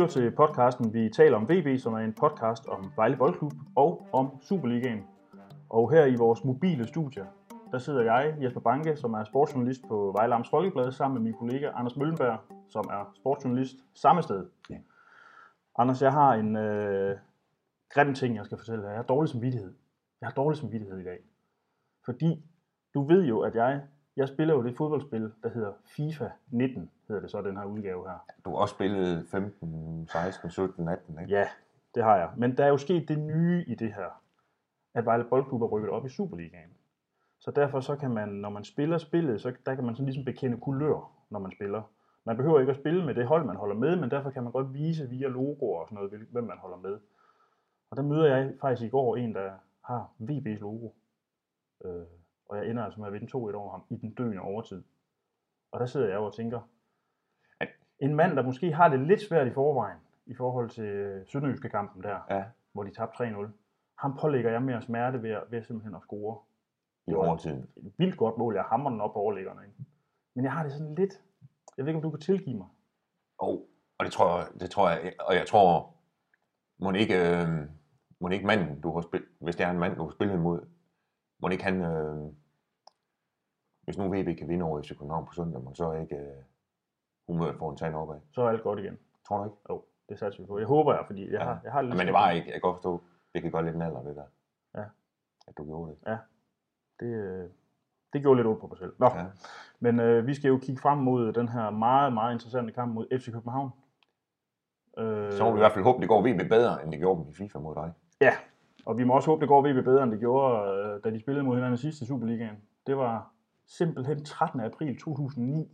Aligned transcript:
lytter 0.00 0.12
til 0.12 0.30
podcasten 0.30 0.94
Vi 0.94 1.08
taler 1.08 1.36
om 1.36 1.48
VB, 1.48 1.80
som 1.80 1.92
er 1.94 1.98
en 1.98 2.12
podcast 2.12 2.66
om 2.66 2.92
Vejle 2.96 3.16
Boldklub 3.16 3.52
og 3.76 4.06
om 4.12 4.40
Superligaen. 4.40 5.04
Og 5.70 5.90
her 5.90 6.04
i 6.04 6.14
vores 6.14 6.44
mobile 6.44 6.86
studie, 6.86 7.26
der 7.72 7.78
sidder 7.78 8.02
jeg, 8.02 8.34
Jesper 8.42 8.60
Banke, 8.60 8.96
som 8.96 9.14
er 9.14 9.24
sportsjournalist 9.24 9.82
på 9.88 10.12
Vejle 10.16 10.34
Amts 10.34 10.50
Folkeblad, 10.50 10.92
sammen 10.92 11.14
med 11.14 11.30
min 11.30 11.38
kollega 11.38 11.70
Anders 11.74 11.96
Møllenberg, 11.96 12.38
som 12.68 12.84
er 12.90 13.12
sportsjournalist 13.16 13.76
samme 13.94 14.22
sted. 14.22 14.46
Ja. 14.70 14.76
Anders, 15.78 16.02
jeg 16.02 16.12
har 16.12 16.34
en 16.34 16.56
øh, 16.56 17.16
grim 17.94 18.14
ting, 18.14 18.36
jeg 18.36 18.44
skal 18.44 18.58
fortælle 18.58 18.82
dig. 18.82 18.88
Jeg 18.88 18.98
har 18.98 19.02
dårlig 19.02 19.30
samvittighed. 19.30 19.74
Jeg 20.20 20.26
har 20.26 20.34
dårlig 20.34 20.58
samvittighed 20.58 20.98
i 20.98 21.04
dag. 21.04 21.18
Fordi 22.04 22.44
du 22.94 23.02
ved 23.02 23.24
jo, 23.24 23.40
at 23.40 23.54
jeg, 23.54 23.82
jeg 24.20 24.28
spiller 24.28 24.54
jo 24.54 24.62
det 24.62 24.76
fodboldspil, 24.76 25.32
der 25.42 25.48
hedder 25.48 25.72
FIFA 25.84 26.28
19, 26.50 26.90
hedder 27.08 27.22
det 27.22 27.30
så, 27.30 27.42
den 27.42 27.56
her 27.56 27.64
udgave 27.64 28.08
her. 28.08 28.18
Du 28.44 28.50
har 28.50 28.56
også 28.56 28.74
spillet 28.74 29.26
15, 29.28 30.08
16, 30.08 30.50
17, 30.50 30.88
18, 30.88 31.18
ikke? 31.20 31.34
Ja, 31.34 31.48
det 31.94 32.04
har 32.04 32.16
jeg. 32.16 32.30
Men 32.36 32.56
der 32.56 32.64
er 32.64 32.68
jo 32.68 32.76
sket 32.76 33.08
det 33.08 33.18
nye 33.18 33.64
i 33.66 33.74
det 33.74 33.94
her, 33.94 34.22
at 34.94 35.04
Vejle 35.04 35.24
Boldklub 35.24 35.62
er 35.62 35.66
rykket 35.66 35.90
op 35.90 36.06
i 36.06 36.08
Superligaen. 36.08 36.70
Så 37.38 37.50
derfor 37.50 37.80
så 37.80 37.96
kan 37.96 38.10
man, 38.10 38.28
når 38.28 38.50
man 38.50 38.64
spiller 38.64 38.98
spillet, 38.98 39.40
så 39.40 39.52
der 39.66 39.74
kan 39.74 39.84
man 39.84 39.94
sådan 39.94 40.06
ligesom 40.06 40.24
bekende 40.24 40.60
kulør, 40.60 41.12
når 41.30 41.38
man 41.38 41.52
spiller. 41.52 41.82
Man 42.24 42.36
behøver 42.36 42.60
ikke 42.60 42.72
at 42.72 42.78
spille 42.78 43.06
med 43.06 43.14
det 43.14 43.26
hold, 43.26 43.44
man 43.44 43.56
holder 43.56 43.74
med, 43.74 43.96
men 43.96 44.10
derfor 44.10 44.30
kan 44.30 44.42
man 44.42 44.52
godt 44.52 44.74
vise 44.74 45.08
via 45.08 45.28
logoer 45.28 45.80
og 45.80 45.88
sådan 45.88 45.96
noget, 45.96 46.28
hvem 46.30 46.44
man 46.44 46.58
holder 46.58 46.76
med. 46.76 46.98
Og 47.90 47.96
der 47.96 48.02
møder 48.02 48.36
jeg 48.36 48.52
faktisk 48.60 48.86
i 48.86 48.90
går 48.90 49.16
en, 49.16 49.34
der 49.34 49.50
har 49.84 50.10
VB's 50.20 50.60
logo. 50.60 50.90
Øh, 51.84 52.19
og 52.50 52.56
jeg 52.56 52.70
ender 52.70 52.84
altså 52.84 53.00
med 53.00 53.06
at 53.06 53.12
vinde 53.12 53.26
2-1 53.26 53.36
over 53.36 53.70
ham 53.70 53.82
i 53.90 53.96
den 53.96 54.14
døende 54.14 54.40
overtid. 54.40 54.82
Og 55.72 55.80
der 55.80 55.86
sidder 55.86 56.08
jeg 56.08 56.18
og 56.18 56.34
tænker, 56.34 56.60
at 57.60 57.68
en 57.98 58.14
mand, 58.14 58.36
der 58.36 58.42
måske 58.42 58.72
har 58.72 58.88
det 58.88 59.00
lidt 59.00 59.20
svært 59.20 59.46
i 59.46 59.50
forvejen, 59.50 59.98
i 60.26 60.34
forhold 60.34 60.70
til 60.70 61.22
Sønderjyske 61.26 61.68
kampen 61.68 62.02
der, 62.02 62.18
ja. 62.30 62.44
hvor 62.72 62.82
de 62.82 62.90
tabte 62.90 63.24
3-0, 63.24 63.48
ham 63.98 64.18
pålægger 64.20 64.50
jeg 64.50 64.62
mere 64.62 64.82
smerte 64.82 65.22
ved, 65.22 65.36
ved 65.50 65.62
simpelthen 65.62 65.94
at 65.94 66.02
score. 66.02 66.38
I 67.06 67.14
overtiden. 67.14 67.68
Et 67.76 67.92
vildt 67.98 68.16
godt 68.16 68.38
mål, 68.38 68.54
jeg 68.54 68.64
hammer 68.64 68.90
den 68.90 69.00
op 69.00 69.12
på 69.12 69.18
overlæggerne. 69.18 69.60
Ikke? 69.62 69.78
Men 70.34 70.44
jeg 70.44 70.52
har 70.52 70.62
det 70.62 70.72
sådan 70.72 70.94
lidt, 70.94 71.22
jeg 71.76 71.84
ved 71.84 71.88
ikke, 71.88 71.98
om 71.98 72.02
du 72.02 72.10
kan 72.10 72.20
tilgive 72.20 72.56
mig. 72.56 72.66
Oh, 73.38 73.58
og 73.98 74.04
det 74.04 74.12
tror 74.12 74.38
jeg, 74.38 74.46
det 74.60 74.70
tror 74.70 74.90
jeg, 74.90 75.12
og 75.20 75.34
jeg 75.34 75.46
tror, 75.46 75.94
må 76.78 76.92
ikke, 76.92 77.14
øh, 77.30 77.48
må 78.20 78.28
ikke 78.28 78.46
manden, 78.46 78.80
du 78.80 78.92
har 78.94 79.00
spillet, 79.00 79.28
hvis 79.38 79.56
det 79.56 79.66
er 79.66 79.70
en 79.70 79.78
mand, 79.78 79.96
du 79.96 80.02
har 80.04 80.10
spillet 80.10 80.34
imod, 80.34 80.60
må 81.40 81.48
ikke 81.48 81.64
han, 81.64 81.80
øh, 81.80 82.32
hvis 83.84 83.98
nu 83.98 84.04
VB 84.08 84.38
kan 84.38 84.48
vinde 84.48 84.64
over 84.64 84.82
FC 84.82 84.88
København 84.88 85.26
på 85.26 85.32
søndag, 85.32 85.62
må 85.62 85.74
så 85.74 85.92
ikke 85.92 86.16
øh, 86.16 86.42
humøret 87.26 87.58
få 87.58 87.68
en 87.68 87.76
tand 87.76 87.94
opad. 87.94 88.20
Så 88.32 88.42
er 88.42 88.48
alt 88.48 88.62
godt 88.62 88.78
igen. 88.78 88.98
Tror 89.26 89.38
du 89.38 89.44
ikke? 89.44 89.56
Jo, 89.70 89.84
det 90.08 90.18
satser 90.18 90.42
vi 90.42 90.46
på. 90.46 90.58
Jeg 90.58 90.66
håber 90.66 90.94
jeg, 90.94 91.04
fordi 91.06 91.24
jeg, 91.24 91.32
ja. 91.32 91.44
har, 91.44 91.60
jeg 91.64 91.72
har 91.72 91.82
lidt... 91.82 91.96
Men 91.96 92.06
det 92.06 92.12
var 92.12 92.30
ikke, 92.30 92.46
jeg 92.46 92.52
kan 92.52 92.60
godt 92.60 92.76
forstå, 92.76 93.02
det 93.34 93.42
kan 93.42 93.50
godt 93.50 93.64
lidt 93.64 93.76
en 93.76 93.82
alder, 93.82 94.02
det 94.02 94.16
der. 94.16 94.24
Ja. 94.74 94.84
At 95.48 95.58
du 95.58 95.64
gjorde 95.64 95.90
det. 95.90 95.98
Ja. 96.06 96.18
Det, 97.00 97.06
øh, 97.06 97.50
det 98.12 98.20
gjorde 98.22 98.36
lidt 98.38 98.46
ondt 98.46 98.60
på 98.60 98.66
mig 98.66 98.78
selv. 98.78 98.92
Nå. 98.98 99.06
Ja. 99.06 99.26
Men 99.80 100.00
øh, 100.00 100.26
vi 100.26 100.34
skal 100.34 100.48
jo 100.48 100.58
kigge 100.58 100.80
frem 100.80 100.98
mod 100.98 101.32
den 101.32 101.48
her 101.48 101.70
meget, 101.70 102.12
meget 102.12 102.32
interessante 102.32 102.72
kamp 102.72 102.94
mod 102.94 103.18
FC 103.18 103.32
København. 103.32 103.70
Øh, 104.98 105.32
så 105.32 105.44
må 105.44 105.50
vi 105.50 105.58
i 105.58 105.62
hvert 105.62 105.72
fald 105.72 105.84
håbe, 105.84 106.00
det 106.00 106.08
går 106.08 106.20
VB 106.20 106.48
bedre, 106.48 106.82
end 106.82 106.92
det 106.92 107.00
gjorde 107.00 107.20
dem 107.20 107.30
i 107.30 107.34
FIFA 107.34 107.58
mod 107.58 107.74
dig. 107.74 107.92
Ja, 108.20 108.32
og 108.86 108.98
vi 108.98 109.04
må 109.04 109.14
også 109.14 109.30
håbe, 109.30 109.40
det 109.40 109.48
går 109.48 109.60
VB 109.60 109.84
bedre, 109.84 110.02
end 110.02 110.12
det 110.12 110.20
gjorde, 110.20 110.70
øh, 110.72 111.04
da 111.04 111.10
de 111.10 111.20
spillede 111.20 111.44
mod 111.44 111.54
hinanden 111.54 111.78
sidste 111.78 112.06
Superligaen. 112.06 112.56
Det 112.86 112.96
var 112.96 113.32
simpelthen 113.66 114.24
13. 114.24 114.60
april 114.60 114.98
2009. 114.98 115.68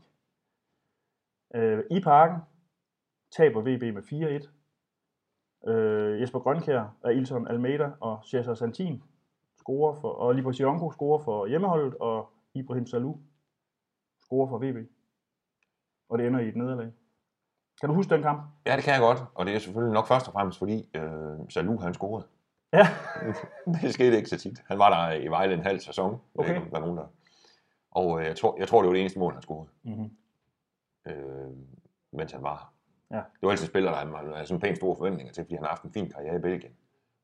Øh, 1.55 1.85
I 1.91 2.01
parken 2.01 2.39
taber 3.37 3.61
VB 3.61 3.95
med 3.95 4.03
4-1. 4.03 5.71
Øh, 5.71 6.21
Jesper 6.21 6.39
Grønkær, 6.39 7.09
Ilson 7.15 7.49
Almeida 7.49 7.91
og 8.01 8.25
Cesar 8.31 8.55
Santin 8.55 9.03
scorer 9.59 9.95
for, 10.01 10.09
og 10.09 10.35
Libor 10.35 10.53
Sionko 10.53 10.91
scorer 10.91 11.19
for 11.19 11.47
hjemmeholdet, 11.47 11.95
og 11.95 12.33
Ibrahim 12.55 12.87
Salou 12.87 13.19
scorer 14.21 14.49
for 14.49 14.59
VB. 14.59 14.89
Og 16.09 16.19
det 16.19 16.27
ender 16.27 16.41
i 16.41 16.49
et 16.49 16.57
nederlag. 16.57 16.93
Kan 17.81 17.89
du 17.89 17.95
huske 17.95 18.15
den 18.15 18.23
kamp? 18.23 18.43
Ja, 18.67 18.77
det 18.77 18.85
kan 18.85 18.93
jeg 18.93 19.01
godt. 19.01 19.19
Og 19.35 19.47
det 19.47 19.55
er 19.55 19.59
selvfølgelig 19.59 19.95
nok 19.95 20.07
først 20.07 20.27
og 20.27 20.33
fremmest, 20.33 20.59
fordi 20.59 20.89
øh, 20.95 21.51
Salou 21.51 21.79
han 21.79 21.95
scorede. 21.95 22.27
Ja. 22.77 22.87
det 23.83 23.95
skete 23.95 24.17
ikke 24.17 24.29
så 24.29 24.39
tit. 24.39 24.63
Han 24.67 24.79
var 24.79 24.91
der 24.91 25.21
i 25.21 25.29
Vejle 25.29 25.55
en 25.55 25.61
halv 25.61 25.81
sæson. 25.81 26.21
Okay. 26.35 26.55
Ikke, 26.55 26.71
der 26.71 26.77
er 26.77 26.81
nogen, 26.81 26.97
der... 26.97 27.07
Og 27.91 28.21
øh, 28.21 28.27
jeg, 28.27 28.37
tror, 28.37 28.57
jeg 28.59 28.69
tror, 28.69 28.83
det 28.83 28.87
var 28.87 28.93
det 28.93 29.01
eneste 29.01 29.19
mål, 29.19 29.33
han 29.33 29.43
scorede. 29.43 29.69
Mm-hmm. 29.83 30.11
Øh, 31.07 31.53
mens 32.13 32.33
han 32.33 32.43
var 32.43 32.73
Ja. 33.11 33.17
Det 33.17 33.43
var 33.43 33.51
altid 33.51 33.67
spiller, 33.67 33.91
der 33.91 34.35
havde 34.35 34.47
sådan 34.47 34.61
pænt 34.61 34.77
store 34.77 34.97
forventninger 34.97 35.33
til, 35.33 35.45
fordi 35.45 35.55
han 35.55 35.65
har 35.65 35.69
haft 35.69 35.83
en 35.83 35.93
fin 35.93 36.11
karriere 36.11 36.37
i 36.37 36.39
Belgien. 36.39 36.73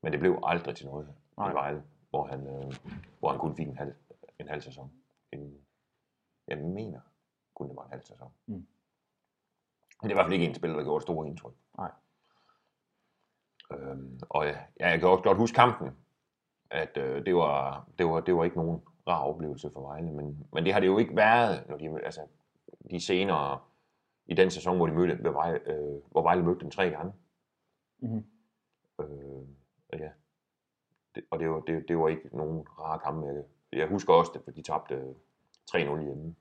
Men 0.01 0.11
det 0.11 0.19
blev 0.19 0.39
aldrig 0.43 0.75
til 0.75 0.85
noget 0.85 1.13
Nej. 1.37 1.51
i 1.51 1.53
Vejle, 1.53 1.83
hvor 2.09 2.27
han, 2.27 2.47
øh, 2.47 2.75
hvor 3.19 3.29
han 3.29 3.39
kun 3.39 3.55
fik 3.55 3.67
en 3.67 3.77
halv, 3.77 3.93
en 4.39 4.47
halv 4.47 4.61
sæson. 4.61 4.91
En, 5.31 5.57
jeg 6.47 6.57
mener 6.57 6.99
kun 7.55 7.67
det 7.67 7.75
var 7.75 7.83
en 7.83 7.91
halv 7.91 8.03
sæson. 8.03 8.31
Mm. 8.45 8.53
Men 8.53 8.65
det 10.01 10.07
er 10.07 10.09
i 10.09 10.13
hvert 10.13 10.25
fald 10.25 10.33
ikke 10.33 10.45
en 10.45 10.55
spiller, 10.55 10.77
der 10.77 10.83
gjorde 10.83 10.97
et 10.97 11.03
stort 11.03 11.27
indtryk. 11.27 11.53
Nej. 11.77 11.91
Øhm, 13.71 14.19
og 14.29 14.45
ja, 14.45 14.57
jeg 14.79 14.99
kan 14.99 15.09
også 15.09 15.23
godt 15.23 15.37
huske 15.37 15.55
kampen, 15.55 15.89
at 16.69 16.97
øh, 16.97 17.25
det, 17.25 17.35
var, 17.35 17.87
det, 17.97 18.05
var, 18.05 18.19
det 18.19 18.35
var 18.35 18.43
ikke 18.43 18.57
nogen 18.57 18.81
rar 19.07 19.23
oplevelse 19.23 19.71
for 19.73 19.81
Vejle, 19.81 20.11
men, 20.11 20.47
men 20.53 20.65
det 20.65 20.73
har 20.73 20.79
det 20.79 20.87
jo 20.87 20.97
ikke 20.97 21.15
været, 21.15 21.69
når 21.69 21.77
de, 21.77 22.03
altså, 22.03 22.21
de 22.91 22.99
senere 22.99 23.59
i 24.25 24.33
den 24.33 24.51
sæson, 24.51 24.77
hvor 24.77 24.87
de 24.87 24.93
mødte, 24.93 25.15
hvor 25.15 25.31
Vejle, 25.31 25.71
øh, 25.71 26.01
hvor 26.11 26.21
Vejle 26.21 26.43
mødte 26.43 26.59
dem 26.59 26.71
tre 26.71 26.89
gange. 26.89 27.13
Mm-hmm. 27.99 28.25
Øh, 28.99 29.47
ja. 29.99 30.09
Det, 31.15 31.23
og 31.31 31.39
det 31.39 31.49
var, 31.49 31.59
det, 31.59 31.87
det 31.87 31.97
var 31.97 32.07
ikke 32.07 32.37
nogen 32.37 32.67
rare 32.79 32.99
kampe. 32.99 33.27
Jeg, 33.27 33.43
jeg 33.71 33.87
husker 33.87 34.13
også 34.13 34.31
det, 34.33 34.41
for 34.43 34.51
de 34.51 34.61
tabte 34.61 35.15
3-0 35.71 35.77
hjemme. 35.77 36.35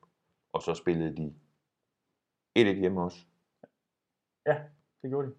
Og 0.52 0.62
så 0.62 0.74
spillede 0.74 1.16
de 1.16 1.34
1-1 2.58 2.80
hjemme 2.80 3.02
også. 3.02 3.26
Ja, 4.46 4.62
det 5.02 5.10
gjorde 5.10 5.28
de. 5.28 5.34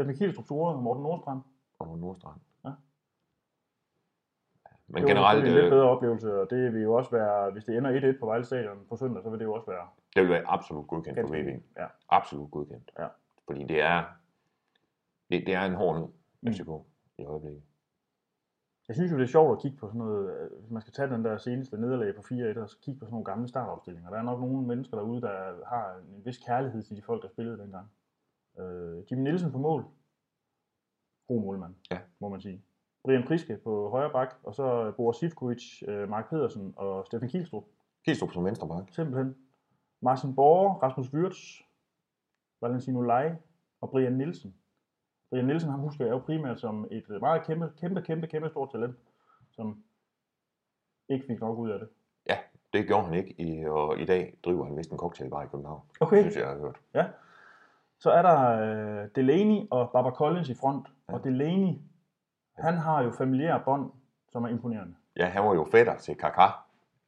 Steffen 0.00 0.16
Kielstrup 0.16 0.44
scorede 0.44 0.76
og 0.76 0.82
Morten 0.82 1.02
Nordstrand. 1.02 1.40
Og 1.78 1.86
Morten 1.86 2.00
Nordstrand. 2.00 2.40
Ja. 2.64 2.70
Men 4.86 5.02
det 5.02 5.08
generelt... 5.08 5.44
Det 5.44 5.52
er 5.52 5.56
en 5.56 5.60
lidt 5.60 5.72
bedre 5.72 5.88
oplevelse, 5.88 6.40
og 6.40 6.50
det 6.50 6.72
vil 6.74 6.82
jo 6.82 6.94
også 6.94 7.10
være, 7.10 7.50
hvis 7.50 7.64
det 7.64 7.76
ender 7.76 8.12
1-1 8.14 8.18
på 8.20 8.26
Vejle 8.26 8.44
Stadion 8.44 8.86
på 8.88 8.96
søndag, 8.96 9.22
så 9.22 9.30
vil 9.30 9.38
det 9.38 9.44
jo 9.44 9.52
også 9.52 9.70
være... 9.70 9.88
Det 10.14 10.22
vil 10.22 10.30
være 10.30 10.44
absolut 10.46 10.86
godkendt 10.88 11.20
for 11.20 11.26
VB. 11.26 11.62
Ja. 11.76 11.86
Absolut 12.08 12.50
godkendt. 12.50 12.90
Ja. 12.98 13.06
Fordi 13.46 13.64
det 13.64 13.80
er, 13.80 14.04
det, 15.30 15.46
det 15.46 15.54
er 15.54 15.64
en 15.64 15.74
hård 15.74 15.96
nød, 15.96 16.08
FCK, 16.52 16.68
mm. 16.68 17.22
i 17.22 17.24
øjeblikket. 17.24 17.62
Jeg 18.88 18.96
synes 18.96 19.12
jo, 19.12 19.16
det 19.16 19.22
er 19.22 19.28
sjovt 19.28 19.56
at 19.56 19.62
kigge 19.62 19.76
på 19.76 19.86
sådan 19.86 19.98
noget, 19.98 20.48
hvis 20.60 20.70
man 20.70 20.82
skal 20.82 20.92
tage 20.92 21.10
den 21.10 21.24
der 21.24 21.36
seneste 21.36 21.80
nederlag 21.80 22.14
på 22.14 22.20
4-1, 22.20 22.60
og 22.60 22.70
så 22.70 22.76
kigge 22.82 22.98
på 22.98 23.04
sådan 23.04 23.12
nogle 23.12 23.24
gamle 23.24 23.48
startopstillinger. 23.48 24.10
Der 24.10 24.18
er 24.18 24.22
nok 24.22 24.40
nogle 24.40 24.66
mennesker 24.66 24.96
derude, 24.96 25.20
der 25.20 25.66
har 25.66 25.96
en 25.96 26.24
vis 26.24 26.38
kærlighed 26.38 26.82
til 26.82 26.96
de 26.96 27.02
folk, 27.02 27.22
der 27.22 27.28
spillede 27.28 27.58
dengang. 27.58 27.90
Øh, 28.58 29.04
Jimmy 29.10 29.22
Nielsen 29.22 29.52
på 29.52 29.58
mål. 29.58 29.84
God 31.28 31.40
målmand, 31.40 31.74
ja. 31.90 31.98
må 32.18 32.28
man 32.28 32.40
sige. 32.40 32.62
Brian 33.04 33.26
Priske 33.26 33.56
på 33.64 33.88
højre 33.90 34.10
bak, 34.12 34.34
og 34.42 34.54
så 34.54 34.92
Boris 34.96 35.16
Sivkovic, 35.16 35.82
øh, 35.88 36.08
Mark 36.08 36.30
Pedersen 36.30 36.74
og 36.76 37.06
Steffen 37.06 37.28
Kielstrup. 37.28 37.64
Kielstrup 38.04 38.32
som 38.32 38.44
venstre 38.44 38.68
bak. 38.68 38.84
Simpelthen. 38.90 39.36
Martin 40.00 40.34
Borger, 40.34 40.74
Rasmus 40.74 41.14
Wirtz, 41.14 41.60
Valentino 42.60 43.00
Lai 43.00 43.32
og 43.80 43.90
Brian 43.90 44.12
Nielsen. 44.12 44.54
Brian 45.30 45.44
Nielsen, 45.44 45.70
han 45.70 45.80
husker 45.80 46.04
jeg 46.04 46.12
jo 46.12 46.18
primært 46.18 46.60
som 46.60 46.88
et 46.90 47.08
meget 47.08 47.46
kæmpe, 47.46 47.72
kæmpe, 47.80 48.02
kæmpe, 48.02 48.26
kæmpe 48.26 48.48
stort 48.48 48.70
talent, 48.72 48.96
som 49.50 49.84
ikke 51.08 51.26
fik 51.26 51.40
nok 51.40 51.58
ud 51.58 51.70
af 51.70 51.78
det. 51.78 51.88
Ja, 52.28 52.38
det 52.72 52.86
gjorde 52.86 53.04
han 53.04 53.14
ikke, 53.14 53.40
i, 53.40 53.64
og 53.64 53.98
i 53.98 54.04
dag 54.04 54.38
driver 54.44 54.64
han 54.64 54.76
vist 54.76 54.90
en 54.90 54.98
cocktailbar 54.98 55.42
i 55.42 55.46
København. 55.46 55.82
Okay. 56.00 56.20
Synes 56.20 56.36
jeg, 56.36 56.42
jeg 56.42 56.50
har 56.50 56.58
hørt. 56.58 56.80
Ja. 56.94 57.06
Så 58.00 58.10
er 58.10 58.22
der 58.22 58.38
uh, 59.02 59.08
Delaney 59.14 59.66
og 59.70 59.90
Barbara 59.92 60.14
Collins 60.14 60.48
i 60.48 60.54
front, 60.54 60.88
ja. 61.08 61.14
og 61.14 61.24
Delaney, 61.24 61.74
han 62.56 62.74
har 62.74 63.02
jo 63.02 63.10
familiære 63.10 63.62
bånd, 63.64 63.90
som 64.32 64.44
er 64.44 64.48
imponerende. 64.48 64.94
Ja, 65.16 65.26
han 65.26 65.44
var 65.44 65.54
jo 65.54 65.66
fætter 65.72 65.96
til 65.96 66.12
Kaká. 66.12 66.50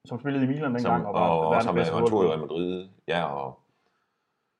Som 0.05 0.21
spillede 0.21 0.44
i 0.44 0.49
Milan 0.49 0.75
dengang. 0.75 1.03
Som, 1.03 1.15
og, 1.15 1.41
og, 1.41 1.49
og 1.49 1.62
som 1.62 1.77
han 1.77 1.87
tog 1.87 2.25
i 2.25 2.29
Real 2.29 2.41
Madrid. 2.41 2.89
Ja, 3.09 3.25
og 3.25 3.61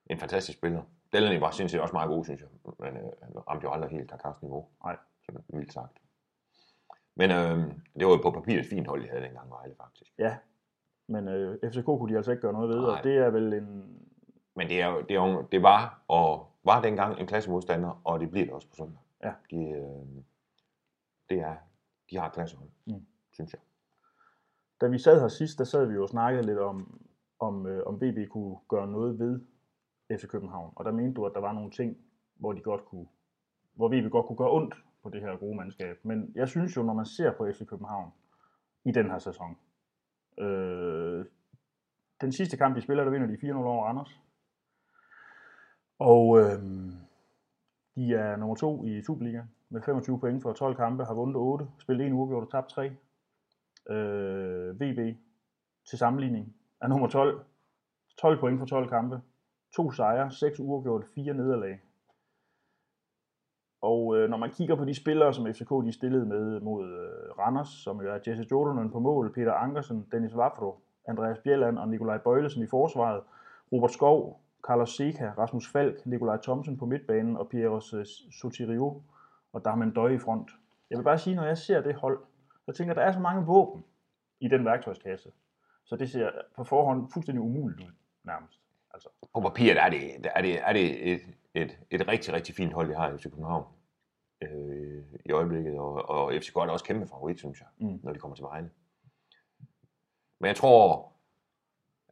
en 0.06 0.19
fantastisk 0.19 0.58
spiller. 0.58 0.82
Delaney 1.12 1.40
var 1.40 1.50
sindssygt 1.50 1.82
også 1.82 1.93
meget 1.93 2.08
god, 2.08 2.25
synes 2.25 2.40
jeg. 2.40 2.49
Men 2.79 2.96
øh, 2.96 3.11
han 3.23 3.49
ramte 3.49 3.64
jo 3.64 3.73
aldrig 3.73 3.90
helt 3.90 4.11
Kakas 4.11 4.43
niveau. 4.43 4.67
Nej. 4.84 4.96
Sådan 5.26 5.43
vildt 5.49 5.73
sagt. 5.73 5.99
Men 7.17 7.31
øh, 7.31 7.58
det 7.99 8.06
var 8.06 8.12
jo 8.12 8.20
på 8.23 8.31
papiret 8.31 8.61
et 8.61 8.67
fint 8.67 8.87
hold, 8.87 9.02
de 9.02 9.08
havde 9.08 9.23
dengang 9.23 9.50
Vejle, 9.50 9.75
faktisk. 9.81 10.11
Ja, 10.19 10.37
men 11.08 11.29
øh, 11.29 11.58
FCK 11.70 11.84
kunne 11.84 12.12
de 12.12 12.17
altså 12.17 12.31
ikke 12.31 12.40
gøre 12.40 12.52
noget 12.52 12.69
ved, 12.69 12.81
Nej. 12.81 12.99
og 12.99 13.05
det 13.05 13.17
er 13.17 13.31
vel 13.31 13.52
en... 13.52 13.99
Men 14.54 14.69
det, 14.69 14.82
er 14.82 14.87
jo, 14.87 15.00
det, 15.00 15.10
er 15.16 15.31
jo, 15.31 15.46
det 15.52 15.62
var 15.62 16.02
og 16.08 16.46
var 16.64 16.82
dengang 16.82 17.20
en 17.20 17.26
klassemodstander, 17.26 18.00
og 18.04 18.20
det 18.20 18.31
bliver 18.31 18.46
det 18.46 18.54
også 18.54 18.69
på 18.69 18.75
søndag. 18.75 18.99
Ja. 19.22 19.32
De, 19.50 19.56
øh, 19.56 20.22
det 21.28 21.38
er, 21.38 21.56
de 22.10 22.19
har 22.19 22.28
klassehold, 22.28 22.69
mm. 22.87 23.06
synes 23.32 23.52
jeg. 23.52 23.60
Da 24.81 24.87
vi 24.87 24.99
sad 24.99 25.20
her 25.20 25.28
sidst, 25.28 25.58
der 25.58 25.64
sad 25.64 25.87
vi 25.87 25.94
jo 25.94 26.02
og 26.02 26.08
snakkede 26.08 26.46
lidt 26.46 26.58
om, 26.58 27.00
om, 27.38 27.66
øh, 27.66 27.87
om 27.87 27.99
BB 27.99 28.28
kunne 28.31 28.56
gøre 28.69 28.87
noget 28.87 29.19
ved 29.19 29.40
FC 30.10 30.26
København. 30.26 30.72
Og 30.76 30.84
der 30.84 30.93
mente 30.93 31.14
du, 31.14 31.26
at 31.26 31.32
der 31.34 31.40
var 31.40 31.52
nogle 31.52 31.70
ting, 31.70 31.96
hvor 32.34 32.52
de 32.52 32.60
godt 32.60 32.84
kunne, 32.84 33.06
hvor 33.75 33.88
vi 33.88 34.08
godt 34.10 34.26
kunne 34.26 34.37
gøre 34.37 34.50
ondt 34.50 34.75
på 35.02 35.08
det 35.08 35.20
her 35.20 35.37
gode 35.37 35.56
mandskab. 35.56 36.05
Men 36.05 36.32
jeg 36.34 36.48
synes 36.48 36.76
jo, 36.76 36.82
når 36.82 36.94
man 36.94 37.06
ser 37.06 37.32
på 37.32 37.46
FC 37.52 37.66
København 37.66 38.10
i 38.84 38.93
den 38.93 39.10
her 39.10 39.19
sæson, 39.19 39.56
øh, 40.38 41.25
den 42.20 42.32
sidste 42.32 42.56
kamp, 42.56 42.76
de 42.76 42.81
spiller, 42.81 43.05
der 43.05 43.10
vinder 43.10 43.26
de 43.26 43.37
4-0 43.37 43.55
over 43.55 43.87
Anders. 43.87 44.21
Og 45.99 46.39
øh, 46.39 46.62
de 47.97 48.15
er 48.15 48.37
nummer 48.37 48.56
to 48.56 48.85
i 48.85 49.03
Superliga 49.03 49.43
med 49.69 49.83
25 49.83 50.21
point 50.21 50.43
for 50.43 50.53
12 50.53 50.77
kampe, 50.77 51.05
har 51.05 51.15
vundet 51.15 51.37
8, 51.37 51.69
spillet 51.79 52.06
en 52.06 52.12
uafgjort 52.12 52.43
og 52.43 52.50
tabt 52.50 52.69
3. 52.69 52.97
Øh, 53.91 54.81
VB 54.81 55.19
til 55.89 55.99
sammenligning 55.99 56.56
er 56.81 56.89
nummer 56.89 57.09
12, 57.09 57.44
12 58.19 58.41
point 58.41 58.59
for 58.59 58.67
12 58.67 58.89
kampe, 58.89 59.21
to 59.77 59.91
sejre, 59.91 60.31
6 60.31 60.61
uafgjort, 60.61 61.05
4 61.15 61.35
nederlag. 61.35 61.81
Og 63.83 64.17
øh, 64.17 64.31
når 64.31 64.37
man 64.37 64.50
kigger 64.50 64.77
på 64.77 64.85
de 64.85 64.94
spillere, 64.94 65.35
som 65.35 65.47
FCK 65.47 65.71
de 65.85 65.93
stillede 65.93 66.27
med 66.27 66.61
mod 66.61 66.85
øh, 66.85 67.39
Randers, 67.39 67.69
som 67.69 68.00
jo 68.00 68.15
er 68.15 68.19
Jesse 68.27 68.47
Jordanen 68.50 68.91
på 68.91 68.99
mål, 68.99 69.35
Peter 69.35 69.53
Ankersen, 69.53 70.09
Dennis 70.12 70.37
Vafro, 70.37 70.81
Andreas 71.09 71.39
Bjelland 71.39 71.79
og 71.79 71.89
Nikolaj 71.89 72.19
Bøjlesen 72.19 72.62
i 72.62 72.67
forsvaret, 72.67 73.23
Robert 73.73 73.93
Skov, 73.93 74.42
Carlos 74.67 74.97
Seca, 74.97 75.32
Rasmus 75.38 75.69
Falk, 75.69 76.06
Nikolaj 76.06 76.37
Thomsen 76.43 76.79
på 76.79 76.87
midtbanen 76.87 77.37
og 77.37 77.49
Pierre 77.49 78.05
Sotirio 78.41 79.03
og 79.53 79.64
Darmen 79.64 79.91
Døje 79.91 80.14
i 80.14 80.19
front. 80.19 80.50
Jeg 80.91 80.99
vil 80.99 81.05
bare 81.05 81.19
sige, 81.19 81.37
når 81.37 81.44
jeg 81.44 81.59
ser 81.59 81.81
det 81.81 81.94
hold, 81.94 82.19
så 82.67 82.73
tænker 82.73 82.91
jeg, 82.91 82.97
der 82.97 83.03
er 83.03 83.12
så 83.12 83.20
mange 83.20 83.47
våben 83.47 83.85
i 84.41 84.49
den 84.49 84.64
værktøjskasse. 84.64 85.32
Så 85.85 85.97
det 85.97 86.11
ser 86.11 86.31
på 86.56 86.64
forhånd 86.64 87.11
fuldstændig 87.12 87.43
umuligt 87.43 87.81
ud, 87.81 87.93
nærmest. 88.25 88.61
Altså. 88.94 89.09
På 89.35 89.41
papiret 89.41 89.79
er 89.82 89.91
det, 89.91 90.26
er 90.35 90.43
det, 90.43 90.61
er 90.69 90.73
det 90.73 91.12
et, 91.12 91.20
et, 91.55 91.79
et 91.91 92.08
rigtig, 92.08 92.35
rigtig 92.35 92.55
fint 92.55 92.73
hold, 92.73 92.88
de 92.88 92.94
har 92.94 93.11
i 93.11 93.19
FC 93.19 93.23
København 93.23 93.65
øh, 94.43 95.03
i 95.25 95.32
øjeblikket, 95.32 95.79
og, 95.79 96.08
og 96.08 96.32
FCK 96.32 96.56
er 96.56 96.61
også 96.61 96.85
kæmpe 96.85 97.06
favorit, 97.06 97.38
synes 97.38 97.61
jeg, 97.61 97.69
mm. 97.88 98.00
når 98.03 98.12
de 98.12 98.19
kommer 98.19 98.35
til 98.37 98.43
Vejle. 98.43 98.70
Men 100.41 100.49
jeg 100.49 100.56
tror, 100.56 101.12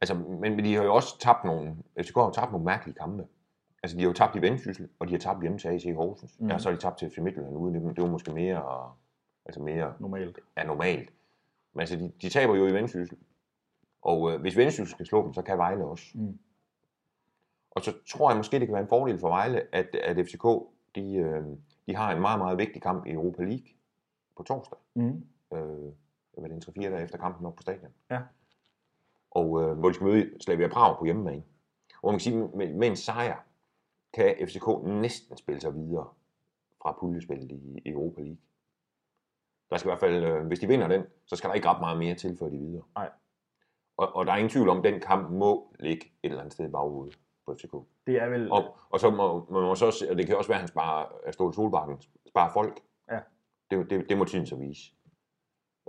altså, 0.01 0.15
men, 0.15 0.55
men 0.55 0.65
de 0.65 0.75
har 0.75 0.83
jo 0.83 0.95
også 0.95 1.19
tabt 1.19 1.43
nogle, 1.43 1.77
FCK 2.01 2.15
har 2.15 2.23
jo 2.23 2.31
tabt 2.31 2.51
nogle 2.51 2.65
mærkelige 2.65 2.95
kampe. 2.95 3.27
Altså, 3.83 3.97
de 3.97 4.01
har 4.01 4.09
jo 4.09 4.13
tabt 4.13 4.35
i 4.35 4.41
Vendsyssel, 4.41 4.89
og 4.99 5.07
de 5.07 5.11
har 5.11 5.19
tabt 5.19 5.41
hjemme 5.41 5.57
til 5.57 5.67
AC 5.67 5.83
Horsens. 5.95 6.39
Mm. 6.39 6.49
Ja, 6.49 6.57
så 6.57 6.69
har 6.69 6.75
de 6.75 6.81
tabt 6.81 6.97
til 6.97 7.09
FC 7.09 7.17
Midtjylland 7.17 7.57
ude. 7.57 7.73
Det, 7.73 7.95
det 7.95 8.03
var 8.03 8.09
måske 8.09 8.31
mere, 8.31 8.91
altså 9.45 9.61
mere 9.61 9.93
normalt. 9.99 10.39
Ja, 10.57 10.63
normalt. 10.63 11.13
Men 11.73 11.79
altså, 11.79 11.95
de, 11.95 12.11
de 12.21 12.29
taber 12.29 12.55
jo 12.55 12.67
i 12.67 12.73
Vendsyssel. 12.73 13.17
Og 14.01 14.31
øh, 14.31 14.41
hvis 14.41 14.57
Vendsyssel 14.57 14.87
skal 14.87 15.05
slå 15.05 15.23
dem, 15.23 15.33
så 15.33 15.41
kan 15.41 15.57
Vejle 15.57 15.85
også. 15.85 16.05
Mm. 16.13 16.39
Og 17.71 17.81
så 17.81 17.93
tror 18.07 18.29
jeg 18.29 18.37
måske, 18.37 18.59
det 18.59 18.67
kan 18.67 18.73
være 18.73 18.83
en 18.83 18.89
fordel 18.89 19.19
for 19.19 19.29
Vejle, 19.29 19.75
at, 19.75 19.95
at 19.95 20.25
FCK, 20.25 20.43
de, 20.95 21.15
øh, 21.15 21.43
de 21.87 21.95
har 21.95 22.11
en 22.11 22.21
meget, 22.21 22.39
meget 22.39 22.57
vigtig 22.57 22.81
kamp 22.81 23.05
i 23.05 23.11
Europa 23.11 23.43
League 23.43 23.67
på 24.37 24.43
torsdag. 24.43 24.77
Mm. 24.95 25.25
Øh, 25.53 25.91
hvad 26.37 26.49
det, 26.49 26.67
en 26.67 26.83
3-4 26.83 26.89
dage 26.89 27.03
efter 27.03 27.17
kampen 27.17 27.45
op 27.45 27.55
på 27.55 27.61
stadion. 27.61 27.91
Ja. 28.11 28.19
Og 29.31 29.61
øh, 29.61 29.79
hvor 29.79 29.89
de 29.89 29.93
skal 29.93 30.07
møde 30.07 30.41
Slavia 30.41 30.67
Prag 30.67 30.97
på 30.97 31.05
hjemmebane. 31.05 31.43
Og 32.01 32.11
man 32.11 32.13
kan 32.13 32.19
sige, 32.19 32.37
med, 32.37 32.73
med 32.73 32.87
en 32.87 32.95
sejr, 32.95 33.37
kan 34.13 34.35
FCK 34.47 34.67
næsten 34.83 35.37
spille 35.37 35.61
sig 35.61 35.75
videre 35.75 36.07
fra 36.81 36.97
puljespillet 36.99 37.51
i, 37.51 37.81
i 37.85 37.89
Europa 37.89 38.21
League. 38.21 38.37
Der 39.69 39.77
skal 39.77 39.89
i 39.89 39.91
hvert 39.91 39.99
fald, 39.99 40.23
øh, 40.23 40.47
hvis 40.47 40.59
de 40.59 40.67
vinder 40.67 40.87
den, 40.87 41.03
så 41.25 41.35
skal 41.35 41.49
der 41.49 41.53
ikke 41.53 41.67
ret 41.67 41.79
meget 41.79 41.97
mere 41.97 42.15
til, 42.15 42.37
før 42.37 42.49
de 42.49 42.57
videre. 42.57 42.83
Nej. 42.95 43.09
Og, 43.97 44.15
og 44.15 44.25
der 44.25 44.31
er 44.31 44.37
ingen 44.37 44.49
tvivl 44.49 44.69
om, 44.69 44.77
at 44.77 44.83
den 44.83 44.99
kamp 44.99 45.31
må 45.31 45.75
ligge 45.79 46.05
et 46.05 46.29
eller 46.29 46.39
andet 46.39 46.53
sted 46.53 46.67
i 46.67 46.71
baghovedet 46.71 47.19
på 47.45 47.55
FCK. 47.55 47.73
Det 48.07 48.21
er 48.21 48.29
vel... 48.29 48.51
Og, 48.51 48.77
og 48.89 48.99
så 48.99 49.09
må 49.09 49.45
man 49.49 49.61
må 49.61 49.75
så, 49.75 50.05
og 50.09 50.17
det 50.17 50.27
kan 50.27 50.37
også 50.37 50.47
være, 50.47 50.55
at 50.55 50.61
han 50.61 50.67
sparer, 50.67 51.05
at 51.25 51.33
Ståle 51.33 51.53
Solbakken 51.53 52.01
sparer 52.27 52.53
folk. 52.53 52.79
Ja. 53.11 53.19
Det, 53.71 53.89
det, 53.89 54.09
det 54.09 54.17
må 54.17 54.25
tiden 54.25 54.45
så 54.45 54.55
vise, 54.55 54.93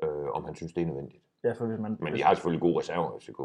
øh, 0.02 0.30
om 0.30 0.44
han 0.44 0.54
synes, 0.54 0.72
det 0.72 0.82
er 0.82 0.86
nødvendigt. 0.86 1.22
Ja, 1.44 1.52
for 1.52 1.66
hvis 1.66 1.78
man, 1.78 1.96
Men 2.00 2.14
de 2.14 2.22
har 2.22 2.34
selvfølgelig 2.34 2.60
gode 2.60 2.78
reserver, 2.78 3.18
FCK. 3.18 3.40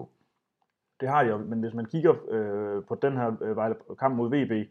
Det 1.00 1.10
har 1.10 1.24
de 1.24 1.30
jo, 1.30 1.38
men 1.38 1.60
hvis 1.60 1.74
man 1.74 1.86
kigger 1.86 2.14
øh, 2.30 2.84
på 2.86 2.96
den 2.96 3.14
her 3.14 3.36
øh, 3.42 3.98
kamp 4.00 4.16
mod 4.16 4.30
VB 4.30 4.70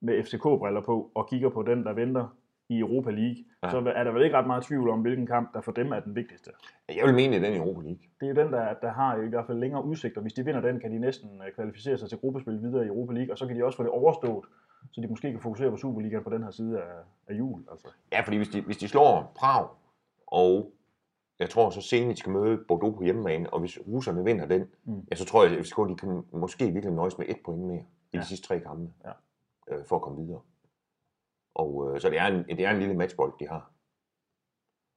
med 0.00 0.24
FCK-briller 0.24 0.80
på, 0.80 1.10
og 1.14 1.28
kigger 1.28 1.48
på 1.48 1.62
den, 1.62 1.84
der 1.84 1.92
venter 1.92 2.36
i 2.68 2.78
Europa 2.78 3.10
League, 3.10 3.44
ja. 3.62 3.70
så 3.70 3.92
er 3.96 4.04
der 4.04 4.12
vel 4.12 4.24
ikke 4.24 4.36
ret 4.36 4.46
meget 4.46 4.64
tvivl 4.64 4.88
om, 4.90 5.00
hvilken 5.00 5.26
kamp, 5.26 5.54
der 5.54 5.60
for 5.60 5.72
dem 5.72 5.92
er 5.92 6.00
den 6.00 6.14
vigtigste. 6.14 6.50
Jeg 6.88 7.06
vil 7.06 7.14
mene, 7.14 7.36
at 7.36 7.42
den 7.42 7.52
i 7.52 7.56
Europa 7.56 7.80
League. 7.80 8.02
Det 8.20 8.28
er 8.28 8.44
den, 8.44 8.52
der, 8.52 8.74
der 8.74 8.92
har 8.92 9.16
i 9.16 9.28
hvert 9.28 9.46
fald 9.46 9.58
længere 9.58 9.84
udsigter. 9.84 10.20
Hvis 10.20 10.32
de 10.32 10.44
vinder 10.44 10.60
den, 10.60 10.80
kan 10.80 10.90
de 10.90 10.98
næsten 10.98 11.30
øh, 11.46 11.52
kvalificere 11.54 11.98
sig 11.98 12.08
til 12.08 12.18
gruppespil 12.18 12.62
videre 12.62 12.84
i 12.84 12.88
Europa 12.88 13.12
League, 13.12 13.32
og 13.32 13.38
så 13.38 13.46
kan 13.46 13.56
de 13.56 13.64
også 13.64 13.76
få 13.76 13.82
det 13.82 13.90
overstået, 13.90 14.44
så 14.92 15.00
de 15.00 15.06
måske 15.06 15.30
kan 15.30 15.40
fokusere 15.40 15.70
på 15.70 15.76
Superligaen 15.76 16.24
på 16.24 16.30
den 16.30 16.42
her 16.42 16.50
side 16.50 16.82
af, 16.82 16.92
af 17.28 17.34
jul. 17.34 17.62
Altså. 17.70 17.88
Ja, 18.12 18.20
fordi 18.20 18.36
hvis 18.36 18.48
de, 18.48 18.60
hvis 18.60 18.76
de 18.76 18.88
slår 18.88 19.32
Prag, 19.36 19.68
og 20.26 20.72
jeg 21.38 21.50
tror 21.50 21.70
så 21.70 21.80
senere, 21.80 22.10
de 22.10 22.16
skal 22.16 22.32
møde 22.32 22.64
Bordeaux 22.68 22.96
på 22.96 23.02
hjemmebane, 23.02 23.52
og 23.52 23.60
hvis 23.60 23.78
russerne 23.86 24.24
vinder 24.24 24.46
den, 24.46 24.70
mm. 24.84 25.06
ja, 25.10 25.16
så 25.16 25.24
tror 25.24 25.44
jeg, 25.44 25.58
at 25.58 25.66
FCK 25.66 25.76
de 25.88 25.96
kan 25.96 26.24
måske 26.32 26.64
virkelig 26.64 26.94
nøjes 26.94 27.18
med 27.18 27.28
et 27.28 27.38
point 27.44 27.62
mere 27.62 27.84
i 28.12 28.16
ja. 28.16 28.20
de 28.20 28.26
sidste 28.26 28.46
tre 28.46 28.60
kampe, 28.60 28.92
ja. 29.04 29.12
øh, 29.68 29.84
for 29.84 29.96
at 29.96 30.02
komme 30.02 30.24
videre. 30.24 30.40
Og 31.54 31.94
øh, 31.94 32.00
så 32.00 32.10
det 32.10 32.18
er, 32.18 32.26
en, 32.26 32.44
det 32.44 32.60
er 32.60 32.70
en 32.70 32.78
lille 32.78 32.94
matchbold, 32.94 33.32
de 33.38 33.48
har. 33.48 33.72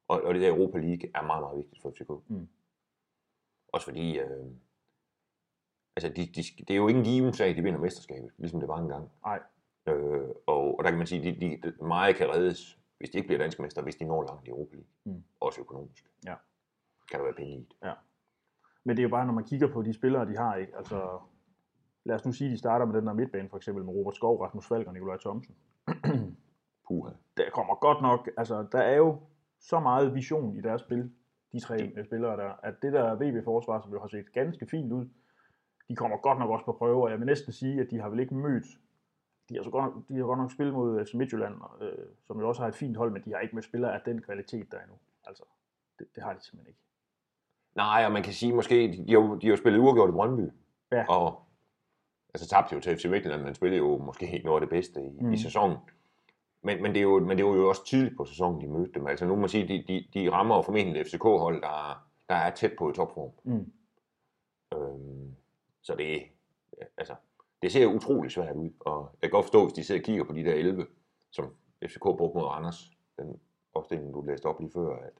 Og, 0.08 0.22
og 0.22 0.34
det 0.34 0.42
der 0.42 0.50
Europa 0.50 0.78
League 0.78 1.12
er 1.16 1.22
meget, 1.22 1.44
meget 1.44 1.58
vigtigt 1.58 1.82
for 1.82 1.92
FCK. 1.92 2.10
Mm. 2.28 2.48
Også 3.74 3.86
fordi, 3.86 4.20
øh, 4.20 4.46
altså 5.96 6.10
de, 6.10 6.26
de, 6.26 6.44
det 6.58 6.70
er 6.70 6.76
jo 6.76 6.88
ingen 6.88 7.04
given 7.04 7.34
sag, 7.34 7.56
de 7.56 7.64
vinder 7.64 7.80
mesterskabet, 7.80 8.32
ligesom 8.38 8.60
det 8.60 8.70
var 8.70 8.78
engang. 8.78 9.12
Nej. 9.26 9.40
Øh, 9.88 10.30
og, 10.48 10.78
og 10.78 10.84
der 10.84 10.90
kan 10.90 10.98
man 10.98 11.08
sige, 11.08 11.30
at 11.30 11.42
de, 11.42 11.60
de, 11.64 11.86
meget 11.86 12.16
kan 12.16 12.30
reddes, 12.30 12.80
hvis 12.98 13.10
de 13.10 13.18
ikke 13.18 13.28
bliver 13.28 13.40
danske 13.40 13.62
mester, 13.62 13.82
hvis 13.82 13.96
de 13.96 14.06
når 14.06 14.24
langt 14.24 14.48
i 14.48 14.50
Europa 14.50 14.76
League. 14.76 14.92
Mm. 15.04 15.24
Også 15.40 15.62
økonomisk. 15.62 16.12
Ja. 16.26 16.36
Kan 17.12 17.20
der 17.20 17.26
være 17.26 17.34
penge 17.34 17.54
i 17.54 17.60
det. 17.60 17.76
Ja. 17.84 17.94
Men 18.84 18.98
det 18.98 19.04
er 19.04 19.08
jo 19.08 19.10
bare, 19.10 19.26
når 19.26 19.34
man 19.34 19.44
kigger 19.44 19.74
på 19.74 19.82
de 19.82 19.94
spillere, 19.94 20.26
de 20.26 20.38
har, 20.38 20.56
ikke? 20.56 20.78
Altså, 20.78 21.20
lad 22.04 22.16
os 22.16 22.26
nu 22.26 22.32
sige, 22.32 22.48
at 22.48 22.52
de 22.52 22.58
starter 22.58 22.86
med 22.86 22.96
den 22.96 23.08
der 23.08 23.14
midtbane, 23.14 23.50
for 23.50 23.58
eksempel 23.58 23.86
med 23.86 23.94
Robert 23.94 24.16
Skov, 24.16 24.42
Rasmus 24.42 24.68
Falk 24.68 24.88
og 24.88 24.94
Nikolaj 24.94 25.18
Thomsen. 25.18 25.56
Puha. 26.88 27.12
Der 27.38 27.50
kommer 27.54 27.76
godt 27.76 28.02
nok, 28.02 28.30
altså 28.38 28.68
der 28.72 28.80
er 28.80 28.96
jo 28.96 29.20
så 29.60 29.80
meget 29.80 30.16
vision 30.16 30.58
i 30.58 30.62
deres 30.62 30.82
spil, 30.82 31.12
de 31.52 31.60
tre 31.60 31.78
det. 31.78 32.06
spillere 32.06 32.38
der, 32.38 32.54
at 32.64 32.76
det 32.82 32.94
der 32.94 33.16
VB-forsvar, 33.16 33.82
som 33.82 33.92
jo 33.92 34.00
har 34.00 34.08
set 34.08 34.34
ganske 34.34 34.68
fint 34.72 34.92
ud, 34.92 35.10
de 35.90 35.96
kommer 35.96 36.18
godt 36.18 36.40
nok 36.40 36.50
også 36.50 36.66
på 36.66 36.72
prøve, 36.72 37.04
og 37.04 37.10
jeg 37.12 37.20
vil 37.20 37.26
næsten 37.26 37.54
sige, 37.54 37.82
at 37.82 37.88
de 37.92 38.00
har 38.00 38.10
vel 38.10 38.20
ikke 38.20 38.36
mødt, 38.36 38.66
de 39.50 39.56
har, 39.56 39.64
så 39.64 39.70
godt, 39.70 39.84
nok, 39.86 40.08
de 40.08 40.16
har 40.16 40.24
godt 40.24 40.40
nok 40.40 40.52
spillet 40.52 40.74
mod 40.74 41.06
FC 41.06 41.14
Midtjylland, 41.14 41.56
øh, 41.82 41.92
som 42.28 42.40
jo 42.40 42.48
også 42.48 42.62
har 42.62 42.68
et 42.68 42.76
fint 42.76 42.98
hold, 42.98 43.12
men 43.12 43.22
de 43.26 43.34
har 43.34 43.40
ikke 43.40 43.56
med 43.56 43.64
spillere 43.64 43.94
af 43.94 44.02
den 44.06 44.22
kvalitet 44.22 44.72
der 44.72 44.80
endnu. 44.80 44.96
Altså, 45.26 45.44
det, 46.00 46.08
det 46.16 46.24
har 46.24 46.34
de 46.34 46.44
simpelthen 46.44 46.68
ikke. 46.68 46.80
Nej, 47.76 48.04
og 48.06 48.12
man 48.12 48.24
kan 48.24 48.34
sige 48.34 48.54
måske, 48.54 49.04
de 49.08 49.14
har, 49.14 49.36
de 49.36 49.50
har 49.50 49.56
spillet 49.56 49.80
uafgjort 49.80 50.10
i 50.10 50.12
Brøndby, 50.12 50.52
ja. 50.92 51.06
og 51.10 51.44
altså 52.34 52.48
tabte 52.48 52.76
jo 52.76 52.82
til 52.82 52.98
FC 52.98 53.06
Midtjylland, 53.06 53.44
men 53.44 53.56
spillede 53.56 53.78
jo 53.78 53.98
måske 53.98 54.34
ikke 54.34 54.46
noget 54.46 54.62
af 54.62 54.68
det 54.68 54.70
bedste 54.70 55.06
i, 55.06 55.20
mm. 55.22 55.34
i 55.34 55.38
sæsonen. 55.38 55.78
Men, 56.62 56.82
men, 56.82 56.92
det 56.92 56.98
er 56.98 57.04
jo, 57.04 57.20
men 57.20 57.38
det 57.38 57.44
er 57.44 57.48
jo 57.48 57.70
også 57.70 57.86
tidligt 57.86 58.18
på 58.18 58.26
sæsonen, 58.26 58.62
de 58.62 58.68
mødte 58.68 58.92
dem. 58.94 59.08
Altså 59.08 59.26
nu 59.26 59.36
må 59.36 59.40
man 59.40 59.50
sige, 59.50 59.68
de, 59.68 59.84
de, 59.88 60.08
de 60.14 60.32
rammer 60.32 60.56
jo 60.56 60.62
formentlig 60.62 61.06
FCK-hold, 61.06 61.62
der, 61.62 62.06
der 62.30 62.36
er 62.36 62.50
tæt 62.50 62.72
på 62.78 62.90
i 62.90 62.94
topform. 62.94 63.32
Mm. 63.44 63.72
Øhm, 64.74 65.36
så 65.82 65.96
det, 65.96 66.24
altså, 66.98 67.16
det 67.62 67.72
ser 67.72 67.86
utrolig 67.86 68.32
svært 68.32 68.56
ud, 68.56 68.70
og 68.80 69.10
jeg 69.22 69.30
kan 69.30 69.38
godt 69.38 69.46
forstå, 69.46 69.64
hvis 69.64 69.74
de 69.74 69.84
sidder 69.84 70.02
og 70.02 70.06
kigger 70.06 70.24
på 70.24 70.34
de 70.34 70.44
der 70.44 70.54
11, 70.54 70.86
som 71.32 71.46
FCK 71.86 72.02
brugte 72.02 72.38
mod 72.38 72.46
Randers, 72.46 72.92
den 73.20 73.40
opstilling, 73.74 74.14
du 74.14 74.22
læste 74.22 74.46
op 74.46 74.60
lige 74.60 74.72
før, 74.72 74.96
at, 74.96 75.14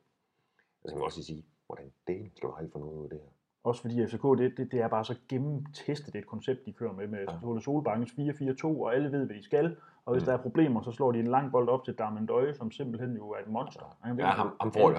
altså 0.84 0.96
man 0.96 1.04
også 1.04 1.24
sige, 1.24 1.46
hvordan 1.66 1.92
det 2.08 2.32
skal 2.36 2.50
du 2.50 2.56
for 2.72 2.80
noget 2.80 2.94
ud 2.94 3.04
af 3.04 3.10
det 3.10 3.20
her. 3.20 3.28
Også 3.64 3.82
fordi 3.82 4.08
FCK, 4.08 4.24
det, 4.24 4.58
det, 4.58 4.72
det 4.72 4.82
er 4.82 4.88
bare 4.88 5.06
så 5.06 5.16
gennemtestet 5.30 6.16
et 6.16 6.28
koncept, 6.28 6.66
de 6.66 6.74
kører 6.74 6.94
med, 6.94 7.08
med 7.08 7.20
ja. 7.20 7.60
Solbangens 7.60 8.12
4-4-2, 8.12 8.66
og 8.66 8.96
alle 8.96 9.12
ved, 9.12 9.26
hvad 9.26 9.36
de 9.36 9.44
skal, 9.44 9.78
og 10.06 10.14
hvis 10.14 10.24
mm. 10.24 10.26
der 10.26 10.34
er 10.34 10.42
problemer, 10.42 10.82
så 10.82 10.92
slår 10.92 11.12
de 11.12 11.20
en 11.20 11.28
lang 11.28 11.52
bold 11.52 11.70
op 11.70 11.84
til 11.86 11.94
Darmen 11.94 12.26
Døje, 12.26 12.54
som 12.54 12.72
simpelthen 12.72 13.16
jo 13.16 13.30
er 13.30 13.40
et 13.40 13.48
monster. 13.48 13.98
Han 14.04 14.20
ja, 14.20 14.26
ham, 14.26 14.56
ham 14.62 14.74
får 14.74 14.90
det. 14.90 14.98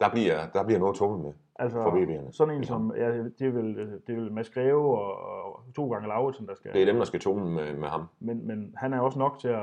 Der 0.00 0.10
bliver, 0.10 0.48
der 0.54 0.64
bliver 0.64 0.78
noget 0.78 0.96
tumlet 0.96 1.24
med 1.24 1.32
altså, 1.58 1.82
for 1.82 1.90
VB'erne. 1.90 2.32
Sådan 2.32 2.54
en 2.54 2.64
som, 2.64 2.92
ja, 2.96 3.18
det 3.18 3.42
er 3.42 3.50
vel, 3.50 3.76
det 4.06 4.16
er 4.16 4.20
vel 4.20 4.32
Mads 4.32 4.50
Greve 4.50 4.98
og, 4.98 5.16
og 5.18 5.64
to 5.76 5.92
gange 5.92 6.08
Lauritsen, 6.08 6.46
der 6.46 6.54
skal... 6.54 6.72
Det 6.72 6.82
er 6.82 6.86
dem, 6.86 6.96
der 6.96 7.04
skal 7.04 7.20
tumle 7.20 7.50
med, 7.50 7.74
med 7.74 7.88
ham. 7.88 8.06
Men, 8.20 8.46
men 8.46 8.74
han 8.76 8.92
er 8.92 9.00
også 9.00 9.18
nok 9.18 9.38
til 9.38 9.48
at 9.48 9.62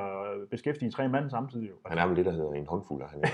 beskæftige 0.50 0.92
tre 0.92 1.10
mand 1.10 1.30
samtidig. 1.30 1.70
Jo. 1.70 1.75
Han 1.86 1.98
er 1.98 2.08
vel 2.08 2.15
det, 2.15 2.25
der 2.25 2.32
hedder 2.32 2.51
en 2.51 2.68
håndfuld 2.68 3.01
af 3.01 3.10
han. 3.10 3.22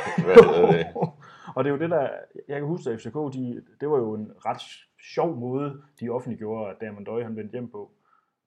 og 1.55 1.63
det 1.63 1.69
er 1.69 1.73
jo 1.73 1.79
det, 1.79 1.89
der... 1.89 2.09
Jeg 2.47 2.59
kan 2.59 2.67
huske, 2.67 2.89
at 2.89 2.99
FCK, 2.99 3.15
de, 3.33 3.63
det 3.81 3.89
var 3.89 3.97
jo 3.97 4.13
en 4.13 4.31
ret 4.45 4.61
sjov 5.13 5.35
måde, 5.35 5.81
de 5.99 6.09
offentliggjorde, 6.09 6.71
at 6.71 6.81
Damon 6.81 7.03
Døje 7.03 7.23
han 7.23 7.35
vendte 7.35 7.51
hjem 7.51 7.69
på. 7.69 7.91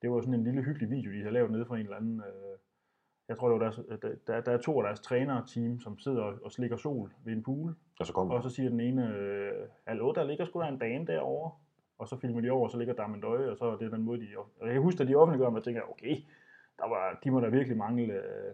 Det 0.01 0.11
var 0.11 0.21
sådan 0.21 0.33
en 0.33 0.43
lille 0.43 0.61
hyggelig 0.61 0.89
video, 0.89 1.11
de 1.11 1.17
havde 1.17 1.33
lavet 1.33 1.51
nede 1.51 1.65
fra 1.65 1.75
en 1.75 1.81
eller 1.81 1.97
anden... 1.97 2.19
Øh, 2.19 2.57
jeg 3.29 3.37
tror, 3.37 3.49
det 3.49 3.59
var 3.59 3.65
deres, 3.65 3.79
der, 4.27 4.41
der 4.41 4.51
er 4.51 4.57
to 4.57 4.79
af 4.79 4.83
deres 4.83 4.99
trænerteam, 4.99 5.79
som 5.79 5.99
sidder 5.99 6.21
og, 6.21 6.33
og 6.43 6.51
slikker 6.51 6.77
sol 6.77 7.11
ved 7.25 7.33
en 7.33 7.43
pool. 7.43 7.75
Og 7.99 8.05
så, 8.07 8.13
kommer. 8.13 8.35
og 8.35 8.43
så 8.43 8.49
siger 8.49 8.69
den 8.69 8.79
ene, 8.79 9.07
øh, 9.15 9.67
hallo, 9.87 10.11
der 10.11 10.23
ligger 10.23 10.45
sgu 10.45 10.61
da 10.61 10.67
en 10.67 10.79
bane 10.79 11.07
derovre. 11.07 11.51
Og 11.97 12.07
så 12.07 12.17
filmer 12.19 12.41
de 12.41 12.49
over, 12.49 12.63
og 12.63 12.71
så 12.71 12.77
ligger 12.77 12.93
der 12.93 13.05
en 13.05 13.21
døje, 13.21 13.49
og 13.51 13.57
så 13.57 13.65
er 13.65 13.75
det 13.77 13.91
den 13.91 14.01
måde, 14.03 14.21
de... 14.21 14.27
Og 14.37 14.65
jeg 14.67 14.73
kan 14.73 14.81
huske, 14.81 15.01
at 15.03 15.07
de 15.09 15.15
offentliggør, 15.15 15.47
og 15.47 15.55
jeg 15.55 15.63
tænker, 15.63 15.81
okay, 15.91 16.15
der 16.79 16.89
var, 16.89 17.19
de 17.23 17.31
må 17.31 17.39
da 17.39 17.47
virkelig 17.47 17.77
mangle 17.77 18.13
øh, 18.13 18.53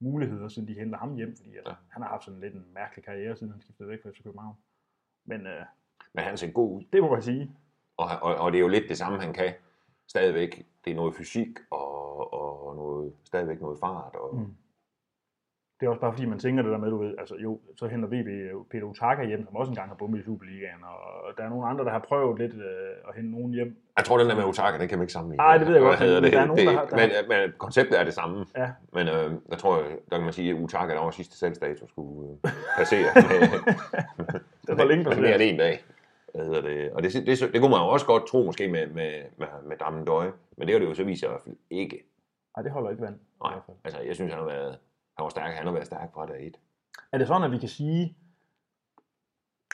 muligheder, 0.00 0.48
siden 0.48 0.68
de 0.68 0.74
henter 0.74 0.98
ham 0.98 1.14
hjem, 1.14 1.36
fordi 1.36 1.56
at, 1.56 1.62
Ja. 1.66 1.72
han 1.88 2.02
har 2.02 2.08
haft 2.08 2.24
sådan 2.24 2.40
lidt 2.40 2.54
en 2.54 2.64
mærkelig 2.74 3.04
karriere, 3.04 3.36
siden 3.36 3.52
han 3.52 3.60
skiftede 3.60 3.88
væk 3.88 4.02
fra 4.02 4.10
FC 4.10 4.22
København. 4.22 4.56
Men 5.24 5.46
øh, 5.46 5.62
Men 6.14 6.24
han 6.24 6.36
ser 6.36 6.50
god 6.52 6.76
ud. 6.76 6.84
det 6.92 7.02
må 7.02 7.10
man 7.12 7.22
sige. 7.22 7.50
Og, 7.96 8.06
og, 8.22 8.34
og 8.34 8.52
det 8.52 8.58
er 8.58 8.62
jo 8.62 8.68
lidt 8.68 8.88
det 8.88 8.98
samme, 8.98 9.20
han 9.20 9.32
kan. 9.32 9.52
Stadigvæk, 10.06 10.66
det 10.84 10.90
er 10.90 10.94
noget 10.94 11.14
fysik 11.14 11.48
og, 11.70 11.91
og 11.91 11.91
noget, 13.02 13.12
stadigvæk 13.24 13.60
noget 13.60 13.78
fart. 13.80 14.14
Og, 14.14 14.34
Mm. 14.36 14.46
Det 15.80 15.86
er 15.86 15.90
også 15.90 16.00
bare 16.00 16.12
fordi, 16.12 16.26
man 16.26 16.38
tænker 16.38 16.62
det 16.62 16.72
der 16.72 16.78
med, 16.78 16.90
du 16.90 16.98
ved, 17.02 17.14
altså 17.18 17.36
jo, 17.36 17.60
så 17.76 17.86
henter 17.86 18.08
VB 18.08 18.28
Peter 18.70 18.84
Utaka 18.84 19.24
hjem, 19.24 19.44
som 19.46 19.56
også 19.56 19.70
engang 19.70 19.88
har 19.88 19.94
bumpet 19.96 20.20
i 20.20 20.24
Superligaen, 20.24 20.82
og 20.84 21.36
der 21.36 21.42
er 21.44 21.48
nogle 21.48 21.66
andre, 21.66 21.84
der 21.84 21.90
har 21.90 21.98
prøvet 22.08 22.38
lidt 22.38 22.54
øh, 22.54 23.08
at 23.08 23.14
hente 23.16 23.30
nogen 23.30 23.52
hjem. 23.54 23.76
Jeg 23.96 24.04
tror, 24.04 24.18
den 24.18 24.28
der 24.28 24.36
med 24.36 24.44
Otaka, 24.44 24.78
den 24.78 24.88
kan 24.88 24.98
man 24.98 25.02
ikke 25.04 25.12
sammenligne. 25.12 25.42
Nej, 25.44 25.58
det 25.58 25.66
ved 25.66 25.74
jeg 25.74 25.82
godt, 25.82 26.00
men 26.00 26.08
det? 26.24 26.32
der 26.32 26.40
er 26.40 26.46
nogen, 26.46 26.58
det, 26.58 26.66
der 26.66 26.72
har- 26.78 26.86
der 26.86 26.96
men, 26.96 27.10
men, 27.28 27.52
konceptet 27.58 28.00
er 28.00 28.04
det 28.04 28.14
samme. 28.14 28.46
Ja, 28.56 28.70
Men 28.92 29.08
øh, 29.08 29.32
der 29.50 29.56
tror 29.56 29.76
jeg, 29.82 29.86
der 30.10 30.16
kan 30.16 30.24
man 30.24 30.32
sige, 30.32 30.50
at 30.50 30.60
Utaka, 30.60 30.92
der 30.94 31.00
var 31.00 31.10
sidste 31.10 31.36
salgsdato, 31.38 31.88
skulle 31.88 32.30
øh, 32.44 32.50
passere. 32.78 33.08
det 34.66 34.78
var 34.78 34.84
længe 34.84 35.04
med 35.08 35.16
mere 35.16 35.34
end 35.34 35.42
en 35.42 35.58
dag. 35.58 35.84
Hvad 36.34 36.44
hedder 36.44 36.62
det? 36.62 36.90
Og 36.92 37.02
det, 37.02 37.12
det, 37.12 37.26
det, 37.26 37.52
det, 37.52 37.60
kunne 37.60 37.70
man 37.70 37.80
jo 37.80 37.88
også 37.88 38.06
godt 38.06 38.26
tro, 38.26 38.44
måske 38.44 38.68
med, 38.68 38.86
med, 38.86 39.12
med, 39.38 39.46
med 39.68 39.76
Drammen 39.76 40.04
Døje. 40.04 40.32
Men 40.56 40.68
det 40.68 40.74
har 40.74 40.80
det 40.80 40.86
jo 40.88 40.94
så 40.94 41.04
vist 41.04 41.20
sig 41.20 41.26
i 41.26 41.30
hvert 41.30 41.42
fald 41.44 41.56
ikke. 41.70 42.08
Nej, 42.56 42.62
det 42.62 42.72
holder 42.72 42.90
ikke 42.90 43.02
vand. 43.02 43.18
Nej, 43.44 43.60
altså 43.84 44.00
jeg 44.00 44.14
synes, 44.14 44.32
han 44.32 44.38
har 44.38 44.46
været, 44.48 44.78
han 45.16 45.22
var 45.24 45.28
stærk, 45.28 45.54
han 45.54 45.66
har 45.66 45.72
været 45.72 45.86
stærk 45.86 46.12
fra 46.14 46.26
dag 46.26 46.46
et. 46.46 46.58
Er 47.12 47.18
det 47.18 47.26
sådan, 47.26 47.42
at 47.42 47.50
vi 47.52 47.58
kan 47.58 47.68
sige, 47.68 48.16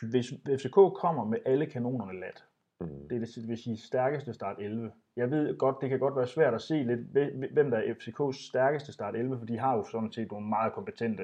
hvis 0.02 0.32
FCK 0.46 0.74
kommer 0.74 1.24
med 1.24 1.38
alle 1.46 1.66
kanonerne 1.66 2.20
lat, 2.20 2.44
Mm. 2.80 3.08
det 3.08 3.16
er 3.16 3.18
det 3.20 3.28
det 3.34 3.48
vil 3.48 3.58
sige 3.58 3.76
stærkeste 3.76 4.34
start 4.34 4.56
11. 4.58 4.92
Jeg 5.16 5.30
ved 5.30 5.58
godt, 5.58 5.76
det 5.80 5.88
kan 5.90 5.98
godt 5.98 6.16
være 6.16 6.26
svært 6.26 6.54
at 6.54 6.62
se 6.62 6.74
lidt, 6.74 7.00
hvem 7.00 7.52
hvem 7.52 7.70
der 7.70 7.78
er 7.78 7.94
FCK's 7.94 8.48
stærkeste 8.48 8.92
start 8.92 9.14
11, 9.16 9.38
for 9.38 9.46
de 9.46 9.58
har 9.58 9.76
jo 9.76 9.84
sådan 9.84 10.12
set 10.12 10.30
nogle 10.30 10.46
meget 10.48 10.72
kompetente 10.72 11.22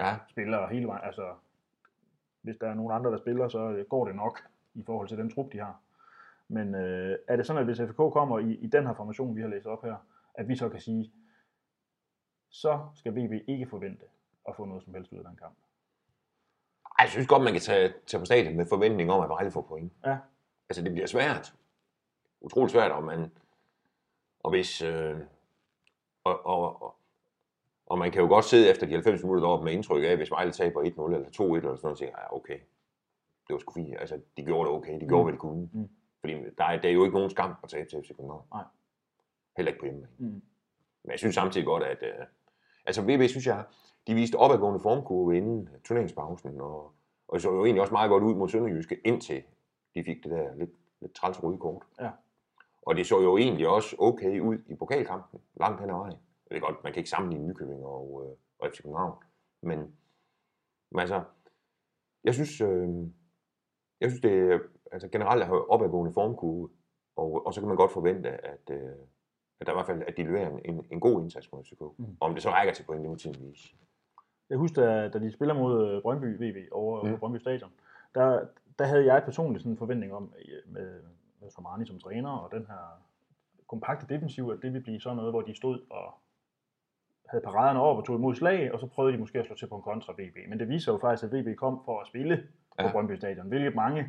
Ja, 0.00 0.16
spillere 0.28 0.68
hele 0.68 0.86
vejen. 0.86 1.04
Altså, 1.04 1.34
hvis 2.42 2.56
der 2.56 2.68
er 2.68 2.74
nogen 2.74 2.92
andre, 2.92 3.10
der 3.10 3.18
spiller, 3.18 3.48
så 3.48 3.84
går 3.88 4.06
det 4.06 4.16
nok 4.16 4.38
i 4.74 4.82
forhold 4.86 5.08
til 5.08 5.18
den 5.18 5.30
trup, 5.30 5.52
de 5.52 5.58
har. 5.58 5.80
Men 6.48 6.74
øh, 6.74 7.18
er 7.28 7.36
det 7.36 7.46
sådan, 7.46 7.60
at 7.60 7.66
hvis 7.66 7.80
FCK 7.90 7.96
kommer 7.96 8.38
i, 8.38 8.52
i 8.54 8.66
den 8.66 8.86
her 8.86 8.94
formation, 8.94 9.36
vi 9.36 9.40
har 9.40 9.48
læst 9.48 9.66
op 9.66 9.84
her, 9.84 9.96
at 10.34 10.48
vi 10.48 10.56
så 10.56 10.68
kan 10.68 10.80
sige, 10.80 11.12
så 12.50 12.86
skal 12.94 13.12
VB 13.16 13.32
ikke 13.48 13.66
forvente 13.66 14.04
at 14.48 14.56
få 14.56 14.64
noget 14.64 14.82
som 14.82 14.94
helst 14.94 15.12
ud 15.12 15.18
af 15.18 15.24
den 15.24 15.36
kamp. 15.36 15.56
Ej, 16.98 17.02
jeg 17.04 17.10
synes 17.10 17.26
godt, 17.26 17.42
man 17.44 17.52
kan 17.52 17.62
tage, 17.62 17.94
tage 18.06 18.18
på 18.20 18.24
stadion 18.24 18.56
med 18.56 18.66
forventning 18.66 19.10
om, 19.12 19.22
at 19.22 19.28
Vejle 19.28 19.50
får 19.50 19.62
point. 19.62 19.92
Ja. 20.06 20.18
Altså, 20.68 20.82
det 20.82 20.92
bliver 20.92 21.06
svært. 21.06 21.54
Utroligt 22.40 22.72
svært, 22.72 22.90
og 22.92 23.04
man... 23.04 23.32
Og 24.40 24.50
hvis... 24.50 24.82
Øh, 24.82 25.16
og, 26.24 26.46
og, 26.46 26.82
og, 26.82 26.96
og 27.86 27.98
man 27.98 28.12
kan 28.12 28.22
jo 28.22 28.28
godt 28.28 28.44
sidde 28.44 28.70
efter 28.70 28.86
de 28.86 28.92
90 28.92 29.22
minutter 29.22 29.44
deroppe 29.44 29.64
med 29.64 29.72
indtryk 29.72 30.04
af, 30.04 30.16
hvis 30.16 30.30
Vejle 30.30 30.52
taber 30.52 30.80
1-0 30.80 30.84
eller 30.84 31.28
2-1 31.28 31.42
eller 31.42 31.60
sådan 31.60 31.62
noget, 31.62 31.84
og 31.84 31.98
tænker, 31.98 32.18
ja, 32.18 32.34
okay, 32.36 32.58
det 33.46 33.54
var 33.54 33.58
sgu 33.58 33.72
fint. 33.72 33.96
Altså, 34.00 34.20
de 34.36 34.44
gjorde 34.44 34.68
det 34.68 34.76
okay. 34.76 35.00
De 35.00 35.06
gjorde, 35.06 35.22
Mm. 35.22 35.24
hvad 35.24 35.32
de 35.32 35.38
kunne. 35.38 35.68
Mm. 35.72 35.88
Fordi 36.20 36.32
der 36.58 36.64
er, 36.64 36.80
der 36.80 36.88
er 36.88 36.92
jo 36.92 37.04
ikke 37.04 37.14
nogen 37.14 37.30
skam 37.30 37.54
at 37.62 37.68
tabe 37.68 37.88
til 37.90 38.02
FC 38.02 38.08
København. 38.16 38.44
Nej. 38.54 38.64
Heller 39.56 39.72
ikke 39.72 39.80
på 39.80 39.86
hjemme. 39.86 40.06
Mm. 40.18 40.42
Men 41.04 41.10
jeg 41.10 41.18
synes 41.18 41.34
samtidig 41.34 41.66
godt, 41.66 41.82
at... 41.82 42.02
Øh, 42.02 42.26
altså, 42.86 43.02
VB, 43.02 43.28
synes 43.28 43.46
jeg, 43.46 43.64
de 44.06 44.14
viste 44.14 44.36
opadgående 44.36 44.80
formkurve 44.80 45.36
inden 45.36 45.68
turneringspausen, 45.84 46.60
og, 46.60 46.92
og 47.28 47.40
så 47.40 47.52
jo 47.52 47.64
egentlig 47.64 47.80
også 47.80 47.92
meget 47.92 48.08
godt 48.08 48.22
ud 48.24 48.34
mod 48.34 48.48
Sønderjyske, 48.48 49.00
indtil 49.04 49.42
de 49.94 50.04
fik 50.04 50.24
det 50.24 50.30
der 50.30 50.54
lidt, 50.54 50.70
lidt 51.00 51.14
træls 51.14 51.42
røde 51.42 51.58
kort. 51.58 51.82
Ja. 52.00 52.10
Og 52.86 52.96
det 52.96 53.06
så 53.06 53.20
jo 53.20 53.36
egentlig 53.36 53.68
også 53.68 53.96
okay 53.98 54.40
ud 54.40 54.58
i 54.66 54.74
pokalkampen, 54.74 55.40
langt 55.60 55.80
hen 55.80 55.90
ad 55.90 55.94
vejen. 55.94 56.16
Det 56.48 56.56
er 56.56 56.60
godt, 56.60 56.84
man 56.84 56.92
kan 56.92 57.00
ikke 57.00 57.10
sammenligne 57.10 57.48
Nykøbing 57.48 57.84
og, 57.84 58.24
øh, 58.24 58.36
og 58.58 58.70
FC 58.72 58.82
København. 58.82 59.14
Men, 59.62 59.78
men 60.90 61.00
altså, 61.00 61.22
jeg 62.24 62.34
synes, 62.34 62.60
øh, 62.60 62.88
jeg 64.00 64.10
synes 64.10 64.20
det 64.20 64.60
altså 64.92 65.08
generelt 65.08 65.42
er 65.42 65.50
opadgående 65.50 66.12
formkurve, 66.12 66.68
og, 67.16 67.46
og 67.46 67.54
så 67.54 67.60
kan 67.60 67.68
man 67.68 67.76
godt 67.76 67.92
forvente, 67.92 68.28
at, 68.46 68.70
øh, 68.70 68.96
at 69.62 69.66
der 69.66 69.72
i 69.72 69.76
hvert 69.76 69.86
fald 69.86 70.02
at 70.06 70.16
de 70.16 70.22
leverer 70.22 70.50
en, 70.64 70.86
en, 70.90 71.00
god 71.00 71.22
indsats 71.22 71.52
mod 71.52 71.64
FCK. 71.64 71.80
Mm. 71.98 72.16
Om 72.20 72.34
det 72.34 72.42
så 72.42 72.50
rækker 72.50 72.74
til 72.74 72.82
point, 72.84 73.02
det 73.02 73.10
må 73.10 73.16
tiden 73.16 73.36
vise. 73.50 73.74
Jeg 74.50 74.58
husker, 74.58 74.86
da, 74.86 75.08
da 75.08 75.18
de 75.18 75.32
spiller 75.32 75.54
mod 75.54 75.88
øh, 75.90 76.02
Brøndby 76.02 76.36
VB 76.42 76.72
over 76.72 77.04
Mm. 77.04 77.18
Brøndby 77.18 77.38
Stadion, 77.38 77.70
der, 78.14 78.40
der 78.78 78.84
havde 78.84 79.04
jeg 79.12 79.22
personligt 79.24 79.62
sådan 79.62 79.72
en 79.72 79.78
forventning 79.78 80.14
om, 80.14 80.32
øh, 80.38 80.72
med, 80.72 81.00
med 81.40 81.50
Somani 81.50 81.86
som 81.86 81.98
træner, 81.98 82.30
og 82.30 82.52
den 82.52 82.66
her 82.66 83.02
kompakte 83.68 84.14
defensiv, 84.14 84.50
at 84.50 84.58
det 84.62 84.72
ville 84.72 84.80
blive 84.82 85.00
sådan 85.00 85.16
noget, 85.16 85.32
hvor 85.32 85.40
de 85.40 85.54
stod 85.56 85.80
og 85.90 86.14
havde 87.28 87.44
paraderne 87.44 87.80
over 87.80 87.96
og 87.96 88.06
tog 88.06 88.16
imod 88.16 88.34
slag, 88.34 88.72
og 88.72 88.80
så 88.80 88.86
prøvede 88.86 89.12
de 89.14 89.18
måske 89.20 89.38
at 89.38 89.46
slå 89.46 89.54
til 89.56 89.66
på 89.66 89.76
en 89.76 89.82
kontra 89.82 90.12
VB. 90.12 90.36
Men 90.48 90.58
det 90.60 90.68
viser 90.68 90.92
jo 90.92 90.98
faktisk, 90.98 91.24
at 91.32 91.38
VB 91.38 91.56
kom 91.56 91.82
for 91.84 92.00
at 92.00 92.06
spille 92.06 92.36
på 92.78 92.86
Ja. 92.86 92.92
Brøndby 92.92 93.12
Stadion, 93.16 93.48
hvilket 93.48 93.74
mange, 93.74 94.08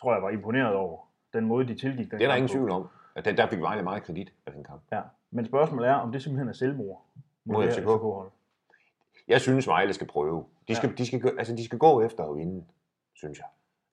tror 0.00 0.12
jeg, 0.14 0.22
var 0.22 0.30
imponeret 0.30 0.74
over. 0.74 0.98
Den 1.32 1.44
måde, 1.46 1.68
de 1.68 1.74
tilgik 1.74 2.10
den 2.10 2.18
Det 2.18 2.24
er 2.24 2.28
der 2.28 2.36
ingen 2.36 2.48
på. 2.48 2.52
tvivl 2.52 2.70
om. 2.70 2.88
Der, 3.16 3.32
der 3.32 3.46
fik 3.48 3.60
Vejle 3.60 3.82
meget 3.82 4.02
kredit 4.02 4.32
af 4.46 4.52
den 4.52 4.64
kamp. 4.64 4.82
Ja. 4.92 5.00
Men 5.30 5.44
spørgsmålet 5.44 5.88
er, 5.88 5.94
om 5.94 6.12
det 6.12 6.22
simpelthen 6.22 6.48
er 6.48 6.52
selvmord 6.52 7.06
Mod 7.44 7.62
det 7.66 7.74
FCK. 7.74 8.32
Jeg 9.28 9.40
synes, 9.40 9.66
Vejle 9.66 9.92
skal 9.92 10.06
prøve. 10.06 10.44
De 10.68 10.74
skal, 10.74 10.88
ja. 10.88 10.94
de 10.94 11.06
skal, 11.06 11.20
gå- 11.20 11.36
altså, 11.38 11.56
de 11.56 11.64
skal 11.64 11.78
gå 11.78 12.00
efter 12.02 12.24
at 12.24 12.36
vinde, 12.36 12.64
synes 13.14 13.38
jeg. 13.38 13.46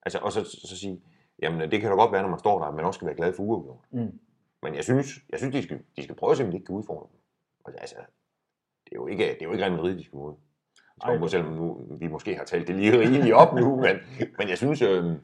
Altså, 0.06 0.20
og 0.20 0.32
så, 0.32 0.44
så 0.44 0.78
sige, 0.78 1.02
jamen 1.42 1.72
det 1.72 1.82
kan 1.82 1.90
da 1.90 1.96
godt 1.96 2.12
være, 2.12 2.22
når 2.22 2.30
man 2.30 2.40
står 2.40 2.60
der, 2.60 2.66
at 2.66 2.74
man 2.74 2.86
også 2.86 2.98
skal 2.98 3.06
være 3.06 3.16
glad 3.16 3.34
for 3.34 3.44
uafgjort. 3.44 3.80
Mm. 3.92 4.20
Men 4.64 4.76
jeg 4.76 4.84
synes, 4.84 5.08
jeg 5.30 5.40
synes 5.40 5.56
de, 5.56 5.64
skal, 5.64 5.82
de 5.96 6.04
skal 6.04 6.16
prøve 6.16 6.32
at 6.32 6.38
se, 6.38 6.44
om 6.44 6.50
de 6.52 6.58
ikke 6.58 6.66
kan 6.66 6.76
udfordre 6.76 7.08
dem. 7.12 7.20
Og 7.64 7.74
Altså, 7.82 7.96
det 8.86 8.92
er 8.92 8.96
jo 8.96 9.08
ikke, 9.08 9.24
det 9.24 9.42
er 9.42 9.46
jo 9.46 9.52
ikke 9.52 9.64
Real 9.64 9.76
Madrid, 9.76 9.98
de 9.98 10.04
skal 10.04 10.18
mod. 10.18 10.34
Ej. 11.04 11.18
Så 11.20 11.28
selvom 11.28 11.54
nu, 11.54 11.88
vi 12.00 12.08
måske 12.08 12.36
har 12.36 12.44
talt 12.44 12.68
det 12.68 12.76
lige 12.76 13.00
rigeligt 13.00 13.34
op 13.34 13.56
nu, 13.56 13.76
men, 13.76 13.96
men 14.38 14.50
jeg 14.50 14.58
synes, 14.58 14.82
øh, 14.82 15.16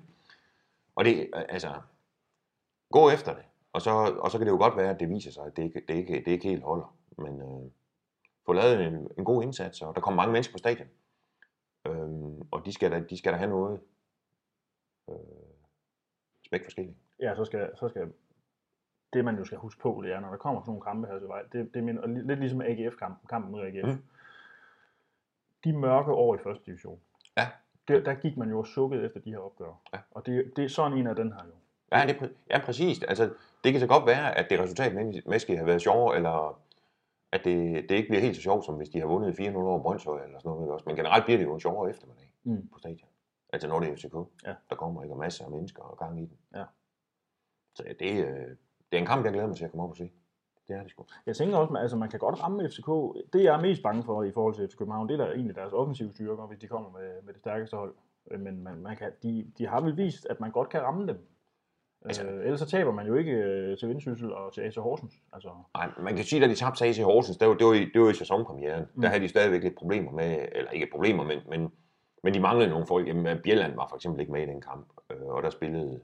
og 0.96 1.06
det, 1.06 1.30
altså, 1.50 1.74
gå 2.92 3.10
efter 3.10 3.34
det. 3.34 3.44
Og 3.74 3.82
så, 3.82 3.90
og 4.20 4.32
så 4.32 4.38
kan 4.38 4.48
det 4.48 4.54
jo 4.54 4.58
godt 4.58 4.78
være, 4.78 4.90
at 4.90 5.00
det 5.00 5.10
viser 5.10 5.32
sig, 5.32 5.46
at 5.46 5.58
det 5.58 5.64
ikke, 5.64 5.82
det 5.88 5.94
ikke, 5.94 6.14
det 6.14 6.28
ikke 6.28 6.48
helt 6.50 6.64
holder. 6.64 6.98
Men 7.18 7.42
øh, 7.42 7.72
få 8.46 8.54
lavet 8.54 8.82
en, 8.88 9.12
en 9.18 9.26
god 9.26 9.44
indsats, 9.44 9.82
og 9.82 9.96
der 9.96 10.02
kommer 10.02 10.16
mange 10.22 10.32
mennesker 10.32 10.54
på 10.54 10.58
stadion. 10.58 10.88
Øhm, 11.88 12.42
og 12.52 12.66
de 12.66 12.74
skal, 12.74 12.92
da, 12.92 13.00
de 13.00 13.18
skal 13.18 13.34
da 13.34 13.38
have 13.38 13.50
noget 13.50 13.80
øh, 15.10 15.16
smæk 16.48 16.64
forskelligt. 16.64 16.98
ja, 17.20 17.36
så 17.36 17.46
skal, 17.46 17.70
så 17.76 17.90
skal 17.90 18.14
det 19.14 19.26
man 19.26 19.38
jo 19.38 19.46
skal 19.46 19.58
huske 19.58 19.82
på, 19.82 20.02
det 20.04 20.14
er, 20.14 20.20
når 20.20 20.30
der 20.30 20.38
kommer 20.38 20.62
sådan 20.62 20.70
nogle 20.70 20.82
kampe 20.82 21.08
her 21.08 21.20
til 21.20 21.28
vej, 21.28 21.44
det, 21.52 21.74
det 21.74 21.84
minder, 21.84 22.02
og 22.02 22.10
li- 22.10 22.28
lidt 22.28 22.40
ligesom 22.40 22.62
AGF-kampen, 22.62 23.28
kampen 23.28 23.52
mod 23.52 23.62
AGF. 23.62 23.86
Mm. 23.86 23.92
Mm. 23.92 24.04
De 25.64 25.74
mørke 25.78 26.12
år 26.12 26.36
i 26.36 26.38
første 26.44 26.64
division, 26.66 27.00
Ja. 27.38 27.48
der, 27.88 28.00
der 28.04 28.14
gik 28.14 28.38
man 28.38 28.50
jo 28.50 28.60
og 28.60 28.68
sukkede 28.68 29.06
efter 29.06 29.20
de 29.20 29.30
her 29.32 29.38
opgør. 29.40 29.74
Ja. 29.94 30.00
Og 30.12 30.26
det, 30.26 30.54
det 30.56 30.66
er 30.66 30.70
sådan 30.70 30.98
en 30.98 31.08
af 31.08 31.16
den 31.16 31.32
her 31.34 31.46
jo. 31.46 31.52
Ja, 31.92 32.06
det, 32.08 32.14
præ- 32.16 32.36
ja, 32.50 32.66
præcis. 32.66 33.04
Altså, 33.04 33.34
det 33.64 33.72
kan 33.72 33.82
så 33.82 33.88
godt 33.88 34.06
være, 34.06 34.38
at 34.38 34.50
det 34.50 34.60
resultat 34.60 34.94
måske 35.26 35.58
har 35.58 35.66
været 35.66 35.82
sjovere, 35.82 36.16
eller 36.16 36.60
at 37.32 37.42
det, 37.46 37.90
det 37.90 37.96
ikke 37.96 38.10
bliver 38.10 38.22
helt 38.22 38.36
så 38.36 38.42
sjovt, 38.42 38.66
som 38.66 38.76
hvis 38.76 38.90
de 38.90 39.00
har 39.00 39.08
vundet 39.08 39.40
4-0 39.40 39.56
over 39.58 39.82
Brøndshøj 39.82 40.24
eller 40.24 40.40
sådan 40.40 40.52
noget. 40.52 40.72
Også. 40.72 40.84
Men 40.88 40.96
generelt 40.96 41.26
bliver 41.26 41.38
det 41.38 41.46
jo 41.46 41.54
en 41.54 41.60
sjovere 41.60 41.90
eftermiddag 41.90 42.24
Mm. 42.44 42.68
på 42.74 42.80
stadion. 42.80 43.10
Altså 43.54 43.68
når 43.68 43.80
det 43.80 43.90
er 43.90 43.96
FCK, 43.96 44.16
Ja. 44.46 44.54
der 44.70 44.76
kommer 44.76 45.04
ikke 45.04 45.16
masser 45.16 45.46
af 45.46 45.52
mennesker 45.52 45.84
og 45.84 45.98
gang 45.98 46.20
i 46.22 46.26
den. 46.26 46.38
Ja. 46.56 46.64
Så 47.76 47.84
ja, 47.88 47.94
det, 48.00 48.26
øh, 48.26 48.48
det 48.92 48.98
er 48.98 48.98
en 48.98 49.06
kamp, 49.06 49.26
jeg 49.26 49.34
glæder 49.34 49.48
mig 49.48 49.56
til 49.58 49.66
at 49.66 49.72
komme 49.72 49.84
op 49.84 49.90
og 49.90 49.98
se. 49.98 50.12
Det 50.68 50.76
er 50.76 50.82
det 50.82 50.92
sgu. 50.92 51.06
Jeg 51.26 51.36
tænker 51.36 51.58
også, 51.58 51.74
at 51.74 51.82
altså, 51.82 51.98
man 51.98 52.10
kan 52.10 52.20
godt 52.20 52.44
ramme 52.44 52.70
FCK. 52.70 52.88
Det 53.34 53.44
jeg 53.44 53.56
er 53.58 53.62
mest 53.62 53.84
bange 53.84 54.04
for 54.04 54.24
i 54.24 54.32
forhold 54.32 54.56
til 54.56 54.68
FC 54.70 54.76
København, 54.78 55.10
det 55.10 55.20
er 55.20 55.26
egentlig 55.32 55.56
deres 55.56 55.74
offensive 55.74 56.14
styrker, 56.14 56.48
hvis 56.48 56.60
de 56.60 56.68
kommer 56.68 56.90
med, 56.92 57.22
med 57.24 57.34
det 57.34 57.40
stærkeste 57.42 57.78
hold. 57.78 57.96
Øh, 58.32 58.40
Men 58.40 58.64
man, 58.64 58.76
man 58.82 58.96
kan, 58.98 59.12
de, 59.24 59.52
de 59.58 59.68
har 59.68 59.82
vel 59.82 59.98
vist, 59.98 60.26
at 60.30 60.40
man 60.40 60.52
godt 60.52 60.70
kan 60.70 60.82
ramme 60.82 61.08
dem. 61.08 61.28
Altså- 62.06 62.24
øh, 62.24 62.44
ellers 62.44 62.60
så 62.60 62.66
taber 62.66 62.92
man 62.92 63.08
jo 63.08 63.16
ikke 63.16 63.32
øh, 63.32 63.78
til 63.78 63.90
Vendsyssel 63.90 64.34
og 64.34 64.54
til 64.54 64.62
AC 64.62 64.76
Horsens. 64.76 65.14
Altså, 65.34 65.50
Nej, 65.74 65.92
man 66.02 66.16
kan 66.16 66.26
sige, 66.26 66.44
at 66.44 66.50
de 66.50 66.56
tabte 66.56 66.94
til 66.94 67.04
Horsens, 67.04 67.38
det 67.38 67.48
var, 67.48 67.54
det 67.54 67.68
var, 67.68 67.74
i, 67.74 67.86
det 67.94 68.02
var 68.02 68.10
i 68.10 68.14
sæsonpremieren. 68.14 68.86
Mm. 68.94 69.02
Der 69.02 69.10
havde 69.10 69.24
de 69.24 69.28
stadigvæk 69.30 69.64
lidt 69.64 69.76
problemer 69.76 70.12
med, 70.12 70.48
eller 70.52 70.72
ikke 70.72 70.88
problemer, 70.92 71.24
men, 71.24 71.40
men, 71.50 71.72
men 72.24 72.34
de 72.34 72.40
manglede 72.40 72.70
nogle 72.70 72.86
folk. 72.88 73.08
Jamen, 73.08 73.38
Bjelland 73.44 73.76
var 73.76 73.88
for 73.88 73.96
eksempel 73.96 74.20
ikke 74.22 74.32
med 74.32 74.44
i 74.44 74.46
den 74.46 74.62
kamp, 74.62 74.88
øh, 75.12 75.22
og 75.28 75.44
der 75.44 75.50
spillede 75.50 76.02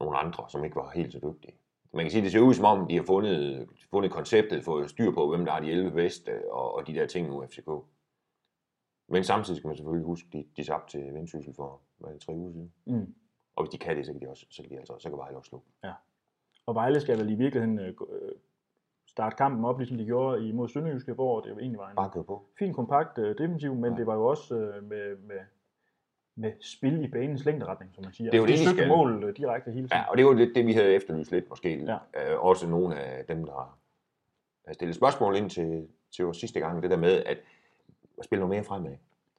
nogle 0.00 0.18
andre, 0.18 0.44
som 0.48 0.64
ikke 0.64 0.76
var 0.76 0.90
helt 0.94 1.12
så 1.12 1.18
dygtige. 1.18 1.54
Man 1.94 2.04
kan 2.04 2.10
sige, 2.10 2.20
at 2.20 2.24
det 2.24 2.32
ser 2.32 2.40
ud 2.40 2.54
som 2.54 2.64
om, 2.64 2.88
de 2.88 2.96
har 2.96 3.04
fundet, 3.04 3.68
fundet 3.90 4.12
konceptet, 4.12 4.64
fået 4.64 4.90
styr 4.90 5.10
på, 5.10 5.28
hvem 5.28 5.44
der 5.44 5.52
er 5.52 5.60
de 5.60 5.70
11 5.70 5.90
bedste, 5.90 6.52
og, 6.52 6.74
og 6.74 6.86
de 6.86 6.94
der 6.94 7.06
ting 7.06 7.28
nu, 7.28 7.44
FCK. 7.46 7.68
Men 9.08 9.24
samtidig 9.24 9.56
skal 9.56 9.68
man 9.68 9.76
selvfølgelig 9.76 10.06
huske, 10.06 10.28
de, 10.32 10.44
de 10.56 10.64
tabte 10.64 10.98
til 10.98 11.14
Vendsyssel 11.14 11.54
for 11.54 11.80
hvad 11.98 12.18
tre 12.18 12.32
uger 12.32 12.52
siden. 12.52 12.72
mm. 12.86 13.14
Og 13.56 13.64
hvis 13.64 13.70
de 13.70 13.78
kan 13.78 13.96
det, 13.96 14.06
så 14.06 14.12
kan 14.12 14.20
de 14.20 14.28
også, 14.28 14.46
så 14.50 14.62
kan 14.62 14.70
de 14.70 14.78
altså, 14.78 14.94
så 14.98 15.08
kan 15.08 15.18
Vejle 15.18 15.36
også 15.36 15.48
slå. 15.48 15.62
Og 16.66 16.74
Vejle 16.74 17.00
skal 17.00 17.18
vel 17.18 17.30
i 17.30 17.34
virkeligheden 17.34 17.78
øh, 17.78 17.88
øh, 17.88 18.32
starte 19.06 19.36
kampen 19.36 19.64
op, 19.64 19.78
ligesom 19.78 19.98
de 19.98 20.04
gjorde 20.04 20.48
imod 20.48 20.68
Sønderjyske, 20.68 21.12
hvor 21.12 21.40
det 21.40 21.50
jo 21.50 21.58
egentlig 21.58 21.78
var 21.78 21.90
en 21.90 21.96
Bare 21.96 22.10
kør 22.10 22.22
på. 22.22 22.46
fin, 22.58 22.74
kompakt 22.74 23.18
øh, 23.18 23.38
defensiv, 23.38 23.74
men 23.74 23.92
Ja. 23.92 23.98
det 23.98 24.06
var 24.06 24.14
jo 24.14 24.26
også 24.26 24.54
øh, 24.54 24.84
med, 24.84 25.16
med, 25.16 25.38
med 26.36 26.52
spil 26.60 27.04
i 27.04 27.08
banens 27.08 27.44
længderetning, 27.44 27.94
som 27.94 28.04
man 28.04 28.12
siger. 28.12 28.30
Det 28.30 28.38
er 28.38 28.42
jo 28.42 28.46
Altså, 28.46 28.64
det, 28.64 28.74
de 28.74 28.76
skal. 28.78 28.88
mål 28.88 29.24
øh, 29.24 29.36
direkte 29.36 29.70
hele 29.70 29.88
tiden. 29.88 29.96
Ja, 30.02 30.10
og 30.10 30.16
det 30.18 30.26
var 30.26 30.32
lidt 30.32 30.54
det, 30.54 30.66
vi 30.66 30.72
havde 30.72 30.94
efterlyst 30.94 31.30
lidt 31.32 31.48
måske. 31.48 31.84
Ja. 31.84 32.32
Øh, 32.34 32.40
også 32.44 32.68
nogle 32.68 33.00
af 33.00 33.24
dem, 33.26 33.44
der 33.44 33.78
havde 34.66 34.74
stillet 34.74 34.96
spørgsmål 34.96 35.36
ind 35.36 35.50
til, 35.50 35.88
til 36.16 36.24
vores 36.24 36.36
sidste 36.36 36.60
gang, 36.60 36.82
det 36.82 36.90
der 36.90 36.96
med 36.96 37.22
at, 37.26 37.38
at 38.18 38.24
spille 38.24 38.40
noget 38.40 38.54
mere 38.56 38.64
fremad. 38.64 38.96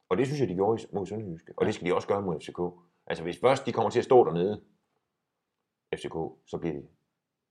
Og 0.08 0.16
det 0.16 0.26
synes 0.26 0.40
jeg, 0.40 0.48
de 0.48 0.54
gjorde 0.54 0.82
i- 0.82 0.86
mod 0.92 1.06
Sønderjyske, 1.06 1.52
og 1.56 1.66
det 1.66 1.74
skal 1.74 1.86
de 1.86 1.94
også 1.94 2.08
gøre 2.08 2.22
mod 2.22 2.40
FCK. 2.40 2.58
Altså 3.06 3.24
hvis 3.24 3.40
først 3.40 3.66
de 3.66 3.72
kommer 3.72 3.90
til 3.90 3.98
at 3.98 4.04
stå 4.04 4.24
dernede, 4.24 4.64
FCK, 5.94 6.14
så 6.46 6.58
bliver 6.60 6.74
det, 6.74 6.88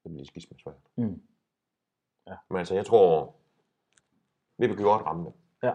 så 0.04 0.10
bliver 0.10 0.18
det 0.18 0.28
skidt 0.28 0.62
svært. 0.62 0.76
Mm. 0.96 1.22
Men 2.50 2.58
altså, 2.58 2.76
jeg 2.76 2.86
tror, 2.86 3.36
vi 4.58 4.68
kan 4.68 4.76
godt 4.76 5.02
ramme 5.06 5.26
dem, 5.26 5.34
Ja, 5.64 5.74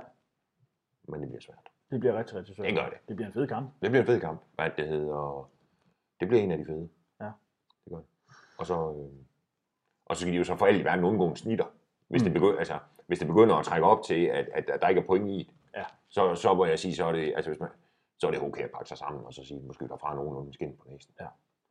men 1.09 1.21
det 1.21 1.29
bliver 1.29 1.41
svært. 1.41 1.69
det 1.91 2.01
bliver 2.01 2.19
rigtig, 2.19 2.37
rigtig 2.37 2.57
svært. 2.57 2.67
Det 2.67 2.77
gør 2.77 2.89
det. 2.89 2.99
Det 3.09 3.17
bliver 3.17 3.27
en 3.29 3.33
fed 3.35 3.47
kamp. 3.49 3.71
Det 3.83 3.91
bliver 3.91 4.01
en 4.01 4.07
fed 4.07 4.21
kamp, 4.21 4.43
hvad 4.55 4.71
det 4.77 4.89
hedder, 4.89 5.15
og 5.15 5.51
det 6.21 6.29
bliver 6.29 6.43
en 6.43 6.51
af 6.51 6.59
de 6.59 6.65
fede. 6.65 6.89
Ja. 7.21 7.31
Det 7.85 7.91
gør 7.93 7.97
det. 7.97 8.07
Og 8.59 8.67
så, 8.67 8.75
øh, 8.75 9.25
og 10.05 10.17
så 10.17 10.21
skal 10.21 10.33
de 10.33 10.39
jo 10.39 10.45
så 10.45 10.57
for 10.57 10.67
alt 10.67 10.81
i 10.81 10.85
verden 10.85 11.05
undgå 11.05 11.29
en 11.29 11.37
snitter. 11.37 11.67
Hvis, 12.09 12.23
Mm. 12.23 12.25
det 12.25 12.33
begynder, 12.35 12.59
altså, 12.59 12.79
hvis 13.07 13.19
det 13.19 13.29
begynder 13.29 13.55
at 13.57 13.65
trække 13.65 13.87
op 13.87 14.03
til, 14.05 14.25
at, 14.25 14.49
at, 14.49 14.71
at 14.71 14.83
der 14.83 14.89
ikke 14.89 15.01
er 15.01 15.07
point 15.07 15.29
i 15.31 15.39
det, 15.39 15.55
Ja. 15.75 15.85
så, 16.09 16.35
så 16.35 16.55
må 16.55 16.65
jeg 16.65 16.79
sige, 16.79 16.95
så 16.97 17.05
er 17.05 17.13
det, 17.13 17.33
altså 17.37 17.51
hvis 17.51 17.61
man, 17.61 17.69
så 18.19 18.27
er 18.27 18.31
det 18.31 18.41
okay 18.43 18.63
at 18.65 18.71
pakke 18.71 18.89
sig 18.89 18.99
sammen, 18.99 19.25
og 19.25 19.35
så 19.35 19.45
sige, 19.45 19.61
måske 19.61 19.89
derfra 19.89 20.15
nogenlunde 20.15 20.53
skin 20.53 20.77
på 20.77 20.85
næsen. 20.89 21.15
Ja. 21.21 21.27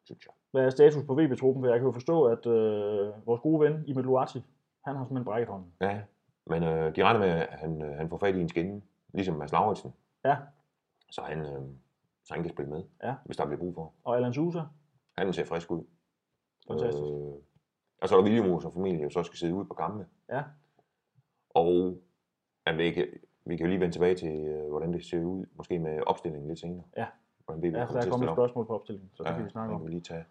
Synes 0.06 0.26
jeg. 0.26 0.34
Hvad 0.52 0.66
er 0.66 0.70
status 0.70 1.04
på 1.04 1.14
VB-truppen? 1.16 1.64
For 1.64 1.70
jeg 1.70 1.80
kan 1.80 1.86
jo 1.86 1.92
forstå, 1.92 2.24
at 2.26 2.46
øh, 2.46 3.28
vores 3.28 3.42
gode 3.42 3.60
ven, 3.60 3.84
Imel 3.88 4.04
Luati, 4.04 4.42
han 4.86 4.96
har 4.96 5.04
simpelthen 5.04 5.26
brækket 5.26 5.50
hånden. 5.50 5.74
Ja, 5.82 6.02
men 6.46 6.64
øh, 6.64 6.96
de 6.96 7.04
regner 7.04 7.20
med, 7.20 7.30
at 7.30 7.48
han, 7.60 7.82
øh, 7.82 7.98
han 7.98 8.10
får 8.10 8.18
fat 8.18 8.36
i 8.36 8.42
en 8.42 8.50
skinne, 8.50 8.82
ligesom 9.14 9.36
Mads 9.36 9.52
Lauritsen, 9.52 9.94
Ja, 10.26 10.38
så 11.12 11.22
han, 11.22 11.40
øh, 11.42 11.62
så 12.24 12.34
han 12.34 12.44
kan 12.44 12.52
spille 12.54 12.72
med, 12.72 12.84
Ja. 13.04 13.16
hvis 13.26 13.38
der 13.38 13.46
bliver 13.46 13.60
brug 13.60 13.74
for. 13.76 13.94
og 14.04 14.18
Alan 14.18 14.34
Sousa. 14.34 14.62
Han 15.18 15.34
ser 15.34 15.46
frisk 15.46 15.72
ud. 15.72 15.84
Fantastisk. 16.68 17.04
Øh, 17.04 17.34
og 18.02 18.10
så 18.10 18.16
er 18.16 18.22
der 18.22 18.24
William, 18.24 18.62
som 18.62 18.86
jo 18.86 19.10
så 19.10 19.24
skal 19.24 19.38
sidde 19.38 19.54
ude 19.54 19.66
på 19.66 19.74
kampene. 19.74 20.06
Ja, 20.30 20.44
Og 21.50 21.98
jamen, 22.68 22.80
vi, 22.80 22.92
kan, 22.92 23.08
vi 23.48 23.58
kan 23.58 23.66
jo 23.66 23.70
lige 23.70 23.80
vende 23.80 23.96
tilbage 23.96 24.16
til, 24.16 24.48
øh, 24.48 24.70
hvordan 24.70 24.94
det 24.94 25.06
ser 25.06 25.24
ud, 25.24 25.46
måske 25.56 25.80
med 25.80 26.00
opstillingen 26.08 26.48
lidt 26.48 26.60
senere. 26.60 26.84
Ja. 26.98 27.06
Hvordan 27.46 27.62
det 27.64 27.72
ja 27.74 27.84
for 27.84 27.94
der 27.94 28.06
er 28.06 28.10
kommet 28.10 28.28
et 28.30 28.34
spørgsmål 28.36 28.66
på 28.66 28.76
opstillingen, 28.76 29.10
så 29.14 29.24
det 29.24 29.36
kan 29.36 29.46
vi 29.46 29.50
snakke 29.50 29.74
om. 29.74 29.80
kan 29.80 29.88
vi 29.88 29.92
lige 29.92 30.02
tage. 30.02 30.26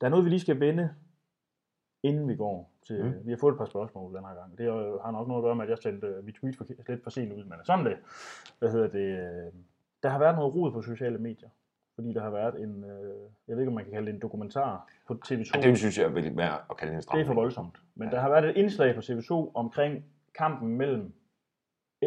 Der 0.00 0.06
er 0.06 0.10
noget, 0.10 0.24
vi 0.24 0.30
lige 0.30 0.40
skal 0.40 0.60
vende, 0.60 0.90
inden 2.02 2.28
vi 2.28 2.36
går 2.36 2.70
til... 2.86 3.04
Mm. 3.04 3.26
Vi 3.26 3.30
har 3.32 3.36
fået 3.38 3.52
et 3.52 3.58
par 3.58 3.64
spørgsmål 3.64 4.14
den 4.14 4.24
her 4.24 4.34
gang. 4.34 4.58
Det 4.58 4.66
har 5.04 5.10
nok 5.10 5.28
noget 5.28 5.40
at 5.40 5.44
gøre 5.44 5.54
med, 5.56 5.64
at 5.64 5.70
jeg 5.70 5.78
sendte 5.78 6.06
øh, 6.06 6.24
mit 6.24 6.34
tweet 6.34 6.56
for, 6.56 6.66
lidt 6.88 7.02
for 7.02 7.10
sent 7.10 7.32
ud, 7.32 7.44
men 7.44 7.52
sådan 7.64 7.84
det. 7.86 7.96
Hvad 8.58 8.70
hedder 8.70 8.88
det? 8.88 9.18
øh, 9.46 9.52
Der 10.02 10.08
har 10.08 10.18
været 10.18 10.36
noget 10.36 10.54
rod 10.54 10.72
på 10.72 10.82
sociale 10.82 11.18
medier. 11.18 11.48
Fordi 11.94 12.12
der 12.12 12.20
har 12.22 12.30
været 12.30 12.60
en, 12.62 12.84
øh, 12.84 13.14
jeg 13.48 13.56
ved 13.56 13.62
ikke, 13.62 13.68
om 13.68 13.74
man 13.74 13.84
kan 13.84 13.92
kalde 13.92 14.06
det 14.06 14.14
en 14.14 14.20
dokumentar 14.20 14.88
på 15.06 15.14
TV2. 15.26 15.50
Ja, 15.54 15.60
det 15.68 15.78
synes 15.78 15.98
jeg 15.98 16.14
vil 16.14 16.36
være 16.36 16.58
at 16.70 16.76
kalde 16.76 16.90
det 16.90 16.94
en 16.94 16.96
Det 16.96 17.02
stram. 17.04 17.20
er 17.20 17.24
for 17.26 17.34
voldsomt. 17.34 17.82
Men 17.94 18.08
Ja. 18.08 18.14
der 18.14 18.20
har 18.20 18.28
været 18.30 18.44
et 18.44 18.56
indslag 18.56 18.94
på 18.94 19.00
TV2 19.00 19.50
omkring 19.54 20.04
kampen 20.34 20.76
mellem 20.76 21.12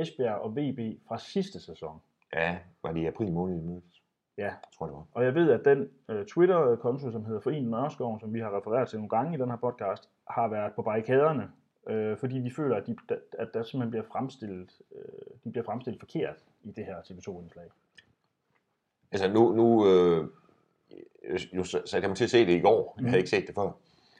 Esbjerg 0.01 0.36
og 0.36 0.56
VB 0.56 0.80
fra 1.08 1.18
sidste 1.18 1.60
sæson. 1.60 2.01
Ja, 2.34 2.58
var 2.84 2.92
det 2.92 3.00
i 3.01 3.06
april 3.06 3.32
måned, 3.32 3.56
vi 3.62 3.68
mødtes? 3.68 4.01
Ja, 4.38 4.44
Jeg 4.44 4.56
tror, 4.77 4.86
det 4.86 4.96
var. 4.96 5.04
og 5.12 5.24
jeg 5.24 5.36
ved, 5.36 5.51
at 5.51 5.66
den 5.66 5.89
uh, 6.10 6.25
Twitter-konto, 6.25 7.12
som 7.12 7.25
hedder 7.25 7.39
Foreningen 7.42 7.72
Nørreskoven, 7.72 8.20
som 8.20 8.34
vi 8.34 8.39
har 8.39 8.58
refereret 8.58 8.89
til 8.89 8.98
nogle 9.00 9.10
gange 9.10 9.38
i 9.38 9.42
den 9.42 9.50
her 9.50 9.58
podcast, 9.58 10.10
har 10.30 10.48
været 10.48 10.74
på 10.74 10.82
barrikaderne, 10.82 11.51
øh, 11.89 12.18
fordi 12.18 12.42
de 12.42 12.51
føler, 12.51 12.75
at, 12.75 12.88
de, 12.88 12.96
at 13.39 13.48
der 13.54 13.63
simpelthen 13.63 13.89
bliver 13.89 14.04
fremstillet, 14.04 14.82
øh, 14.96 15.01
de 15.44 15.51
bliver 15.51 15.63
fremstillet 15.66 16.00
forkert 16.00 16.36
i 16.63 16.72
det 16.72 16.86
her 16.86 16.96
TV2-indslag. 17.01 17.66
Altså 19.12 19.32
nu, 19.34 19.51
nu 19.56 19.88
øh, 19.88 20.27
jo, 21.54 21.63
så 21.63 21.82
satte 21.86 22.04
jeg 22.06 22.10
mig 22.10 22.18
til 22.18 22.24
at 22.24 22.30
se 22.30 22.46
det 22.46 22.54
i 22.54 22.60
går. 22.60 22.94
Jeg 22.98 23.01
Mhm. 23.01 23.08
havde 23.10 23.18
ikke 23.20 23.30
set 23.30 23.48
det 23.48 23.56
før. 23.56 23.72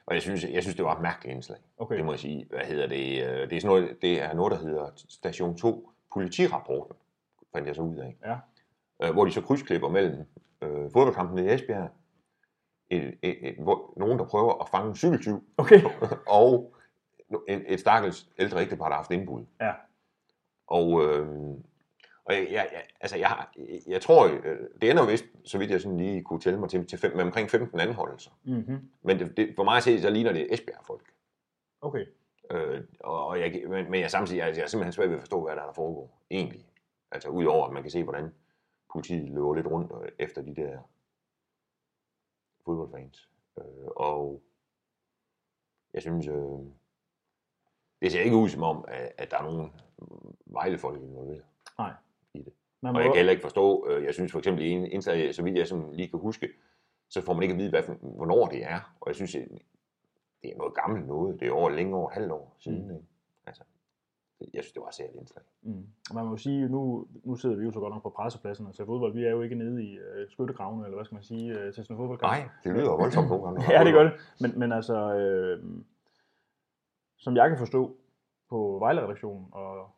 Og 0.08 0.14
jeg 0.14 0.22
synes, 0.22 0.44
jeg 0.44 0.62
synes 0.62 0.76
det 0.76 0.84
var 0.84 0.94
et 0.96 1.02
mærkeligt 1.02 1.34
indslag. 1.34 1.58
Okay. 1.78 1.96
Det 1.96 2.04
må 2.04 2.12
jeg 2.12 2.20
sige. 2.20 2.46
Hvad 2.50 2.60
hedder 2.60 2.86
det? 2.86 3.26
øh, 3.26 3.50
Det 3.50 3.56
er, 3.56 3.60
sådan 3.60 3.80
noget, 3.80 3.98
det 4.02 4.22
er 4.22 4.34
noget, 4.34 4.52
der 4.52 4.58
hedder 4.58 4.90
Station 4.96 5.56
2 5.56 5.90
politirapporten, 6.12 6.96
fandt 7.52 7.66
jeg 7.66 7.74
så 7.74 7.82
ud 7.82 7.96
af. 7.96 8.16
Ja. 8.24 8.36
Øh, 9.02 9.12
hvor 9.12 9.24
de 9.24 9.32
så 9.32 9.40
krydsklipper 9.40 9.88
mellem 9.88 10.24
øh, 10.62 10.90
fodboldkampen 10.92 11.38
i 11.38 11.52
Esbjerg, 11.52 11.90
et, 12.90 13.18
et, 13.22 13.48
et, 13.48 13.54
hvor, 13.58 13.94
nogen, 13.96 14.18
der 14.18 14.24
prøver 14.24 14.62
at 14.62 14.68
fange 14.68 14.88
en 14.88 14.96
cykeltyv, 14.96 15.44
Okay. 15.56 15.82
og 16.40 16.74
et, 17.48 17.64
et 17.66 17.80
stakkels 17.80 18.28
ældre 18.38 18.60
ægtepar, 18.60 18.84
der 18.84 18.90
har 18.90 18.96
haft 19.02 19.10
indbrud. 19.10 19.44
Ja. 19.60 19.72
Og, 20.66 21.04
øh, 21.04 21.28
og 22.28 22.34
jeg, 22.34 22.42
jeg, 22.50 22.68
jeg, 22.72 22.82
altså 23.00 23.16
jeg, 23.18 23.28
har- 23.28 23.54
jeg 23.86 24.02
tror, 24.02 24.26
øh, 24.44 24.58
det 24.82 24.90
ender 24.90 25.06
vist, 25.10 25.24
så 25.44 25.58
vidt 25.58 25.70
jeg 25.70 25.80
sådan 25.80 25.96
lige 25.96 26.22
kunne 26.24 26.40
tælle 26.40 26.60
mig 26.60 26.70
til, 26.70 26.86
til 26.86 26.98
fem, 26.98 27.16
med 27.16 27.24
omkring 27.24 27.50
15 27.50 27.80
anholdelser. 27.80 28.30
Mm-hmm. 28.44 28.90
Men 29.02 29.18
det, 29.18 29.36
det, 29.36 29.52
for 29.56 29.64
mig 29.64 29.76
at 29.76 29.82
se, 29.82 30.00
så 30.00 30.10
ligner 30.10 30.32
det 30.32 30.52
Esbjerg-folk. 30.54 31.12
Okay. 31.80 32.06
Øh, 32.50 32.84
og 33.00 33.26
og 33.26 33.40
jeg, 33.40 33.62
men, 33.68 33.90
men 33.90 34.00
jeg 34.00 34.10
samtidig, 34.10 34.42
altså, 34.42 34.60
jeg 34.60 34.64
er 34.64 34.68
simpelthen 34.68 34.92
svært 34.92 35.08
ved 35.08 35.16
at 35.16 35.22
forstå, 35.22 35.44
hvad 35.44 35.56
der, 35.56 35.62
er, 35.62 35.66
der 35.66 35.72
foregår, 35.72 36.22
egentlig. 36.30 36.66
Altså 37.10 37.28
udover, 37.28 37.66
at 37.66 37.72
man 37.72 37.82
kan 37.82 37.90
se, 37.90 38.04
hvordan 38.04 38.34
politiet 38.92 39.30
løber 39.30 39.54
lidt 39.54 39.66
rundt 39.66 39.92
øh, 40.02 40.08
efter 40.18 40.42
de 40.42 40.54
der 40.56 40.78
fodboldfans. 42.64 43.28
Øh, 43.58 43.64
og 43.96 44.42
jeg 45.94 46.02
synes, 46.02 46.26
øh, 46.26 46.58
det 48.02 48.12
ser 48.12 48.20
ikke 48.20 48.36
ud 48.36 48.48
som 48.48 48.62
om, 48.62 48.84
at, 48.88 49.12
at 49.18 49.30
der 49.30 49.38
er 49.38 49.42
nogen 49.42 49.72
vejlefolk 50.46 51.02
involveret 51.02 51.44
Nej. 51.78 51.92
Man 52.80 52.88
Og 52.88 52.94
må, 52.94 53.00
jeg 53.00 53.08
kan 53.08 53.16
heller 53.16 53.32
ikke 53.32 53.42
forstå, 53.42 53.86
øh, 53.88 54.04
jeg 54.04 54.14
synes 54.14 54.32
for 54.32 54.38
eksempel 54.38 54.64
i 54.64 54.70
en 54.70 54.86
indslag, 54.86 55.34
så 55.34 55.42
vidt 55.42 55.58
jeg 55.58 55.66
sådan 55.66 55.92
lige 55.92 56.08
kan 56.08 56.18
huske, 56.18 56.48
så 57.08 57.20
får 57.20 57.32
man 57.32 57.42
ikke 57.42 57.52
at 57.52 57.58
vide, 57.58 57.70
hvad, 57.70 57.82
hvornår 58.00 58.46
det 58.46 58.64
er. 58.64 58.96
Og 59.00 59.08
jeg 59.08 59.14
synes, 59.14 59.32
det 59.32 59.48
det 60.42 60.52
er 60.52 60.56
noget 60.58 60.74
gammelt 60.74 61.06
noget. 61.06 61.40
Det 61.40 61.48
er 61.48 61.52
over 61.52 61.70
længe 61.70 61.96
over 61.96 62.10
halvt 62.10 62.32
år 62.32 62.56
siden. 62.58 62.88
Mm. 62.88 63.04
Altså, 63.46 63.62
jeg 64.40 64.62
synes, 64.64 64.72
det 64.72 64.82
var 64.82 64.88
et 64.88 65.14
indslag. 65.14 65.44
mm, 65.62 65.86
man 66.14 66.24
må 66.24 66.30
jo 66.30 66.36
sige, 66.36 66.68
nu, 66.68 67.06
nu 67.24 67.36
sidder 67.36 67.56
vi 67.56 67.64
jo 67.64 67.72
så 67.72 67.80
godt 67.80 67.94
nok 67.94 68.02
på 68.02 68.10
pressepladsen 68.10 68.66
og 68.66 68.74
ser 68.74 68.84
fodbold. 68.84 69.12
Vi 69.14 69.24
er 69.24 69.30
jo 69.30 69.42
ikke 69.42 69.54
nede 69.54 69.84
i 69.84 69.98
øh, 69.98 70.30
skyttegravene, 70.30 70.84
eller 70.84 70.96
hvad 70.96 71.04
skal 71.04 71.14
man 71.14 71.22
sige, 71.22 71.58
øh, 71.58 71.74
til 71.74 71.84
sådan 71.84 71.94
en 71.96 71.98
fodboldkamp. 71.98 72.32
Nej, 72.32 72.48
det 72.64 72.72
lyder 72.72 72.90
voldsomt 72.90 73.28
nogle 73.28 73.44
gange. 73.44 73.62
Ja, 73.74 73.84
det 73.84 73.92
gør 73.92 74.02
det. 74.02 74.12
Men, 74.40 74.58
men 74.58 74.72
altså, 74.72 75.14
øh, 75.14 75.64
som 77.16 77.36
jeg 77.36 77.48
kan 77.48 77.58
forstå 77.58 77.96
på 78.48 78.78
Vejle-redaktionen, 78.80 79.46
og 79.52 79.68
og 79.78 79.90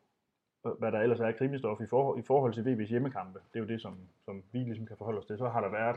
hvad 0.78 0.92
der 0.92 0.98
ellers 1.00 1.20
er 1.20 1.26
af 1.26 1.36
krimistof 1.36 1.80
i, 1.80 1.86
forhold, 1.86 2.18
i 2.18 2.22
forhold 2.22 2.52
til 2.54 2.62
VB's 2.62 2.88
hjemmekampe, 2.88 3.38
det 3.52 3.58
er 3.58 3.62
jo 3.62 3.68
det, 3.68 3.80
som, 3.82 3.96
som 4.24 4.42
vi 4.52 4.58
ligesom 4.58 4.86
kan 4.86 4.96
forholde 4.96 5.18
os 5.18 5.26
til, 5.26 5.38
så 5.38 5.48
har 5.48 5.60
der 5.60 5.68
været 5.68 5.96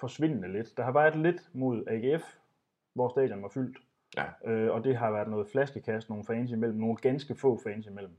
forsvindende 0.00 0.52
lidt. 0.52 0.76
Der 0.76 0.82
har 0.84 0.92
været 0.92 1.16
lidt 1.16 1.48
mod 1.52 1.84
AGF, 1.86 2.24
hvor 2.94 3.08
stadion 3.08 3.42
var 3.42 3.48
fyldt, 3.48 3.78
Ja. 4.16 4.50
øh, 4.52 4.74
og 4.74 4.84
det 4.84 4.96
har 4.96 5.10
været 5.10 5.28
noget 5.28 5.48
flaskekast, 5.52 6.08
nogle 6.08 6.24
fans 6.24 6.50
imellem, 6.50 6.78
nogle 6.78 6.96
ganske 6.96 7.34
få 7.34 7.60
fans 7.64 7.86
imellem. 7.86 8.12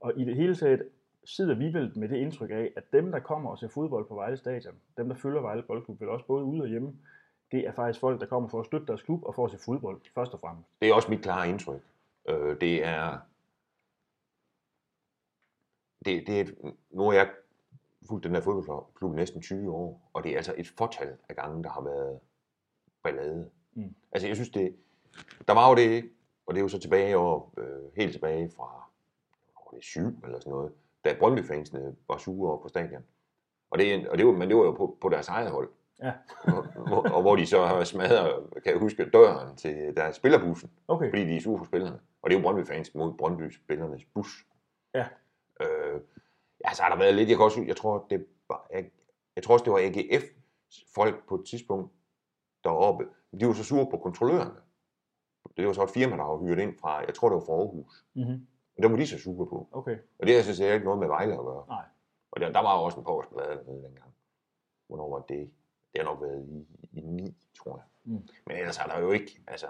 Og 0.00 0.12
i 0.16 0.24
det 0.24 0.36
hele 0.36 0.56
taget 0.56 0.88
sidder 1.24 1.54
vi 1.54 1.64
vel 1.72 1.92
med 1.98 2.08
det 2.08 2.16
indtryk 2.16 2.50
af, 2.50 2.72
at 2.76 2.92
dem, 2.92 3.12
der 3.12 3.18
kommer 3.18 3.50
og 3.50 3.58
ser 3.58 3.68
fodbold 3.68 4.06
på 4.08 4.14
Vejle 4.14 4.36
Stadion, 4.36 4.74
dem, 4.96 5.08
der 5.08 5.14
følger 5.16 5.40
Vejle 5.40 5.62
Boldklub, 5.62 6.00
vel 6.00 6.08
også 6.08 6.26
både 6.26 6.44
ude 6.44 6.62
og 6.62 6.68
hjemme, 6.68 6.92
det 7.52 7.66
er 7.66 7.72
faktisk 7.72 8.00
folk, 8.00 8.20
der 8.20 8.26
kommer 8.26 8.48
for 8.48 8.60
at 8.60 8.66
støtte 8.66 8.86
deres 8.86 9.02
klub 9.02 9.22
og 9.24 9.34
for 9.34 9.44
at 9.44 9.50
se 9.50 9.58
fodbold, 9.64 10.00
først 10.14 10.32
og 10.32 10.40
fremmest. 10.40 10.68
Det 10.80 10.88
er 10.88 10.94
også 10.94 11.10
mit 11.10 11.22
klare 11.22 11.48
indtryk. 11.48 11.80
Øh, 12.28 12.60
det 12.60 12.84
er... 12.86 13.18
Det, 16.04 16.26
det 16.26 16.40
er 16.40 16.44
nu 16.90 17.02
har 17.04 17.12
jeg 17.12 17.30
fulgt 18.08 18.24
den 18.24 18.34
der 18.34 18.40
fodboldklub 18.40 19.14
næsten 19.14 19.42
20 19.42 19.72
år, 19.72 20.10
og 20.12 20.24
det 20.24 20.32
er 20.32 20.36
altså 20.36 20.54
et 20.56 20.68
fortal 20.78 21.16
af 21.28 21.36
gange, 21.36 21.62
der 21.62 21.70
har 21.70 21.80
været 21.80 22.20
ballade. 23.02 23.50
Mm. 23.74 23.94
Altså 24.12 24.26
jeg 24.28 24.36
synes 24.36 24.50
det, 24.50 24.76
der 25.48 25.54
var 25.54 25.68
jo 25.68 25.74
det, 25.76 26.10
og 26.46 26.54
det 26.54 26.60
er 26.60 26.62
jo 26.64 26.68
så 26.68 26.78
tilbage 26.78 27.16
over, 27.16 27.50
øh, 27.58 27.92
helt 27.96 28.12
tilbage 28.12 28.50
fra 28.56 28.90
var 29.54 29.70
det 29.76 29.84
syv 29.84 30.24
eller 30.24 30.38
sådan 30.40 30.50
noget, 30.50 30.72
da 31.04 31.16
Brøndby-fansene 31.18 31.96
var 32.08 32.16
sure 32.18 32.58
på 32.62 32.68
stadion. 32.68 33.02
Og 33.70 33.78
det, 33.78 34.08
og 34.08 34.18
det 34.18 34.26
var, 34.26 34.32
men 34.32 34.48
det 34.48 34.56
var 34.56 34.62
jo 34.64 34.72
på, 34.72 34.98
på 35.00 35.08
deres 35.08 35.28
eget 35.28 35.50
hold. 35.50 35.68
Ja. 36.02 36.12
og, 36.42 36.62
hvor- 36.88 37.08
og 37.14 37.22
hvor 37.22 37.36
de 37.36 37.46
så 37.46 37.64
har 37.64 37.84
smadret, 37.84 38.50
kan 38.62 38.72
jeg 38.72 38.80
huske, 38.80 39.10
døren 39.10 39.56
til 39.56 39.92
deres 39.96 40.16
spillerbussen 40.16 40.70
Okay. 40.88 41.10
fordi 41.10 41.24
de 41.24 41.36
er 41.36 41.40
sure 41.40 41.58
for 41.58 41.64
spillerne. 41.64 42.00
Og 42.22 42.30
det 42.30 42.36
er 42.36 42.40
jo 42.40 42.42
Brøndby-fans 42.42 42.94
mod 42.94 43.12
Brøndby-spillernes 43.18 44.04
bus. 44.14 44.46
Ja. 44.94 45.06
Ja, 46.64 46.74
så 46.74 46.82
har 46.82 46.90
der 46.90 46.96
været 46.98 47.14
lidt, 47.14 47.28
jeg 47.28 47.36
kan 47.36 47.44
også, 47.44 47.62
jeg 47.66 47.76
tror, 47.76 48.06
det 48.10 48.26
var, 48.48 48.66
jeg, 48.72 48.90
jeg 49.36 49.42
tror 49.44 49.52
også, 49.54 49.64
det 49.64 49.72
var 49.72 49.78
AGF 49.78 50.24
folk 50.94 51.28
på 51.28 51.34
et 51.34 51.46
tidspunkt 51.46 51.92
deroppe. 52.64 53.04
De 53.40 53.46
var 53.46 53.52
så 53.52 53.64
sure 53.64 53.86
på 53.90 53.96
kontrollørerne. 53.98 54.54
Det 55.56 55.66
var 55.66 55.72
så 55.72 55.82
et 55.82 55.90
firma, 55.90 56.16
der 56.16 56.22
var 56.24 56.38
hyret 56.38 56.58
ind 56.58 56.78
fra, 56.78 56.98
jeg 56.98 57.14
tror, 57.14 57.28
det 57.28 57.34
var 57.34 57.40
fra 57.44 57.52
Aarhus. 57.52 58.04
Mm-hmm. 58.14 58.46
Og 58.76 58.82
der 58.82 58.88
var 58.88 58.96
de 58.96 59.06
så 59.06 59.18
sure 59.18 59.46
på. 59.46 59.68
Okay. 59.72 59.98
Og 60.18 60.26
det 60.26 60.34
har 60.36 60.42
så 60.52 60.64
ikke 60.72 60.84
noget 60.84 61.00
med 61.00 61.08
Vejle 61.08 61.32
at 61.32 61.38
gøre. 61.44 61.64
Nej. 61.68 61.84
Og 62.32 62.40
der, 62.40 62.52
der 62.52 62.60
var 62.60 62.72
også 62.72 62.98
en 62.98 63.04
påskeblad 63.04 63.46
dernede 63.48 63.82
dengang. 63.82 64.14
Hvornår 64.86 65.10
var 65.10 65.20
det? 65.28 65.50
Det 65.92 66.02
har 66.02 66.04
nok 66.04 66.20
været 66.22 66.44
i, 66.48 66.66
i 66.92 67.00
9, 67.00 67.34
tror 67.58 67.76
jeg. 67.76 67.84
Mm. 68.04 68.28
Men 68.46 68.56
ellers 68.56 68.78
er 68.78 68.86
der 68.86 68.98
jo 69.00 69.10
ikke, 69.10 69.40
altså, 69.46 69.66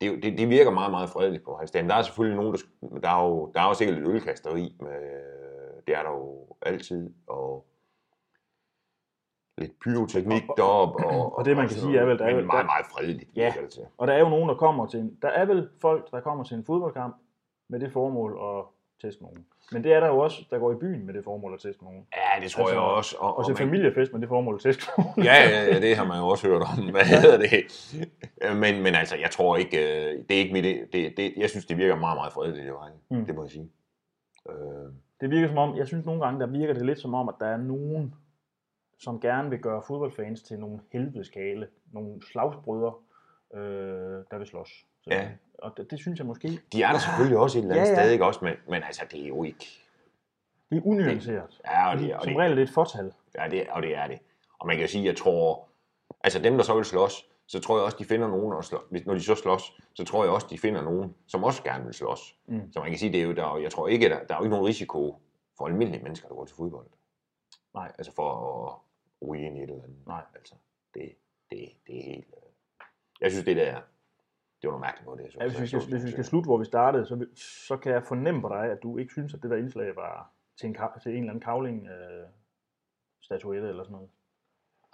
det, 0.00 0.08
jo- 0.08 0.20
det, 0.20 0.38
det 0.38 0.48
virker 0.48 0.70
meget, 0.70 0.90
meget 0.90 1.10
fredeligt 1.10 1.44
på 1.44 1.56
Halsdagen. 1.56 1.88
Der 1.88 1.94
er 1.94 2.02
selvfølgelig 2.02 2.36
nogen, 2.36 2.52
der, 2.54 2.98
der 3.00 3.08
er 3.08 3.24
jo, 3.26 3.52
der 3.54 3.60
er 3.60 3.66
jo 3.68 3.74
sikkert 3.74 3.98
lidt 3.98 4.08
ølkasteri, 4.08 4.76
med, 4.80 5.22
det 5.86 5.96
er 5.96 6.02
der 6.02 6.10
jo 6.10 6.46
altid, 6.62 7.10
og 7.26 7.66
lidt 9.58 9.72
pyroteknik 9.80 10.42
deroppe. 10.56 11.04
Og, 11.14 11.38
og 11.38 11.44
det, 11.44 11.56
man 11.56 11.68
kan 11.68 11.76
sådan 11.76 11.90
sige, 11.90 12.00
er 12.00 12.04
vel, 12.04 12.18
der 12.18 12.24
er 12.24 12.34
vel- 12.34 12.46
meget, 12.46 12.66
meget 12.66 12.86
fredeligt. 12.92 13.30
Ja. 13.36 13.52
det 13.60 13.70
til. 13.70 13.82
Og 13.98 14.06
der 14.06 14.12
er 14.14 14.18
jo 14.18 14.28
nogen, 14.28 14.48
der 14.48 14.54
kommer 14.54 14.86
til 14.86 15.00
en, 15.00 15.18
der 15.22 15.28
er 15.28 15.44
vel 15.44 15.68
folk, 15.80 16.10
der 16.10 16.20
kommer 16.20 16.44
til 16.44 16.56
en 16.56 16.64
fodboldkamp 16.64 17.16
med 17.68 17.80
det 17.80 17.92
formål 17.92 18.38
at 18.58 18.64
teste 19.02 19.22
nogen. 19.22 19.46
Men 19.72 19.84
det 19.84 19.92
er 19.92 20.00
der 20.00 20.06
jo 20.06 20.18
også, 20.18 20.44
der 20.50 20.58
går 20.58 20.72
i 20.72 20.74
byen 20.74 21.06
med 21.06 21.14
det 21.14 21.24
formål 21.24 21.54
at 21.54 21.60
teste 21.60 21.84
nogen. 21.84 22.06
Ja, 22.16 22.40
det 22.44 22.50
tror 22.50 22.62
Altså, 22.62 22.74
jeg 22.74 22.82
også. 22.82 23.16
Og, 23.18 23.36
Og 23.38 23.46
til 23.46 23.56
familiefest 23.56 24.12
med 24.12 24.20
det 24.20 24.28
formål 24.28 24.54
at 24.54 24.60
teste 24.60 24.82
nogen. 24.98 25.24
Ja, 25.24 25.34
ja, 25.34 25.64
ja, 25.64 25.80
det 25.80 25.96
har 25.96 26.04
man 26.04 26.18
jo 26.18 26.28
også 26.28 26.48
hørt 26.48 26.62
om. 26.62 26.90
Hvad 26.96 27.04
hedder 27.04 27.38
det? 27.38 27.50
Men, 28.56 28.82
men 28.82 28.94
altså, 28.94 29.16
jeg 29.16 29.30
tror 29.30 29.56
ikke, 29.56 29.78
øh, 29.78 30.18
det 30.28 30.34
er 30.36 30.38
ikke 30.38 30.52
mit, 30.52 30.64
det, 30.92 31.16
det, 31.16 31.34
jeg 31.36 31.50
synes, 31.50 31.66
det 31.66 31.76
virker 31.76 31.96
meget, 31.96 32.16
meget 32.16 32.32
fredeligt 32.32 32.66
i 32.66 32.70
vejen. 32.70 32.94
Mm. 33.10 33.26
Det 33.26 33.34
må 33.34 33.42
jeg 33.42 33.50
sige. 33.50 33.70
Øh, 34.50 34.92
Det 35.20 35.30
virker 35.30 35.48
som 35.48 35.58
om, 35.58 35.76
jeg 35.76 35.86
synes 35.86 36.06
nogle 36.06 36.24
gange, 36.24 36.40
der 36.40 36.46
virker 36.46 36.74
det 36.74 36.86
lidt 36.86 36.98
som 37.00 37.14
om, 37.14 37.28
at 37.28 37.34
der 37.40 37.46
er 37.46 37.56
nogen, 37.56 38.14
som 38.98 39.20
gerne 39.20 39.50
vil 39.50 39.58
gøre 39.58 39.82
fodboldfans 39.86 40.42
til 40.42 40.58
nogle 40.60 40.80
helvedeskale, 40.92 41.68
nogle 41.92 42.22
slagsbrødre, 42.32 42.94
øh, 43.54 44.24
der 44.30 44.38
vil 44.38 44.46
slås. 44.46 44.86
Så, 45.02 45.10
Ja. 45.10 45.28
Og 45.58 45.72
det, 45.76 45.90
det, 45.90 45.98
synes 45.98 46.18
jeg 46.18 46.26
måske, 46.26 46.60
de 46.72 46.82
er 46.82 46.92
der 46.92 46.98
selvfølgelig 46.98 47.38
også 47.38 47.58
et 47.58 47.62
eller 47.62 47.74
andet 47.74 47.86
Ja, 47.86 47.94
ja, 47.94 48.02
sted, 48.02 48.12
ikke 48.12 48.24
også? 48.24 48.40
Men, 48.42 48.54
men 48.68 48.82
altså, 48.82 49.02
det 49.10 49.22
er 49.22 49.28
jo 49.28 49.42
ikke... 49.44 49.66
det 50.70 50.78
er 50.78 50.82
unuanceret. 50.84 51.60
Ja, 51.66 51.90
og 51.90 51.98
det, 51.98 52.14
og 52.14 52.22
Som 52.22 52.32
det, 52.32 52.38
regel 52.38 52.52
er 52.52 52.54
det 52.56 52.62
et 52.62 52.70
fortal. 52.70 53.12
ja, 53.38 53.48
det, 53.50 53.66
og 53.70 53.82
det 53.82 53.96
er 53.96 54.06
det. 54.06 54.18
Og 54.60 54.66
man 54.66 54.78
kan 54.78 54.88
sige, 54.88 55.04
jeg 55.04 55.16
tror... 55.16 55.68
Altså 56.24 56.38
dem, 56.38 56.56
der 56.56 56.62
så 56.62 56.74
vil 56.74 56.84
slås, 56.84 57.29
så 57.52 57.60
tror 57.60 57.76
jeg 57.76 57.84
også, 57.84 57.96
de 57.98 58.04
finder 58.04 58.28
nogen, 58.28 58.58
at 58.58 58.64
slå, 58.64 58.78
når 59.06 59.14
de 59.14 59.20
så 59.20 59.34
slås, 59.34 59.80
så 59.94 60.04
tror 60.04 60.24
jeg 60.24 60.32
også, 60.32 60.46
de 60.50 60.58
finder 60.58 60.82
nogen, 60.82 61.14
som 61.26 61.44
også 61.44 61.62
gerne 61.62 61.84
vil 61.84 61.94
slås. 61.94 62.38
Mm. 62.46 62.72
Så 62.72 62.80
man 62.80 62.88
kan 62.90 62.98
sige, 62.98 63.12
det 63.12 63.20
er 63.20 63.24
jo, 63.24 63.34
der, 63.34 63.44
er 63.44 63.58
jeg 63.58 63.70
tror 63.72 63.88
ikke, 63.88 64.08
der, 64.08 64.24
der 64.26 64.34
er 64.34 64.38
jo 64.38 64.44
ikke 64.44 64.50
nogen 64.50 64.66
risiko 64.66 65.22
for 65.58 65.66
almindelige 65.66 66.02
mennesker, 66.02 66.28
der 66.28 66.34
går 66.34 66.44
til 66.44 66.56
fodbold. 66.56 66.86
Nej. 67.74 67.92
Altså 67.98 68.12
for 68.14 68.28
at 68.66 69.28
ryge 69.28 69.46
ind 69.46 69.56
i 69.56 69.62
et 69.62 69.70
eller 69.70 69.82
andet. 69.82 70.06
Nej. 70.06 70.22
Altså, 70.34 70.54
det, 70.94 71.14
det, 71.50 71.68
det 71.86 71.98
er 71.98 72.04
helt... 72.04 72.26
øh, 72.36 72.42
Jeg 73.20 73.30
synes, 73.30 73.44
det 73.44 73.56
der, 73.56 73.74
det 74.62 74.68
var 74.68 74.70
noget 74.70 74.80
mærkeligt 74.80 75.06
noget, 75.06 75.20
det 75.20 75.32
så. 75.32 75.38
Ja, 75.40 75.48
hvis, 75.48 75.60
vi 75.60 75.66
skal, 75.66 75.80
hvis 75.80 76.04
vi 76.04 76.10
skal 76.10 76.24
slutte, 76.24 76.48
hvor 76.48 76.58
vi 76.58 76.64
startede, 76.64 77.06
så, 77.06 77.26
så 77.66 77.76
kan 77.76 77.92
jeg 77.92 78.04
fornemme 78.04 78.40
på 78.40 78.48
dig, 78.48 78.70
at 78.70 78.82
du 78.82 78.98
ikke 78.98 79.12
synes, 79.12 79.34
at 79.34 79.42
det 79.42 79.50
der 79.50 79.56
indslag 79.56 79.96
var 79.96 80.32
til 80.60 80.68
en, 80.68 80.76
til 81.02 81.12
en 81.12 81.18
eller 81.18 81.30
anden 81.30 81.44
kavling 81.44 81.86
øh, 81.86 82.26
statuette 83.22 83.68
eller 83.68 83.84
sådan 83.84 83.92
noget. 83.92 84.10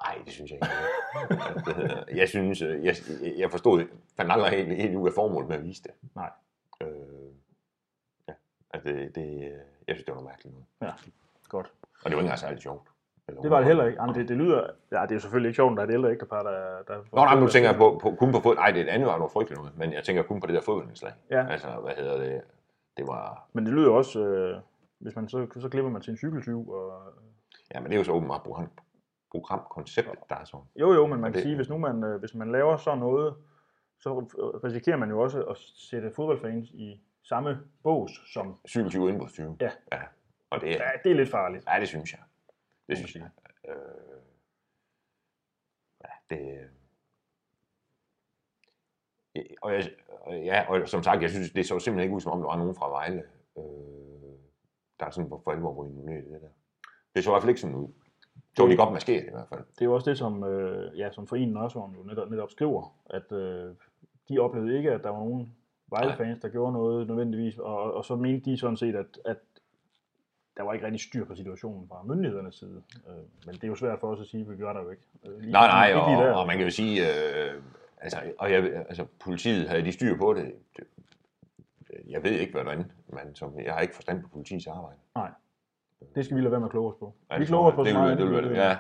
Nej, 0.05 0.23
det 0.25 0.33
synes 0.33 0.51
jeg 0.51 0.59
ikke. 0.59 2.19
jeg 2.21 2.29
synes, 2.29 2.63
øh, 2.63 2.85
jeg, 2.85 2.97
jeg 3.39 3.51
forstod, 3.51 3.85
fandt 4.17 4.33
aldrig 4.33 4.51
helt, 4.51 4.77
helt 4.77 4.97
ud 4.97 5.09
af 5.09 5.15
formålet 5.15 5.49
med 5.49 5.57
at 5.57 5.65
vise 5.65 5.83
det. 5.83 5.91
Nej. 6.15 6.31
Øh, 6.83 6.89
ja, 8.29 8.33
altså 8.71 8.89
det, 8.89 9.15
det, 9.15 9.35
øh, 9.37 9.59
jeg 9.89 9.97
synes, 9.97 10.05
det 10.05 10.15
var 10.15 10.21
noget 10.21 10.29
mærkeligt 10.29 10.55
noget. 10.55 10.67
Ja, 10.83 11.11
godt. 11.49 11.73
Og 12.05 12.05
det 12.05 12.05
var 12.05 12.09
ikke 12.11 12.21
engang 12.21 12.39
særlig 12.39 12.63
sjovt. 12.63 12.89
Eller 13.29 13.43
Det 13.43 13.51
var 13.51 13.59
det 13.59 13.67
heller 13.67 13.87
ikke. 13.87 14.01
Jamen, 14.01 14.15
det, 14.15 14.29
det 14.29 14.37
lyder... 14.37 14.67
Ja, 14.93 15.03
det 15.03 15.11
er 15.11 15.15
jo 15.15 15.21
selvfølgelig 15.21 15.49
ikke 15.49 15.57
sjovt, 15.57 15.71
når 15.71 15.77
der 15.77 15.83
er 15.83 15.89
et 15.89 15.95
ældre 15.95 16.11
ægtepar, 16.11 16.43
der... 16.43 16.83
der 16.89 17.03
Nå, 17.13 17.25
nej, 17.25 17.41
nu 17.41 17.49
tænker 17.49 17.71
jeg 17.71 17.79
på, 17.79 17.99
på, 18.03 18.15
kun 18.19 18.33
på 18.33 18.41
fod. 18.41 18.55
Nej, 18.55 18.71
det 18.71 18.89
andet 18.89 19.07
var 19.09 19.19
noget 19.19 19.33
frygteligt 19.33 19.61
noget, 19.61 19.79
men 19.79 19.93
jeg 19.93 20.05
tænker 20.05 20.23
kun 20.23 20.41
på 20.41 20.47
det 20.47 20.55
der 20.55 20.61
fodboldindslag. 20.61 21.13
Ja. 21.31 21.47
Altså, 21.51 21.69
hvad 21.85 21.95
hedder 21.95 22.17
det? 22.17 22.41
Det 22.97 23.07
var... 23.07 23.49
Men 23.53 23.67
det 23.67 23.75
lyder 23.75 23.91
også... 23.91 24.21
Øh, 24.21 24.61
hvis 24.99 25.17
man 25.17 25.29
så, 25.29 25.47
så 25.61 25.69
klipper 25.69 25.91
man 25.91 26.03
til 26.03 26.11
en 26.11 26.17
cykeltyv. 26.17 26.71
Og, 26.71 26.93
Ja, 27.75 27.81
men 27.81 27.91
det 27.91 27.95
er 27.95 27.99
jo 27.99 28.05
så 28.05 28.13
åbenbart 28.13 28.43
program, 28.43 28.69
programkonceptet, 29.31 30.19
der 30.29 30.37
er 30.37 30.45
sådan. 30.45 30.67
jo, 30.77 30.93
jo, 30.93 31.07
men 31.07 31.21
man 31.21 31.33
kan 31.33 31.43
sige, 31.43 31.57
hvis 31.57 31.69
nu 31.69 31.79
man, 31.79 32.05
øh, 32.05 32.21
hvis 32.21 32.35
man 32.35 32.53
laver 32.53 32.77
sådan 32.77 32.99
noget, 32.99 33.37
så 33.99 34.19
risikerer 34.65 34.97
man 34.97 35.11
jo 35.11 35.21
også 35.21 35.43
at 35.45 35.57
sætte 35.59 36.13
fodboldfans 36.17 36.71
i 36.71 37.01
samme 37.23 37.59
bås 37.83 38.11
som... 38.33 38.59
Cykeltyve 38.69 39.09
indbrudstyve. 39.09 39.57
Ja. 39.61 39.71
ja. 39.93 40.03
Og 40.51 40.61
det, 40.61 40.69
Ja, 40.69 40.91
det 41.05 41.13
er 41.13 41.17
lidt 41.17 41.31
farligt. 41.31 41.65
ja, 41.69 41.81
det 41.81 41.89
synes 41.89 42.13
jeg. 42.13 42.21
Det 42.89 42.97
synes 42.97 43.15
jeg. 43.15 43.31
Øh, 43.69 43.75
ja, 46.05 46.37
det... 46.37 46.71
Og, 49.63 49.73
jeg, 49.73 49.91
ja, 50.27 50.65
og 50.69 50.89
som 50.89 51.03
sagt, 51.03 51.23
jeg 51.23 51.31
synes, 51.31 51.51
det 51.51 51.67
så 51.67 51.79
simpelthen 51.79 52.03
ikke 52.03 52.15
ud, 52.17 52.21
som 52.21 52.33
om 52.33 52.41
der 52.41 52.47
var 52.47 52.57
nogen 52.57 52.75
fra 52.75 52.89
Vejle, 52.89 53.23
øh, 53.59 53.65
der 55.01 55.07
er 55.07 55.11
sådan 55.11 55.29
for 55.29 55.51
alvor 55.51 55.85
involveret 55.87 56.25
i 56.25 56.33
det 56.33 56.43
der. 56.43 56.49
Det 57.15 57.25
så 57.25 57.31
i 57.31 57.33
hvert 57.33 57.43
fald 57.43 57.51
ikke 57.51 57.61
sådan 57.61 57.77
ud. 57.77 57.93
Så 58.57 58.63
var 58.63 58.71
de 58.71 58.77
godt 58.77 58.93
maskeret 58.93 59.25
i 59.27 59.31
hvert 59.31 59.49
fald. 59.49 59.61
Det 59.61 59.81
er 59.81 59.85
jo 59.85 59.95
også 59.95 60.11
det, 60.11 60.19
som, 60.19 60.45
øh, 60.45 60.99
ja, 60.99 61.11
som 61.11 61.27
foreningen 61.27 61.57
også 61.57 61.79
jo 61.79 62.03
netop, 62.09 62.31
netop 62.31 62.51
skriver, 62.51 62.95
at 63.11 63.33
øh, 63.33 63.75
de 64.29 64.39
oplevede 64.39 64.77
ikke, 64.77 64.93
at 64.93 65.03
der 65.05 65.11
var 65.11 65.19
nogen 65.19 65.53
Vejle-fans, 65.91 66.39
der 66.41 66.49
gjorde 66.49 66.73
noget 66.73 67.07
nødvendigvis, 67.09 67.59
og, 67.59 67.95
og 67.95 68.05
så 68.05 68.17
mente 68.17 68.51
de 68.51 68.59
sådan 68.59 68.77
set, 68.77 68.95
at, 68.97 69.07
at 69.25 69.37
der 70.57 70.63
var 70.63 70.73
ikke 70.73 70.87
rigtig 70.87 71.01
styr 71.01 71.25
på 71.25 71.35
situationen 71.35 71.89
fra 71.89 72.03
myndighedernes 72.03 72.55
side. 72.55 72.83
Øh, 73.09 73.15
men 73.47 73.55
det 73.55 73.65
er 73.65 73.69
jo 73.69 73.75
svært 73.75 74.01
for 74.01 74.09
os 74.13 74.21
at 74.21 74.27
sige, 74.27 74.45
for 74.45 74.53
vi 74.53 74.59
gør 74.59 74.73
der 74.73 74.83
jo 74.83 74.91
ikke. 74.91 75.03
Øh, 75.27 75.39
lige- 75.41 75.53
Nej, 75.53 75.67
nej, 75.67 75.89
lige 76.09 76.25
der. 76.27 76.33
og, 76.33 76.41
og 76.41 76.47
man 76.47 76.57
kan 76.57 76.65
jo 76.67 76.71
sige, 76.71 77.01
øh, 77.01 77.63
altså, 78.01 78.19
og 78.39 78.53
jeg, 78.53 78.65
altså, 78.89 79.07
politiet 79.25 79.69
havde 79.69 79.85
de 79.85 79.93
styr 79.93 80.17
på 80.17 80.35
det. 80.35 80.53
det 80.77 80.85
jeg 82.09 82.23
ved 82.23 82.31
ikke, 82.33 82.53
hvordan, 82.53 82.93
men 83.09 83.35
som, 83.35 83.61
jeg 83.61 83.75
har 83.75 83.81
ikke 83.81 83.95
forstand 83.95 84.23
på 84.23 84.29
politiets 84.29 84.67
arbejde. 84.67 84.97
Nej, 85.15 85.31
det 86.15 86.25
skal 86.25 86.37
vi 86.37 86.41
lade 86.43 86.51
være 86.51 86.61
med 86.61 86.67
at 86.67 86.71
kloge 86.71 86.93
os 86.93 86.99
på. 86.99 87.15
Ja, 87.31 87.35
vi 87.37 87.41
det 87.41 87.49
kloger 87.49 87.69
os 87.71 87.75
på 87.75 87.85
det, 87.85 87.95
meget. 87.95 88.19
vil, 88.19 88.27
det, 88.27 88.35
vil, 88.35 88.51
vi- 88.51 88.55
ja, 88.57 88.77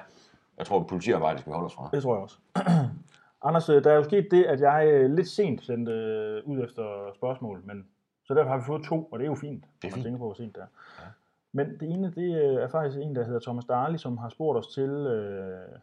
jeg 0.58 0.66
tror, 0.66 0.80
at 0.80 0.86
politiarbejde 0.86 1.38
skal 1.38 1.50
vi 1.50 1.54
holde 1.54 1.66
os 1.66 1.74
fra. 1.74 1.88
Det 1.92 2.02
tror 2.02 2.14
jeg 2.14 2.22
også. 2.22 2.38
Anders, 3.48 3.68
øh, 3.68 3.84
der 3.84 3.90
er 3.92 3.96
jo 3.96 4.04
sket 4.04 4.28
det, 4.30 4.44
at 4.44 4.60
jeg 4.60 4.88
øh, 4.92 5.10
lidt 5.10 5.28
sent 5.28 5.62
sendte 5.64 5.92
øh, 5.92 6.42
ud 6.48 6.64
efter 6.64 7.12
spørgsmål, 7.14 7.62
men 7.64 7.86
så 8.24 8.34
derfor 8.34 8.50
har 8.50 8.56
vi 8.58 8.64
fået 8.64 8.84
to, 8.84 9.02
og 9.04 9.18
det 9.18 9.24
er 9.24 9.28
jo 9.28 9.34
fint, 9.34 9.60
når 9.62 9.68
man 9.82 9.92
fint. 9.92 10.04
tænker 10.04 10.18
på, 10.18 10.24
hvor 10.24 10.34
sent 10.34 10.54
det 10.54 10.62
er. 10.62 10.66
Ja. 11.00 11.06
Men 11.52 11.80
det 11.80 11.82
ene, 11.90 12.10
det 12.10 12.62
er 12.62 12.68
faktisk 12.68 12.98
en, 13.02 13.16
der 13.16 13.24
hedder 13.24 13.40
Thomas 13.40 13.64
Darley, 13.64 13.98
som 13.98 14.18
har 14.18 14.28
spurgt 14.28 14.58
os 14.58 14.66
til, 14.74 14.90
øh, 14.90 15.78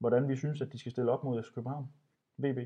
hvordan 0.00 0.28
vi 0.28 0.36
synes, 0.36 0.60
at 0.60 0.72
de 0.72 0.78
skal 0.78 0.92
stille 0.92 1.12
op 1.12 1.24
mod 1.24 1.42
FC 1.42 1.54
København. 1.54 1.88
VB. 2.38 2.58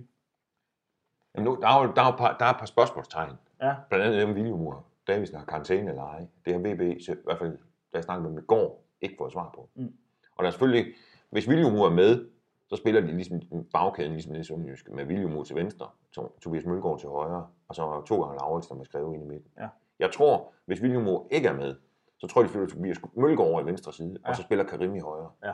Jamen, 1.35 1.45
nu, 1.45 1.59
der, 1.62 1.68
er 1.68 1.83
jo, 1.87 1.92
der, 1.97 2.03
er 2.03 2.07
jo 2.07 2.16
par, 2.16 2.37
der 2.38 2.45
er 2.45 2.51
et 2.51 2.57
par 2.59 2.66
spørgsmålstegn. 2.66 3.33
Ja, 3.62 3.75
Blandt 3.88 4.07
andet 4.07 4.27
dem 4.27 4.35
Viljumur. 4.35 4.85
Davidsen 5.07 5.38
har 5.38 5.45
karantæne 5.45 5.90
eller 5.90 6.03
ej. 6.03 6.27
Det 6.45 6.53
har 6.53 6.61
VB, 6.61 6.81
i 6.81 7.07
hvert 7.25 7.38
fald, 7.38 7.59
da 7.92 7.98
jeg 7.98 8.05
snakkede 8.05 8.22
med 8.22 8.31
dem 8.31 8.38
i 8.38 8.46
går, 8.46 8.85
ikke 9.00 9.14
fået 9.18 9.33
svar 9.33 9.50
på. 9.55 9.68
Mm. 9.74 9.94
Og 10.37 10.42
der 10.42 10.46
er 10.46 10.50
selvfølgelig, 10.50 10.94
hvis 11.31 11.48
Viljumur 11.48 11.87
er 11.87 11.90
med, 11.90 12.26
så 12.68 12.76
spiller 12.76 13.00
de 13.00 13.07
ligesom 13.07 13.40
bagkæden, 13.72 14.12
ligesom 14.12 14.33
det 14.33 14.40
i 14.40 14.44
Sønderjyske, 14.44 14.92
med 14.92 15.05
Viljumur 15.05 15.44
til 15.44 15.57
venstre, 15.57 15.88
To- 16.18 16.38
Tobias 16.40 16.64
Mølgaard 16.64 17.00
til 17.00 17.09
højre, 17.09 17.46
og 17.68 17.74
så 17.74 18.02
to 18.07 18.22
gange 18.22 18.38
Laurits, 18.38 18.66
der 18.68 18.74
må 18.74 18.85
skrive 18.85 19.14
ind 19.14 19.22
i 19.22 19.26
midten. 19.26 19.50
Ja. 19.59 19.68
Jeg 19.98 20.12
tror, 20.12 20.52
hvis 20.64 20.83
Viljumur 20.83 21.26
ikke 21.31 21.48
er 21.48 21.52
med, 21.52 21.76
så 22.18 22.26
tror 22.26 22.40
jeg, 22.40 22.48
de 22.48 22.52
flytter 22.52 22.74
Tobias 22.74 22.98
Mølgaard 23.14 23.48
over 23.48 23.61
i 23.61 23.64
venstre 23.66 23.92
side, 23.92 24.18
ja. 24.24 24.28
Og 24.28 24.37
så 24.37 24.42
spiller 24.42 24.64
Karim 24.64 24.94
i 24.94 25.00
højre. 25.00 25.31
Ja. 25.44 25.52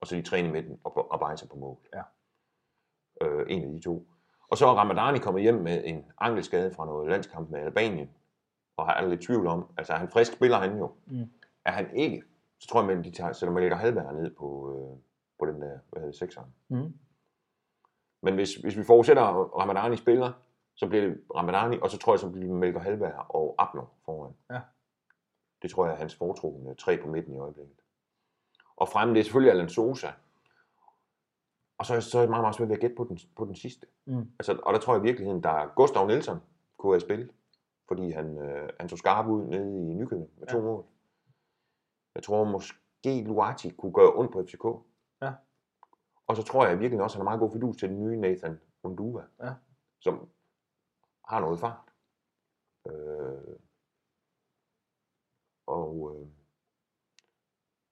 Og 0.00 0.06
så 0.06 0.16
de 0.16 0.22
træner 0.22 0.48
i 0.48 0.52
midten 0.52 0.78
og, 0.84 1.12
og 1.12 1.20
Bejser 1.20 1.46
på 1.46 1.56
mål. 1.56 1.76
Ja. 1.94 2.02
Øh, 3.20 3.46
en 3.48 3.62
af 3.62 3.68
de 3.70 3.80
to. 3.80 4.06
Og 4.48 4.56
så 4.58 4.66
er 4.66 4.74
Ramadani 4.74 5.18
kommet 5.18 5.42
hjem 5.42 5.54
med 5.54 5.82
en 5.84 6.04
ankelskade 6.20 6.70
fra 6.70 6.86
noget 6.86 7.10
landskamp 7.10 7.50
med 7.50 7.60
Albanien, 7.60 8.10
og 8.76 8.86
har 8.86 9.06
lidt 9.06 9.20
tvivl 9.20 9.46
om, 9.46 9.66
altså 9.76 9.92
han 9.92 10.08
frisk, 10.08 10.32
spiller 10.32 10.58
han 10.58 10.78
jo. 10.78 10.92
Mm. 11.06 11.30
Er 11.66 11.70
han 11.72 11.96
ikke, 11.96 12.22
så 12.58 12.68
tror 12.68 12.82
jeg, 12.82 12.98
at 12.98 13.04
de 13.04 13.10
tager, 13.10 13.32
sætter 13.32 13.54
Melker 13.54 13.76
Halberg 13.76 14.14
ned 14.14 14.30
på, 14.34 14.70
øh, 14.70 14.98
på 15.38 15.46
den 15.52 15.60
der, 15.62 15.78
hvad 15.90 16.00
hedder 16.00 16.06
det, 16.06 16.14
sekseren. 16.18 16.54
mm. 16.68 16.98
Men 18.22 18.34
hvis, 18.34 18.54
hvis 18.54 18.76
vi 18.78 18.84
forudsætter, 18.84 19.22
at 19.22 19.54
Ramadani 19.56 19.96
spiller, 19.96 20.32
så 20.74 20.86
bliver 20.88 21.04
det 21.06 21.20
Ramadani, 21.34 21.78
og 21.82 21.90
så 21.90 21.98
tror 21.98 22.12
jeg, 22.12 22.20
så 22.20 22.30
bliver 22.30 22.46
det 22.46 22.56
Melker 22.56 22.80
Halberg 22.80 23.26
og 23.28 23.54
Abner 23.58 23.92
foran. 24.04 24.32
Ja. 24.50 24.60
Det 25.62 25.70
tror 25.70 25.84
jeg 25.86 25.94
er 25.94 25.98
hans 25.98 26.14
foretrukne 26.14 26.74
tre 26.74 26.96
på 26.96 27.08
midten 27.08 27.34
i 27.34 27.38
øjeblikket. 27.38 27.76
Og 28.76 28.88
fremme 28.88 29.14
det 29.14 29.20
er 29.20 29.24
selvfølgelig 29.24 29.52
Alan 29.52 29.68
Sosa. 29.68 30.08
Og 31.78 31.86
så, 31.86 32.00
så 32.00 32.18
er 32.18 32.22
det 32.22 32.30
meget, 32.30 32.42
meget 32.42 32.54
svært 32.54 32.68
ved 32.68 32.76
at 32.76 32.80
gætte 32.80 32.96
på 32.96 33.04
den, 33.04 33.18
på 33.36 33.44
den 33.44 33.54
sidste. 33.54 33.86
Mm. 34.04 34.30
Altså, 34.38 34.58
og 34.62 34.74
der 34.74 34.80
tror 34.80 34.94
jeg 34.94 35.02
i 35.02 35.06
virkeligheden, 35.06 35.42
der 35.42 35.50
er 35.50 35.66
Gustav 35.76 36.06
Nielsen 36.06 36.36
kunne 36.76 36.92
have 36.92 37.00
spillet, 37.00 37.30
fordi 37.88 38.10
han, 38.10 38.38
øh, 38.38 38.68
han 38.80 38.88
så 38.88 38.96
skarp 38.96 39.26
ud 39.26 39.44
nede 39.44 39.90
i 39.90 39.94
Nykøbing 39.94 40.30
med 40.38 40.46
to 40.46 40.56
Ja. 40.58 40.62
mål. 40.62 40.84
Jeg 42.16 42.22
tror 42.22 42.44
måske 42.44 43.22
Luati 43.24 43.70
kunne 43.70 43.92
gøre 43.92 44.12
ondt 44.14 44.32
på 44.32 44.42
FCK. 44.42 44.64
Ja. 45.22 45.32
Og 46.26 46.36
så 46.36 46.42
tror 46.42 46.66
jeg 46.66 46.80
virkelig 46.80 47.02
også, 47.04 47.14
at 47.14 47.18
han 47.18 47.26
har 47.26 47.30
meget 47.36 47.40
god 47.40 47.52
fidus 47.52 47.76
til 47.76 47.88
den 47.88 48.04
nye 48.04 48.16
Nathan 48.20 48.60
Unduva, 48.82 49.22
Ja. 49.42 49.54
som 50.00 50.28
har 51.28 51.40
noget 51.40 51.60
fart. 51.60 51.92
Øh, 52.88 53.56
og 55.66 56.16
øh, 56.20 56.28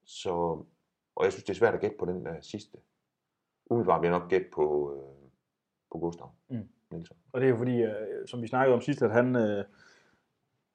så, 0.05 0.31
og 1.17 1.25
jeg 1.25 1.33
synes, 1.33 1.45
det 1.45 1.51
er 1.51 1.59
svært 1.59 1.75
at 1.75 1.81
gætte 1.81 1.97
på 1.99 2.05
den 2.05 2.25
der 2.25 2.41
sidste. 2.41 2.79
Umiddelbart 3.71 4.03
vil 4.03 4.09
jeg 4.11 4.19
nok 4.19 4.31
gætte 4.31 4.47
på, 4.53 4.95
øh, 4.95 5.31
på 5.93 5.99
Gustav 5.99 6.31
Mm. 6.49 6.69
Nielsen. 6.91 7.17
Og 7.33 7.41
det 7.41 7.47
er 7.47 7.51
jo 7.51 7.57
fordi, 7.57 7.83
øh, 7.83 8.27
som 8.29 8.43
vi 8.43 8.47
snakkede 8.47 8.75
om 8.75 8.81
sidst, 8.81 9.03
at 9.03 9.11
han, 9.13 9.37
øh, 9.37 9.65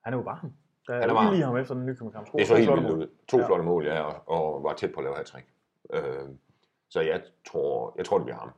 han 0.03 0.13
er 0.13 0.17
jo 0.17 0.23
varm. 0.23 0.53
Der 0.89 0.95
er, 0.95 0.99
Han 1.01 1.27
er 1.27 1.31
lige 1.31 1.43
ham 1.43 1.57
efter 1.57 1.73
den 1.73 1.85
nye 1.85 1.95
kamp. 1.95 2.31
Det 2.31 2.41
er 2.41 2.45
så 2.45 2.55
helt 2.55 2.71
vildt 2.71 2.89
ud. 2.89 3.09
To 3.27 3.37
Ja. 3.37 3.47
flotte 3.47 3.65
mål, 3.65 3.85
ja, 3.85 4.01
og, 4.01 4.13
og 4.27 4.63
var 4.63 4.73
tæt 4.73 4.93
på 4.93 4.99
at 4.99 5.03
lave 5.03 5.15
hat 5.15 5.35
øh, 5.93 6.29
Så 6.89 7.01
jeg 7.01 7.23
tror, 7.47 7.93
jeg 7.97 8.05
tror, 8.05 8.17
det 8.17 8.25
bliver 8.25 8.37
ham. 8.37 8.51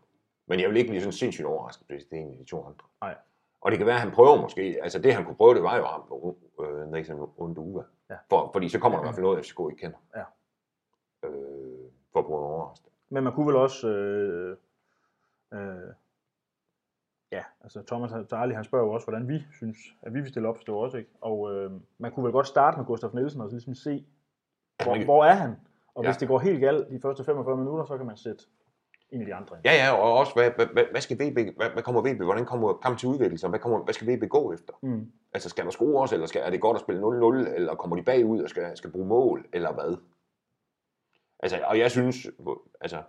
Men 0.46 0.60
jeg 0.60 0.70
vil 0.70 0.78
ikke 0.78 0.89
blive 0.89 1.02
sådan 1.02 1.13
sindssygt 1.13 1.48
overrasket, 1.48 1.88
hvis 1.88 2.06
det 2.06 2.17
er 2.17 2.22
en 2.22 2.32
af 2.32 2.38
de 2.38 2.44
to 2.44 2.58
andre. 2.65 2.86
Nej. 3.02 3.15
Og 3.62 3.72
det 3.72 3.78
kan 3.78 3.88
være, 3.88 3.96
at 3.96 4.02
han 4.02 4.12
prøver 4.12 4.41
måske, 4.41 4.80
altså 4.84 5.00
det 5.00 5.13
han 5.13 5.26
kunne 5.26 5.36
prøve, 5.36 5.56
det 5.56 5.63
var 5.63 5.78
jo 5.78 5.86
ham, 5.86 6.36
øh, 6.65 6.88
Nathan 6.91 7.28
Unduva. 7.38 7.84
Ja. 8.10 8.15
For, 8.30 8.50
fordi 8.54 8.70
så 8.70 8.80
kommer 8.80 8.98
der 8.98 9.04
i 9.04 9.06
hvert 9.06 9.15
fald 9.15 9.24
noget, 9.26 9.46
FCK 9.46 9.60
ikke 9.72 9.82
kender. 9.82 9.98
Ja. 10.15 10.24
Øh, 11.28 11.91
for 12.13 12.20
at 12.20 12.26
prøve 12.26 12.39
at 12.39 12.46
overraske. 12.46 12.86
Men 13.10 13.24
man 13.24 13.34
kunne 13.34 13.48
vel 13.48 13.56
også... 13.56 13.88
Øh, 13.88 14.58
øh, 15.54 15.94
ja, 17.32 17.44
altså 17.62 17.84
Thomas 17.88 18.12
Darli, 18.30 18.54
han 18.54 18.63
spørger 18.63 18.86
jo 18.86 18.91
også, 18.91 19.06
hvordan 19.08 19.28
vi 19.28 19.44
synes, 19.52 19.78
at 20.02 20.13
vi 20.13 20.20
vil 20.20 20.30
stille 20.30 20.48
op, 20.50 20.58
for 20.65 20.84
også 20.84 20.98
ikke. 20.98 21.10
Og 21.22 21.54
øh, 21.54 21.72
man 21.98 22.12
kunne 22.12 22.24
vel 22.24 22.32
godt 22.32 22.48
starte 22.48 22.78
med 22.78 22.86
Gustaf 22.86 23.13
Nielsen 23.13 23.41
og 23.41 23.50
så 23.50 23.56
ligesom 23.56 23.76
se, 23.76 24.06
hvor, 24.84 25.06
hvor 25.06 25.26
er 25.26 25.34
han? 25.34 25.56
Og 25.96 26.04
Ja. 26.04 26.10
hvis 26.10 26.17
det 26.17 26.28
går 26.28 26.39
helt 26.39 26.60
galt 26.60 26.89
de 26.89 27.00
første 27.02 27.24
45 27.24 27.58
minutter, 27.58 27.86
så 27.86 27.98
kan 27.98 28.06
man 28.06 28.17
sætte 28.17 28.44
en 29.10 29.20
af 29.22 29.26
de 29.26 29.34
andre. 29.36 29.58
Ja, 29.65 29.72
ja, 29.72 29.91
og 29.91 30.13
også, 30.17 30.34
hvad, 30.34 30.52
hvad, 30.52 30.86
hvad, 30.91 31.02
skal 31.02 31.17
VB, 31.17 31.56
hvad, 31.58 31.70
hvad 31.70 31.84
kommer 31.84 32.02
VB, 32.02 32.22
hvordan 32.22 32.46
kommer 32.46 32.74
kampen 32.74 32.98
til 33.00 33.10
udvikling, 33.10 33.50
hvad, 33.50 33.60
kommer, 33.60 33.84
hvad 33.84 33.94
skal 33.94 34.08
VB 34.17 34.30
gå 34.30 34.54
efter? 34.54 34.74
Mm. 34.82 35.12
Altså, 35.34 35.50
skal 35.50 35.65
der 35.65 35.72
score 35.72 36.02
også, 36.02 36.15
eller 36.15 36.28
skal, 36.28 36.41
er 36.41 36.50
det 36.50 36.62
godt 36.62 36.76
at 36.76 36.82
spille 36.82 37.02
0-0, 37.02 37.56
eller 37.56 37.76
kommer 37.76 37.96
de 37.96 38.04
bagud 38.04 38.41
og 38.44 38.50
skal, 38.50 38.78
skal 38.78 38.91
bruge 38.91 39.08
mål, 39.08 39.46
eller 39.54 39.74
hvad? 39.74 39.98
Altså, 41.39 41.60
og 41.65 41.80
jeg 41.80 41.91
synes, 41.91 42.28
altså, 42.82 43.04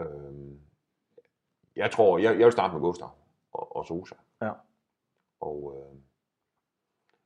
øhm, 0.00 0.47
jeg 1.78 1.90
tror, 1.90 2.18
jeg, 2.18 2.38
jeg 2.38 2.44
vil 2.44 2.52
starte 2.52 2.74
med 2.74 2.80
Gustav 2.80 3.10
og, 3.52 3.76
og 3.76 3.86
Sosa. 3.86 4.14
Ja. 4.42 4.52
Og, 5.40 5.74
øh, 5.76 5.98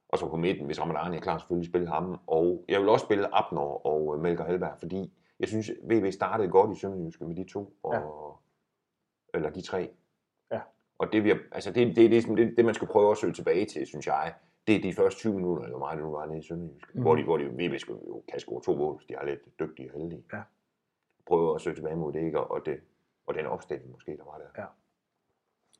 og 0.08 0.18
så 0.18 0.28
på 0.28 0.36
midten, 0.36 0.66
hvis 0.66 0.80
Ramadan 0.80 1.14
er 1.14 1.20
klar, 1.20 1.38
selvfølgelig 1.38 1.70
spille 1.70 1.88
ham. 1.88 2.20
Og 2.26 2.64
jeg 2.68 2.80
vil 2.80 2.88
også 2.88 3.04
spille 3.04 3.34
Abner 3.34 3.86
og 3.86 4.16
øh, 4.16 4.22
Melker 4.22 4.44
Halberg, 4.44 4.78
fordi 4.78 5.12
jeg 5.40 5.48
synes, 5.48 5.70
VB 5.82 6.12
startede 6.12 6.48
godt 6.48 6.76
i 6.76 6.80
Sønderjyske 6.80 7.24
med 7.24 7.36
de 7.36 7.44
to, 7.44 7.76
og, 7.82 7.94
ja. 7.94 8.00
eller 9.38 9.50
de 9.50 9.62
tre. 9.62 9.90
Ja. 10.50 10.60
Og 10.98 11.12
det, 11.12 11.24
vi, 11.24 11.30
altså 11.52 11.72
det, 11.72 11.96
det, 11.96 12.10
det, 12.10 12.24
det, 12.36 12.56
det, 12.56 12.64
man 12.64 12.74
skal 12.74 12.88
prøve 12.88 13.10
at 13.10 13.18
søge 13.18 13.32
tilbage 13.32 13.66
til, 13.66 13.86
synes 13.86 14.06
jeg, 14.06 14.34
det 14.66 14.76
er 14.76 14.80
de 14.80 14.94
første 14.94 15.18
20 15.18 15.34
minutter, 15.34 15.64
eller 15.64 15.78
meget 15.78 15.96
det 15.96 16.04
nu 16.04 16.10
var 16.10 16.26
nede 16.26 16.38
i 16.38 16.42
Sønderjysk, 16.42 16.94
mm. 16.94 17.02
hvor, 17.02 17.16
de, 17.16 17.24
hvor 17.24 17.36
de, 17.36 17.44
VB 17.44 17.78
skulle 17.78 18.00
jo 18.06 18.22
kan 18.30 18.40
score 18.40 18.62
to 18.62 18.76
mål, 18.76 19.02
de 19.08 19.14
er 19.14 19.24
lidt 19.24 19.40
dygtige 19.60 19.90
og 19.94 20.00
heldige. 20.00 20.24
Ja. 20.32 20.42
Prøve 21.26 21.54
at 21.54 21.60
søge 21.60 21.76
tilbage 21.76 21.96
mod 21.96 22.12
det, 22.12 22.20
ikke? 22.20 22.40
Og, 22.40 22.66
det, 22.66 22.80
og 23.26 23.34
den 23.34 23.46
opstilling 23.46 23.90
måske, 23.90 24.16
der 24.16 24.24
var 24.24 24.38
der. 24.38 24.62
Ja. 24.62 24.66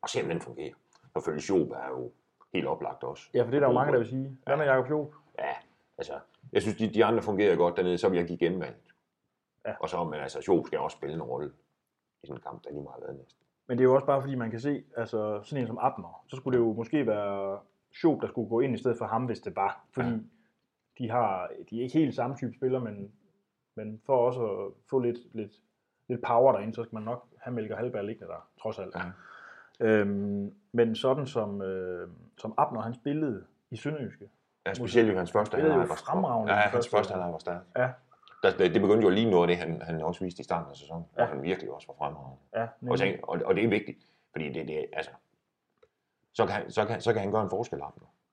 Og 0.03 0.09
se, 0.09 0.23
om 0.23 0.29
den 0.29 0.41
fungerer. 0.41 0.75
Selvfølgelig 1.13 1.49
Job 1.51 1.71
er 1.71 1.89
jo 1.89 2.13
helt 2.53 2.67
oplagt 2.67 3.05
også. 3.05 3.31
Ja, 3.35 3.43
for 3.43 3.51
det 3.51 3.57
er 3.57 3.61
der 3.61 3.67
jo 3.69 3.73
mange, 3.75 3.93
der 3.93 3.99
vil 3.99 4.09
sige. 4.09 4.39
Hvad 4.47 4.57
med 4.57 4.67
Jacob 4.67 4.91
Job? 4.91 5.15
Ja, 5.39 5.55
altså, 5.99 6.21
jeg 6.53 6.63
synes, 6.63 6.77
de, 6.79 6.95
de 6.95 7.05
andre 7.05 7.23
fungerer 7.23 7.57
godt 7.57 7.77
dernede, 7.77 7.99
så 7.99 8.09
vil 8.09 8.19
jeg 8.19 8.27
give 8.27 8.39
genvalgt. 8.39 8.95
Ja. 9.67 9.75
Og 9.81 9.89
så, 9.89 10.05
men 10.05 10.15
altså, 10.21 10.45
Job 10.49 10.67
skal 10.67 10.79
også 10.79 10.97
spille 10.97 11.15
en 11.15 11.23
rolle 11.23 11.53
i 12.23 12.27
sådan 12.27 12.39
en 12.39 12.43
kamp, 12.43 12.65
der 12.65 12.71
lige 12.71 12.83
meget 12.83 13.03
været 13.03 13.17
næsten. 13.17 13.43
Men 13.69 13.79
det 13.79 13.85
er 13.85 13.89
jo 13.89 13.95
også 13.95 14.07
bare 14.07 14.21
fordi, 14.23 14.35
man 14.35 14.51
kan 14.51 14.61
se, 14.61 14.85
altså 14.97 15.43
sådan 15.43 15.63
en 15.63 15.67
som 15.67 15.79
Abner, 15.81 16.25
så 16.29 16.37
skulle 16.37 16.59
det 16.59 16.65
jo 16.65 16.73
måske 16.73 17.07
være 17.07 17.61
Schob, 17.93 18.21
der 18.23 18.29
skulle 18.29 18.49
gå 18.49 18.61
ind 18.61 18.75
i 18.75 18.79
stedet 18.79 18.99
for 18.99 19.07
ham, 19.07 19.25
hvis 19.25 19.41
det 19.41 19.57
var. 19.57 19.85
Fordi 19.95 20.09
Ja. 20.09 20.19
de, 20.99 21.11
har, 21.11 21.51
de 21.71 21.79
er 21.79 21.83
ikke 21.83 21.99
helt 21.99 22.15
samme 22.15 22.37
type 22.37 22.53
spiller, 22.57 22.79
men, 22.79 23.13
men 23.75 24.03
for 24.07 24.17
også 24.17 24.47
at 24.47 24.73
få 24.91 24.99
lidt, 24.99 25.19
lidt, 25.35 25.53
lidt 26.09 26.23
power 26.27 26.53
derinde, 26.53 26.75
så 26.75 26.83
skal 26.83 26.95
man 26.95 27.03
nok 27.03 27.27
have 27.41 27.55
Melker 27.55 27.77
Halberg 27.77 28.05
liggende 28.05 28.29
der, 28.33 28.49
trods 28.63 28.79
alt. 28.79 28.95
Ja. 28.95 29.87
Øhm, 29.87 30.55
men 30.73 30.97
sådan 30.97 31.27
som, 31.27 31.63
øh, 31.63 32.09
som 32.39 32.55
Abner, 32.59 32.81
han 32.81 32.95
spillede 32.95 33.45
i 33.71 33.77
Sønderjyske. 33.77 34.31
Ja, 34.67 34.75
specielt 34.75 35.13
i 35.13 35.15
hans 35.15 35.33
første 35.33 35.57
jo 35.57 35.63
halvleg 35.63 35.89
var 35.89 35.95
fremragende 35.95 36.53
Ja, 36.53 36.59
hans 36.59 36.89
første 36.89 37.13
halvleg. 37.13 37.33
var 37.33 37.39
stærk. 37.39 37.63
Ja, 37.77 37.91
Der, 38.43 38.51
det, 38.57 38.75
det 38.75 38.81
begyndte 38.83 39.05
jo 39.05 39.11
lige 39.11 39.31
noget 39.31 39.43
af 39.43 39.49
det, 39.49 39.57
han, 39.57 39.83
han 39.83 40.01
også 40.03 40.25
viste 40.25 40.41
i 40.41 40.45
starten 40.45 40.71
af 40.71 40.77
sæsonen, 40.77 41.05
ja. 41.19 41.25
Han 41.25 41.43
virkelig 41.43 41.71
også 41.71 41.87
var 41.89 41.95
fremragende. 42.07 42.37
ja, 42.55 42.67
Og, 42.91 42.99
så, 42.99 43.15
og, 43.23 43.41
og 43.45 43.55
det 43.55 43.65
er 43.65 43.69
vigtigt, 43.69 43.99
fordi 44.33 44.53
det, 44.53 44.69
det 44.69 44.87
altså, 44.93 45.11
så 46.33 46.47
kan, 46.47 46.71
så, 46.71 46.85
kan, 46.85 47.01
så 47.01 47.13
kan 47.13 47.23
han 47.23 47.33
gøre 47.33 47.43
en 47.43 47.51
forskel 47.51 47.81
af 47.81 47.87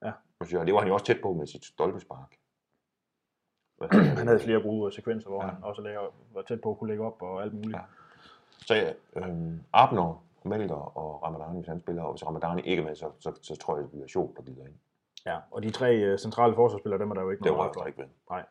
Ja. 0.03 0.11
Og 0.39 0.47
det 0.67 0.73
var 0.73 0.79
han 0.79 0.87
jo 0.87 0.93
også 0.93 1.05
tæt 1.05 1.19
på 1.21 1.33
med 1.33 1.47
sit 1.47 1.65
stolpespark. 1.65 2.37
han 4.17 4.27
havde 4.27 4.39
flere 4.39 4.61
gode 4.61 4.91
sekvenser, 4.91 5.29
hvor 5.29 5.43
Ja. 5.43 5.49
han 5.49 5.63
også 5.63 5.81
lægger, 5.81 6.01
var 6.33 6.41
tæt 6.41 6.61
på 6.61 6.71
at 6.71 6.77
kunne 6.77 6.87
lægge 6.87 7.05
op 7.05 7.21
og 7.21 7.41
alt 7.43 7.53
muligt. 7.53 7.75
Ja. 7.75 7.81
Så 8.65 8.75
ja, 8.75 8.93
øhm, 9.15 9.59
Abner, 9.73 10.23
Melker 10.43 10.97
og 10.97 11.23
Ramadan, 11.23 11.55
hvis 11.55 11.67
han 11.67 11.79
spiller, 11.79 12.03
og 12.03 12.11
hvis 12.13 12.25
Ramadan 12.27 12.59
ikke 12.65 12.81
er 12.81 12.85
med, 12.85 12.95
så, 12.95 13.11
så, 13.19 13.39
så 13.41 13.55
tror 13.55 13.75
jeg, 13.75 13.83
det 13.83 13.91
bliver 13.91 14.07
sjovt, 14.07 14.37
der 14.37 14.43
glider 14.43 14.65
ind. 14.65 14.75
Ja, 15.25 15.37
og 15.51 15.63
de 15.63 15.71
tre 15.71 15.95
øh, 15.95 16.17
centrale 16.19 16.55
forsvarsspillere, 16.55 17.01
dem 17.01 17.09
er 17.11 17.15
der 17.15 17.21
jo 17.21 17.29
ikke 17.29 17.43
Det 17.43 17.51
noget 17.51 17.71
for. 17.73 17.81
der 17.81 17.87
ikke 17.87 17.99
ved. 18.01 18.07
Nej. 18.29 18.45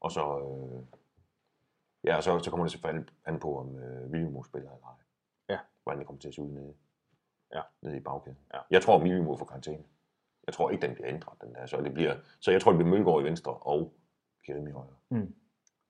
Og 0.00 0.10
så, 0.10 0.38
øh, 0.38 0.82
ja, 2.04 2.20
så, 2.20 2.38
så 2.38 2.50
kommer 2.50 2.64
det 2.64 2.72
selvfølgelig 2.72 3.06
an 3.26 3.38
på, 3.40 3.58
om 3.58 3.78
øh, 3.78 4.10
William 4.10 4.44
spiller 4.44 4.70
eller 4.70 4.86
ej. 4.86 4.94
Ja. 5.48 5.58
Hvordan 5.82 5.98
det 5.98 6.06
kommer 6.06 6.20
til 6.20 6.28
at 6.28 6.34
se 6.34 6.42
ud 6.42 6.50
nede, 6.50 6.74
Ja. 7.54 7.60
nede 7.82 7.96
i 7.96 8.00
bagkæden. 8.00 8.38
Ja. 8.54 8.58
Jeg 8.70 8.82
tror, 8.82 8.98
William 8.98 9.38
får 9.38 9.44
karantæne. 9.46 9.84
Jeg 10.46 10.54
tror 10.54 10.70
ikke, 10.70 10.86
den 10.86 10.94
bliver 10.94 11.08
ændret, 11.08 11.40
den 11.40 11.54
der. 11.54 11.66
Så, 11.66 11.76
det 11.80 11.94
bliver, 11.94 12.16
så 12.40 12.50
jeg 12.50 12.60
tror, 12.62 12.72
det 12.72 12.78
bliver 12.78 12.90
Mølgaard 12.90 13.20
i 13.20 13.24
venstre 13.24 13.52
og 13.52 13.92
Kerem 14.48 14.68
i 14.68 14.70
højre. 14.70 15.26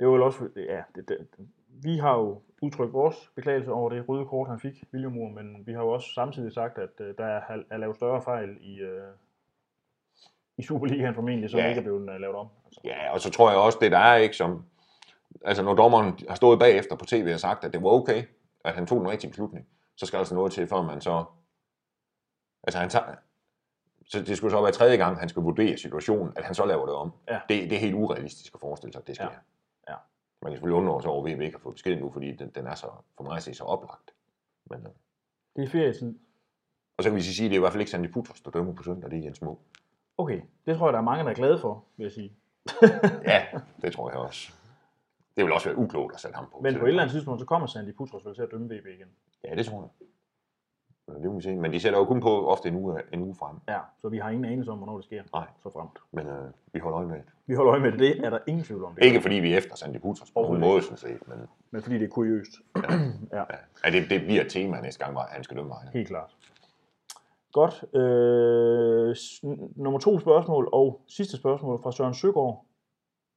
Det 0.01 0.09
var 0.09 0.17
jo 0.17 0.25
også, 0.25 0.49
ja, 0.57 0.83
det, 0.95 1.09
det, 1.09 1.29
vi 1.69 1.97
har 1.97 2.19
jo 2.19 2.43
udtrykt 2.63 2.93
vores 2.93 3.33
beklagelse 3.35 3.73
over 3.73 3.91
det 3.91 4.09
røde 4.09 4.27
kort, 4.27 4.49
han 4.49 4.61
fik, 4.61 4.85
William 4.93 5.13
Moore, 5.13 5.33
men 5.33 5.67
vi 5.67 5.73
har 5.73 5.81
jo 5.81 5.89
også 5.89 6.09
samtidig 6.15 6.53
sagt, 6.53 6.79
at 6.79 6.91
øh, 7.01 7.15
der 7.19 7.25
er, 7.25 7.41
er 7.71 7.77
lavet 7.77 7.97
større 7.97 8.23
fejl 8.23 8.57
i, 8.61 8.81
øh, 8.81 9.13
i 10.57 10.63
Superligaen 10.63 11.15
formentlig, 11.15 11.51
som 11.51 11.59
Ja. 11.59 11.65
ja. 11.65 11.69
ikke 11.71 11.79
er 11.79 11.83
blevet 11.83 12.11
øh, 12.11 12.21
lavet 12.21 12.37
om. 12.37 12.49
Altså, 12.67 12.81
Ja, 12.85 13.13
og 13.13 13.21
så 13.21 13.31
tror 13.31 13.51
jeg 13.51 13.59
også, 13.59 13.79
det 13.81 13.93
der 13.93 13.99
er 13.99 14.17
ikke 14.17 14.37
som... 14.37 14.65
Altså, 15.45 15.63
når 15.63 15.75
dommeren 15.75 16.19
har 16.29 16.35
stået 16.35 16.59
bagefter 16.59 16.97
på 16.97 17.05
tv 17.05 17.31
og 17.35 17.41
sagt, 17.41 17.65
at 17.65 17.73
det 17.73 17.83
var 17.83 17.89
okay, 17.89 18.23
at 18.65 18.75
han 18.75 18.87
tog 18.87 19.01
den 19.01 19.09
rigtige 19.11 19.31
beslutning, 19.31 19.67
så 19.97 20.07
skal 20.07 20.17
der 20.17 20.21
altså 20.21 20.35
noget 20.35 20.53
til, 20.53 20.67
før 20.67 20.83
man 20.83 21.01
så... 21.01 21.25
Altså, 22.63 22.79
han 22.79 22.91
tager... 22.91 23.15
Så 24.09 24.23
det 24.23 24.37
skulle 24.37 24.51
så 24.51 24.63
være 24.63 24.73
tredje 24.73 24.97
gang, 24.97 25.19
han 25.19 25.29
skal 25.29 25.43
vurdere 25.43 25.77
situationen, 25.77 26.33
at 26.37 26.45
han 26.45 26.55
så 26.55 26.65
laver 26.67 26.87
det 26.87 26.95
om. 26.95 27.13
Ja. 27.29 27.41
Det, 27.49 27.71
det 27.71 27.73
er 27.73 27.81
helt 27.81 27.95
urealistisk 27.95 28.55
at 28.55 28.61
forestille 28.61 28.93
sig, 28.93 29.01
at 29.01 29.07
det 29.07 29.15
sker. 29.15 29.25
Ja. 29.25 29.93
Ja. 29.93 29.97
Man 30.43 30.51
kan 30.53 30.57
selvfølgelig 30.57 30.83
undre 30.83 31.03
sig 31.03 31.11
over, 31.11 31.29
at 31.29 31.39
vi 31.39 31.45
ikke 31.45 31.57
har 31.59 31.63
fået 31.63 31.75
besked 31.75 32.01
nu, 32.01 32.11
fordi 32.11 32.33
den, 32.33 32.49
den 32.51 32.67
er 32.67 32.75
så, 32.75 32.87
for 33.17 33.25
mig 33.25 33.37
at 33.37 33.43
se, 33.43 33.55
så 33.55 33.65
oplagt. 33.65 34.11
Men, 34.71 34.79
øh, 34.81 34.93
Det 35.57 35.65
er 35.65 35.69
ferietid. 35.69 36.19
og 36.97 37.05
så 37.05 37.11
kan 37.11 37.17
vi 37.17 37.23
sige, 37.23 37.47
at 37.47 37.51
det 37.51 37.57
er 37.57 37.59
i 37.59 37.61
hvert 37.61 37.73
fald 37.73 37.81
ikke 37.81 37.91
Sandy 37.91 38.13
Putros, 38.13 38.41
der 38.41 38.51
dømmer 38.51 38.75
på 38.75 38.83
søndag, 38.83 39.11
det 39.11 39.19
er 39.19 39.23
Jens 39.23 39.43
Må. 39.43 39.59
Okay, 40.19 40.41
det 40.67 40.77
tror 40.77 40.87
jeg, 40.87 40.93
der 40.93 40.99
er 40.99 41.03
mange, 41.03 41.25
der 41.25 41.31
er 41.31 41.35
glade 41.35 41.59
for, 41.59 41.85
vil 41.97 42.05
jeg 42.05 42.13
sige. 42.13 42.33
Ja, 43.25 43.47
det 43.83 43.93
tror 43.93 44.11
jeg 44.11 44.19
også. 44.19 44.53
Det 45.37 45.45
vil 45.45 45.53
også 45.53 45.69
være 45.69 45.79
uklogt 45.79 46.15
at 46.15 46.21
sætte 46.21 46.37
ham 46.37 46.47
på. 46.53 46.61
Men 46.63 46.75
på 46.75 46.85
et 46.85 46.89
eller 46.89 47.03
andet 47.03 47.13
tidspunkt, 47.15 47.41
så 47.41 47.47
kommer 47.47 47.67
Sandy 47.67 47.95
Putros 47.95 48.25
vel 48.27 48.35
til 48.35 48.43
at 48.43 48.49
dømme 48.51 48.67
VB 48.67 48.87
igen. 48.87 49.09
Ja, 49.45 49.55
det 49.55 49.67
tror 49.67 49.81
jeg. 50.01 50.07
Det 51.15 51.25
må 51.31 51.37
vi 51.37 51.43
se. 51.43 51.57
Men 51.57 51.73
de 51.73 51.81
sætter 51.81 51.99
jo 51.99 52.05
kun 52.05 52.21
på 52.21 52.49
ofte 52.49 52.69
en 52.69 52.77
uge, 52.77 53.01
en 53.13 53.23
uge 53.23 53.35
frem. 53.35 53.57
Ja, 53.69 53.79
så 54.01 54.09
vi 54.09 54.19
har 54.19 54.31
ingen 54.31 54.45
anelse 54.45 54.71
om, 54.71 54.79
hvornår 54.79 54.97
det 54.97 55.05
sker. 55.05 55.23
Nej. 55.35 55.47
Så 55.63 55.71
fremt. 55.71 55.99
Men 56.13 56.27
øh, 56.27 56.51
vi 56.73 56.79
holder 56.79 56.99
øje 56.99 57.07
med 57.07 57.17
det. 57.17 57.25
Vi 57.47 57.55
holder 57.55 57.73
øje 57.73 57.81
med 57.81 57.93
det, 57.93 57.99
det 57.99 58.25
er 58.25 58.31
der 58.31 58.39
ingen 58.47 58.65
tvivl 58.65 58.85
om. 58.85 58.95
Det. 58.95 59.05
Ikke 59.05 59.21
fordi 59.21 59.35
vi 59.35 59.53
er 59.53 59.57
efter 59.59 59.77
Sandy 59.77 59.97
Putros 60.01 60.31
på 60.31 60.43
nogen 60.43 60.61
måde, 60.61 60.83
sådan 60.83 60.97
set. 60.97 61.29
Men 61.29 61.39
Men 61.71 61.83
fordi 61.83 61.99
det 61.99 62.05
er 62.05 62.09
kuriøst. 62.09 62.51
ja. 63.33 63.45
ja, 63.85 63.91
det, 63.91 64.11
det 64.11 64.21
bliver 64.21 64.41
et 64.41 64.51
tema 64.51 64.81
næste 64.81 65.05
gang, 65.05 65.13
hvor 65.13 65.23
han 65.29 65.45
skal 65.45 65.57
dømme 65.57 65.69
mig. 65.69 65.91
Helt 65.93 66.09
klart. 66.09 66.37
Godt. 67.53 67.85
Øh, 67.95 69.17
nummer 69.77 70.01
to 70.01 70.19
spørgsmål 70.19 70.69
og 70.73 71.01
sidste 71.07 71.37
spørgsmål 71.37 71.83
fra 71.83 71.93
Søren 71.93 72.15
Søgaard. 72.15 72.65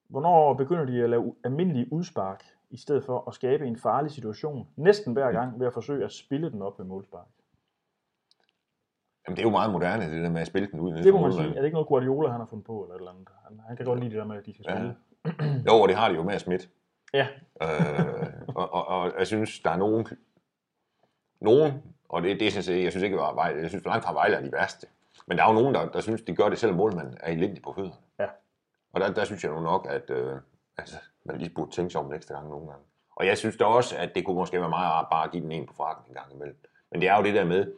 Hvornår 0.10 0.53
begynder 0.53 0.86
de 0.86 1.03
at 1.03 1.10
lave 1.10 1.36
almindelige 1.43 1.93
udspark, 1.93 2.43
i 2.69 2.77
stedet 2.77 3.03
for 3.03 3.23
at 3.27 3.34
skabe 3.34 3.67
en 3.67 3.77
farlig 3.77 4.12
situation, 4.12 4.67
næsten 4.75 5.13
hver 5.13 5.31
gang 5.31 5.60
ved 5.60 5.67
at 5.67 5.73
forsøge 5.73 6.05
at 6.05 6.12
spille 6.12 6.51
den 6.51 6.62
op 6.62 6.79
med 6.79 6.86
målspark? 6.86 7.27
Jamen, 9.27 9.36
det 9.36 9.41
er 9.43 9.47
jo 9.47 9.49
meget 9.51 9.71
moderne, 9.71 10.12
det 10.15 10.23
der 10.23 10.29
med 10.29 10.41
at 10.41 10.47
spille 10.47 10.71
den 10.71 10.79
ud. 10.79 10.93
Det 11.03 11.13
må 11.13 11.21
man 11.21 11.31
sige. 11.34 11.47
Er 11.47 11.53
det 11.53 11.63
ikke 11.65 11.73
noget 11.75 11.88
Guardiola, 11.88 12.29
han 12.29 12.39
har 12.39 12.47
fundet 12.47 12.65
på, 12.65 12.84
eller 12.84 12.95
et 12.95 12.99
eller 12.99 13.12
andet? 13.12 13.27
Han, 13.47 13.60
han 13.67 13.77
kan 13.77 13.86
godt 13.86 13.99
lide 13.99 14.12
det 14.12 14.17
der 14.19 14.25
med, 14.25 14.38
at 14.38 14.45
de 14.45 14.53
skal 14.53 14.65
Ja. 14.69 14.75
spille. 14.75 14.95
Jo, 15.67 15.73
og 15.81 15.88
det 15.88 15.95
har 15.97 16.10
de 16.10 16.15
jo 16.15 16.23
med 16.23 16.34
at 16.34 16.41
smitte. 16.41 16.67
Ja. 17.13 17.27
Øh, 17.62 18.34
og, 18.55 18.73
og, 18.73 18.88
og, 18.88 19.12
jeg 19.19 19.27
synes, 19.27 19.60
der 19.60 19.69
er 19.69 19.77
nogen, 19.77 20.07
nogen 21.41 21.71
og 22.10 22.21
det, 22.23 22.39
det 22.39 22.51
synes 22.51 22.69
jeg, 22.69 22.84
jeg 22.84 22.91
synes 22.91 23.03
ikke, 23.03 23.21
at 23.21 23.36
Vejle, 23.36 23.62
jeg 23.62 23.69
synes, 23.69 23.84
for 23.84 23.89
langt 23.89 24.05
fra 24.05 24.13
Vejle 24.13 24.36
er 24.36 24.41
de 24.41 24.51
værste. 24.51 24.88
Men 25.27 25.38
der 25.38 25.43
er 25.43 25.47
jo 25.53 25.60
nogen, 25.60 25.75
der, 25.75 25.89
der 25.89 26.01
synes, 26.01 26.21
de 26.21 26.36
gør 26.36 26.49
det, 26.49 26.57
selvom 26.57 26.77
målmanden 26.77 27.17
er 27.19 27.31
elendig 27.31 27.63
på 27.63 27.73
fødderne. 27.73 27.95
Ja. 28.19 28.25
Og 28.93 29.01
der, 29.01 29.13
der 29.13 29.23
synes 29.23 29.43
jeg 29.43 29.51
jo 29.51 29.60
nok, 29.60 29.88
at 29.89 30.10
øh, 30.10 30.36
altså, 30.77 30.95
man 31.25 31.38
lige 31.38 31.49
burde 31.49 31.71
tænke 31.71 31.89
sig 31.91 32.01
om 32.01 32.07
en 32.07 32.13
ekstra 32.13 32.36
gang 32.36 32.49
nogle 32.49 32.67
gange. 32.67 32.84
Og 33.15 33.25
jeg 33.27 33.38
synes 33.38 33.57
da 33.57 33.65
også, 33.65 33.97
at 33.97 34.15
det 34.15 34.25
kunne 34.25 34.36
måske 34.36 34.60
være 34.60 34.69
meget 34.69 34.91
rart 34.91 35.07
bare 35.12 35.23
at 35.25 35.31
give 35.31 35.43
den 35.43 35.51
en 35.51 35.67
på 35.67 35.73
frakken 35.73 36.05
en 36.10 36.13
gang 36.15 36.34
imellem. 36.34 36.57
Men 36.91 37.01
det 37.01 37.10
er 37.10 37.17
jo 37.17 37.23
det 37.23 37.34
der 37.34 37.45
med, 37.45 37.73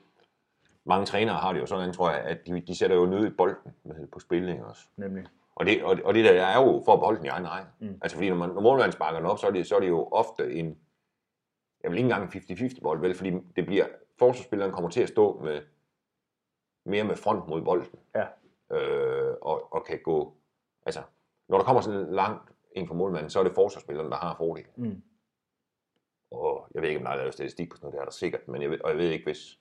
mange 0.85 1.05
trænere 1.05 1.35
har 1.35 1.53
det 1.53 1.59
jo 1.59 1.65
sådan, 1.65 1.93
tror 1.93 2.11
jeg, 2.11 2.19
at 2.19 2.47
de, 2.47 2.61
de 2.61 2.77
sætter 2.77 2.95
jo 2.95 3.05
nød 3.05 3.27
i 3.27 3.29
bolden 3.29 3.73
med, 3.83 4.07
på 4.07 4.19
spil 4.19 4.61
også. 4.63 4.81
Nemlig. 4.97 5.25
Og 5.55 5.65
det, 5.65 5.83
og, 5.83 5.97
og 6.05 6.13
det 6.13 6.25
der 6.25 6.45
er 6.45 6.61
jo 6.61 6.81
for 6.85 6.93
at 6.93 6.99
beholde 6.99 7.17
den 7.17 7.25
i 7.25 7.29
egen 7.29 7.45
egen. 7.45 7.67
Mm. 7.79 7.99
Altså 8.01 8.17
fordi 8.17 8.29
når, 8.29 8.35
man, 8.35 8.49
når 8.49 8.61
målmanden 8.61 8.91
sparker 8.91 9.19
den 9.19 9.29
op, 9.29 9.39
så 9.39 9.47
er, 9.47 9.51
det, 9.51 9.67
så 9.67 9.75
er 9.75 9.79
det 9.79 9.89
jo 9.89 10.07
ofte 10.11 10.53
en, 10.53 10.77
jeg 11.83 11.91
vil 11.91 11.97
ikke 11.97 12.09
engang 12.09 12.35
en 12.35 12.41
50-50 12.41 12.81
bold, 12.81 12.99
vel, 13.01 13.15
fordi 13.15 13.31
det 13.55 13.65
bliver, 13.65 13.85
forsvarsspilleren 14.19 14.71
kommer 14.71 14.89
til 14.89 15.01
at 15.01 15.09
stå 15.09 15.41
med, 15.43 15.61
mere 16.85 17.03
med 17.03 17.15
front 17.15 17.47
mod 17.47 17.61
bolden. 17.61 17.99
Ja. 18.15 18.25
Øh, 18.77 19.35
og, 19.41 19.73
og 19.73 19.85
kan 19.85 19.99
gå, 20.03 20.33
altså, 20.85 21.01
når 21.47 21.57
der 21.57 21.65
kommer 21.65 21.81
sådan 21.81 22.13
langt 22.13 22.51
ind 22.75 22.87
for 22.87 22.95
målmanden, 22.95 23.29
så 23.29 23.39
er 23.39 23.43
det 23.43 23.55
forsvarsspilleren, 23.55 24.11
der 24.11 24.17
har 24.17 24.35
fordel. 24.35 24.65
Mm. 24.75 25.03
Og 26.31 26.67
jeg 26.73 26.81
ved 26.81 26.89
ikke, 26.89 26.99
om 26.99 27.05
der 27.05 27.11
er 27.11 27.17
lavet 27.17 27.33
statistik 27.33 27.69
på 27.69 27.77
sådan 27.77 27.85
noget, 27.85 27.93
det 27.93 28.01
er 28.01 28.05
der 28.05 28.11
sikkert, 28.11 28.47
men 28.47 28.61
jeg 28.61 28.69
ved, 28.69 28.81
og 28.81 28.89
jeg 28.89 28.97
ved 28.97 29.09
ikke, 29.09 29.25
hvis, 29.25 29.59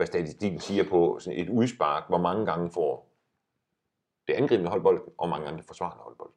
hvad 0.00 0.06
statistikken 0.06 0.60
siger 0.60 0.84
på 0.90 1.18
sådan 1.18 1.38
et 1.38 1.48
udspark, 1.48 2.04
hvor 2.08 2.18
mange 2.18 2.46
gange 2.46 2.70
får 2.70 2.92
det 4.28 4.34
angribende 4.34 4.70
hold 4.70 4.82
bolden, 4.82 5.02
og 5.18 5.26
hvor 5.26 5.30
mange 5.34 5.44
gange 5.44 5.58
det 5.58 5.66
forsvarende 5.66 6.02
hold 6.02 6.16
bolden. 6.16 6.34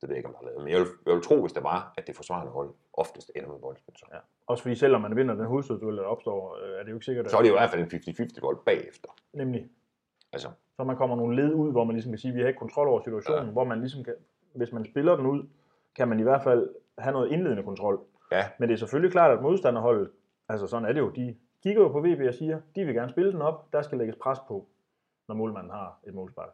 Det 0.00 0.08
ved 0.08 0.14
jeg 0.14 0.18
ikke, 0.18 0.28
om 0.28 0.34
der 0.34 0.40
er 0.40 0.46
lavet. 0.50 0.62
Men 0.64 0.72
jeg 0.72 0.80
vil, 0.80 0.88
jeg 1.06 1.14
vil 1.14 1.22
tro, 1.22 1.40
hvis 1.40 1.52
der 1.52 1.60
var, 1.60 1.94
at 1.98 2.06
det 2.06 2.16
forsvarende 2.16 2.52
hold 2.52 2.70
oftest 2.92 3.30
ender 3.36 3.48
med 3.48 3.58
bolden. 3.58 3.82
Så, 3.96 4.06
Ja. 4.12 4.18
Også 4.46 4.62
fordi 4.62 4.74
selvom 4.74 5.00
man 5.00 5.16
vinder 5.16 5.34
den 5.34 5.46
hovedstødduel, 5.46 5.96
der 5.96 6.02
opstår, 6.02 6.58
øh, 6.62 6.78
er 6.78 6.82
det 6.82 6.90
jo 6.90 6.96
ikke 6.96 7.04
sikkert, 7.04 7.24
at 7.24 7.30
så 7.30 7.36
er 7.38 7.42
det 7.42 7.48
jo 7.48 7.54
i 7.54 7.58
hvert 7.58 7.70
fald 7.70 7.82
en 7.82 7.90
50-50 7.90 8.40
bold 8.40 8.58
bagefter. 8.66 9.08
nemlig, 9.32 9.68
Altså, 10.32 10.48
så 10.76 10.84
man 10.84 10.96
kommer 10.96 11.16
nogle 11.16 11.36
led 11.36 11.54
ud, 11.54 11.72
hvor 11.72 11.84
man 11.84 11.94
ligesom 11.94 12.12
kan 12.12 12.18
sige, 12.18 12.30
at 12.30 12.36
vi 12.36 12.40
har 12.40 12.48
ikke 12.48 12.58
kontrol 12.58 12.88
over 12.88 13.00
situationen, 13.00 13.46
ja. 13.46 13.52
hvor 13.52 13.64
man 13.64 13.78
ligesom 13.80 14.04
kan, 14.04 14.14
hvis 14.54 14.72
man 14.72 14.84
spiller 14.84 15.16
den 15.16 15.26
ud, 15.26 15.42
kan 15.96 16.08
man 16.08 16.20
i 16.20 16.22
hvert 16.22 16.42
fald 16.42 16.68
have 16.98 17.12
noget 17.12 17.32
indledende 17.32 17.62
kontrol. 17.62 18.00
ja, 18.32 18.44
Men 18.58 18.68
det 18.68 18.74
er 18.74 18.78
selvfølgelig 18.78 19.12
klart, 19.12 19.30
at 19.36 19.42
modstanderholdet, 19.42 20.10
altså 20.48 20.66
sådan 20.66 20.88
er 20.88 20.92
det 20.92 21.00
jo, 21.00 21.10
de 21.10 21.36
kigger 21.62 21.82
jo 21.82 21.88
på 21.88 22.00
VB 22.00 22.20
og 22.28 22.34
siger, 22.34 22.60
de 22.76 22.84
vil 22.84 22.94
gerne 22.94 23.10
spille 23.10 23.32
den 23.32 23.42
op, 23.42 23.72
der 23.72 23.82
skal 23.82 23.98
lægges 23.98 24.16
pres 24.22 24.38
på, 24.48 24.66
når 25.28 25.34
målmanden 25.34 25.70
har 25.72 25.98
et 26.06 26.14
målspark. 26.14 26.48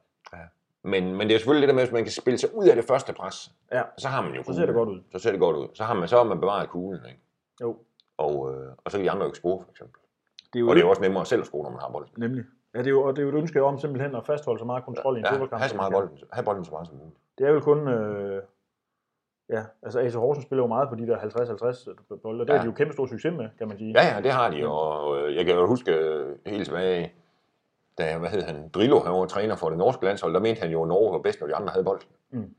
men, 0.82 1.04
men 1.10 1.20
det 1.20 1.28
er 1.30 1.34
jo 1.34 1.38
selvfølgelig 1.38 1.68
det 1.68 1.68
der 1.68 1.74
med, 1.74 1.82
hvis 1.84 1.92
man 1.92 2.02
kan 2.04 2.12
spille 2.12 2.38
sig 2.38 2.54
ud 2.54 2.66
af 2.68 2.76
det 2.76 2.84
første 2.84 3.12
pres, 3.12 3.52
Ja, 3.72 3.82
så 3.98 4.08
har 4.08 4.22
man 4.22 4.34
jo 4.34 4.42
så 4.42 4.52
ser 4.54 4.66
det 4.66 4.74
godt 4.74 4.88
ud. 4.88 5.00
Så 5.12 5.18
ser 5.18 5.30
det 5.30 5.40
godt 5.40 5.56
ud. 5.56 5.68
Så 5.74 5.84
har 5.84 5.94
man, 5.94 6.08
så 6.08 6.16
har 6.16 6.24
man 6.24 6.40
bevaret 6.40 6.68
kuglen, 6.68 7.00
ikke? 7.06 7.20
Jo, 7.60 7.76
Og, 8.16 8.54
øh, 8.54 8.72
og 8.84 8.90
så 8.90 8.98
kan 8.98 9.04
de 9.04 9.10
andre 9.10 9.22
jo 9.22 9.28
ikke 9.28 9.38
score, 9.38 9.62
for 9.62 9.70
eksempel. 9.70 10.00
det 10.52 10.58
er 10.58 10.60
jo, 10.60 10.68
Og 10.68 10.74
det 10.76 10.80
er 10.82 10.84
jo 10.86 10.90
også 10.90 11.02
nemmere 11.02 11.26
selv 11.26 11.40
at 11.40 11.46
score, 11.46 11.62
når 11.62 11.70
man 11.70 11.80
har 11.80 11.88
bolden. 11.90 12.12
Nemlig. 12.16 12.44
Ja, 12.74 12.78
det 12.78 12.86
er 12.86 12.90
jo, 12.90 13.02
og 13.02 13.16
det 13.16 13.22
er 13.22 13.26
jo 13.26 13.36
et 13.36 13.40
ønske 13.40 13.62
om 13.62 13.78
simpelthen 13.78 14.14
at 14.14 14.26
fastholde 14.26 14.58
så 14.58 14.64
meget 14.64 14.84
kontrol 14.84 15.16
i 15.16 15.18
en 15.18 15.24
Ja, 15.24 15.32
fodboldkamp. 15.32 15.60
have 15.62 15.68
så 15.68 15.76
meget 15.76 15.92
bolden, 15.92 16.18
have 16.32 16.44
bolden 16.44 16.64
så 16.64 16.70
meget 16.70 16.86
som 16.86 16.96
muligt. 16.96 17.16
Det 17.38 17.46
er 17.48 17.52
vel 17.52 17.62
kun... 17.62 17.88
Øh, 17.88 18.42
ja, 19.52 19.62
altså 19.82 20.00
AC 20.00 20.14
Horsens 20.14 20.44
spiller 20.46 20.62
jo 20.62 20.66
meget 20.66 20.88
på 20.88 20.94
de 20.94 21.06
der 21.06 21.18
50-50 21.18 22.16
bolde, 22.22 22.40
og 22.42 22.46
det 22.46 22.52
ja. 22.52 22.58
Er 22.58 22.62
de 22.62 22.66
jo 22.66 22.72
kæmpe 22.72 22.92
stor 22.92 23.06
succes 23.06 23.34
med, 23.36 23.48
kan 23.58 23.68
man 23.68 23.78
sige. 23.78 23.92
Ja, 24.00 24.14
ja, 24.14 24.20
det 24.20 24.30
har 24.32 24.50
de, 24.50 24.66
og 24.68 25.18
øh, 25.18 25.36
jeg 25.36 25.44
kan 25.44 25.54
jo 25.54 25.66
huske 25.66 25.92
øh, 25.92 26.36
helt 26.46 26.64
tilbage, 26.64 27.12
da, 27.98 28.18
hvad 28.18 28.28
hed 28.28 28.42
han, 28.42 28.68
Drillo, 28.68 29.00
han 29.00 29.12
var 29.12 29.26
træner 29.26 29.56
for 29.56 29.68
det 29.68 29.78
norske 29.78 30.04
landshold, 30.04 30.34
der 30.34 30.40
mente 30.40 30.60
han 30.60 30.70
jo, 30.70 30.82
at 30.82 30.88
Norge 30.88 31.12
var 31.12 31.18
bedst, 31.18 31.40
når 31.40 31.46
de 31.46 31.54
andre 31.54 31.70
havde 31.70 31.84
bolden. 31.84 32.08
Mm. 32.30 32.54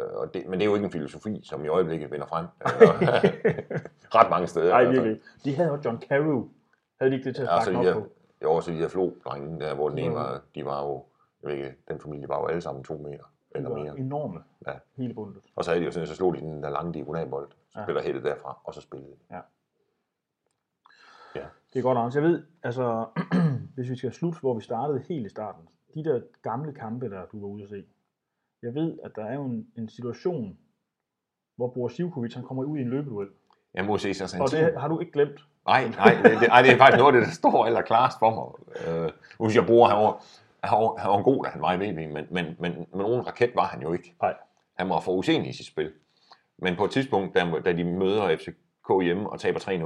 Øh, 0.00 0.06
Og 0.14 0.34
det, 0.34 0.42
men 0.46 0.52
det 0.52 0.62
er 0.62 0.66
jo 0.68 0.74
ikke 0.74 0.84
en 0.84 0.90
filosofi, 0.92 1.40
som 1.44 1.64
i 1.64 1.68
øjeblikket 1.68 2.10
vinder 2.12 2.26
frem. 2.26 2.44
Øh, 2.44 2.80
Ret 4.18 4.30
mange 4.30 4.46
steder. 4.46 4.70
Nej, 4.70 4.84
virkelig. 4.84 5.20
De 5.44 5.54
havde 5.56 5.68
jo 5.68 5.78
John 5.84 6.02
Carew. 6.08 6.48
Havde 7.00 7.10
de 7.10 7.16
ikke 7.16 7.28
det 7.28 7.36
til 7.36 7.42
at 7.42 7.48
Ja, 7.48 7.60
så 7.60 7.70
sparke 7.70 7.78
de 7.86 7.90
ja, 7.90 7.96
op 7.96 8.02
der, 8.02 8.08
på? 8.08 8.12
jo, 8.42 8.60
så 8.60 8.70
de 8.70 8.78
der 8.78 8.88
flo-drenge 8.88 9.60
der, 9.60 9.74
hvor 9.74 9.88
den 9.88 9.98
ene 9.98 10.08
Mm. 10.08 10.14
var, 10.14 10.40
de 10.54 10.64
var 10.64 10.82
jo, 10.84 11.04
jeg 11.42 11.50
ved 11.50 11.56
ikke, 11.56 11.74
den 11.88 12.00
familie 12.00 12.28
var 12.28 12.38
jo 12.40 12.46
alle 12.46 12.60
sammen 12.60 12.84
to 12.84 12.94
meter 12.96 13.24
Eller 13.54 13.68
var 13.68 13.76
mere. 13.76 13.98
enorme. 13.98 14.40
Ja. 14.66 14.72
Hele 14.96 15.14
bundet. 15.14 15.42
Og 15.56 15.64
så 15.64 15.70
havde 15.70 15.80
de 15.80 15.84
jo 15.84 15.92
sådan, 15.92 16.06
så 16.06 16.14
slog 16.14 16.34
de 16.34 16.40
den 16.40 16.62
der 16.62 16.70
lange 16.70 16.92
diagonalbold, 16.94 17.48
så 17.68 17.78
Ja. 17.78 17.84
spiller 17.84 18.02
hættet 18.02 18.24
derfra, 18.24 18.58
og 18.64 18.74
så 18.74 18.80
spillede 18.80 19.10
de. 19.10 19.36
Det 21.72 21.80
er 21.80 21.82
godt, 21.82 21.98
Anders. 21.98 22.14
Jeg 22.14 22.22
ved, 22.22 22.42
altså, 22.62 23.06
hvis 23.74 23.90
vi 23.90 23.96
skal 23.96 24.12
slutte, 24.12 24.40
hvor 24.40 24.54
vi 24.54 24.60
startede 24.60 25.04
helt 25.08 25.26
i 25.26 25.28
starten. 25.28 25.68
De 25.94 26.04
der 26.04 26.20
gamle 26.42 26.72
kampe, 26.72 27.10
der 27.10 27.26
du 27.32 27.40
var 27.40 27.46
ude 27.48 27.62
at 27.62 27.68
se. 27.68 27.84
Jeg 28.62 28.74
ved, 28.74 28.98
at 29.04 29.10
der 29.16 29.24
er 29.24 29.34
jo 29.34 29.44
en, 29.44 29.66
en 29.76 29.88
situation, 29.88 30.58
hvor 31.56 31.68
Bror 31.68 31.88
Sivkovic, 31.88 32.34
han 32.34 32.42
kommer 32.44 32.64
ud 32.64 32.78
i 32.78 32.80
en 32.80 32.88
løbeduel. 32.88 33.28
Jeg 33.74 33.84
må 33.84 33.98
se 33.98 34.14
så 34.14 34.36
Og 34.40 34.50
det 34.50 34.80
har 34.80 34.88
du 34.88 35.00
ikke 35.00 35.12
glemt. 35.12 35.40
Nej, 35.66 35.88
nej, 35.88 36.14
det, 36.22 36.40
det, 36.40 36.48
ej, 36.48 36.62
det 36.62 36.70
er 36.72 36.76
faktisk 36.78 36.98
noget 36.98 37.14
af 37.14 37.20
det, 37.20 37.26
der 37.28 37.34
står 37.34 37.66
allerklarest 37.66 38.18
for 38.18 38.30
mig. 38.34 38.46
Øh, 39.04 39.10
hvis 39.40 39.56
jeg 39.56 39.66
bruger, 39.66 39.88
var, 39.94 40.24
han 40.66 40.78
var, 40.78 40.96
han 40.96 41.10
var 41.10 41.22
god, 41.22 41.44
da 41.44 41.50
han 41.50 41.62
var 41.62 41.72
i 41.72 41.76
VB, 41.90 41.96
men, 41.96 42.12
men, 42.12 42.26
men, 42.30 42.56
men 42.58 42.86
nogen 42.92 43.26
raket 43.26 43.50
var 43.54 43.66
han 43.66 43.82
jo 43.82 43.92
ikke. 43.92 44.14
Nej. 44.22 44.34
Han 44.74 44.88
var 44.88 45.00
for 45.00 45.12
usenig 45.12 45.48
i 45.50 45.52
sit 45.52 45.66
spil. 45.66 45.92
Men 46.58 46.76
på 46.76 46.84
et 46.84 46.90
tidspunkt, 46.90 47.34
da, 47.34 47.60
da 47.64 47.72
de 47.72 47.84
møder 47.84 48.36
FCK 48.36 49.02
hjemme 49.02 49.30
og 49.30 49.40
taber 49.40 49.60
3-0, 49.60 49.84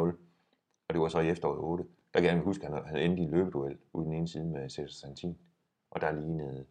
og 0.88 0.94
det 0.94 1.00
var 1.00 1.08
så 1.08 1.20
i 1.20 1.28
efteråret 1.28 1.58
8, 1.58 1.84
der 2.14 2.20
kan 2.20 2.30
jeg 2.34 2.38
huske, 2.44 2.66
at 2.66 2.72
han, 2.72 2.84
han 2.86 2.96
endte 2.96 3.22
i 3.22 3.26
løbeduel 3.26 3.76
ude 3.92 4.04
den 4.04 4.12
ene 4.14 4.28
side 4.28 4.44
med 4.44 4.68
Cesar 4.70 4.86
Santin. 5.06 5.38
Og 5.90 6.00
der 6.00 6.12
lignede... 6.12 6.64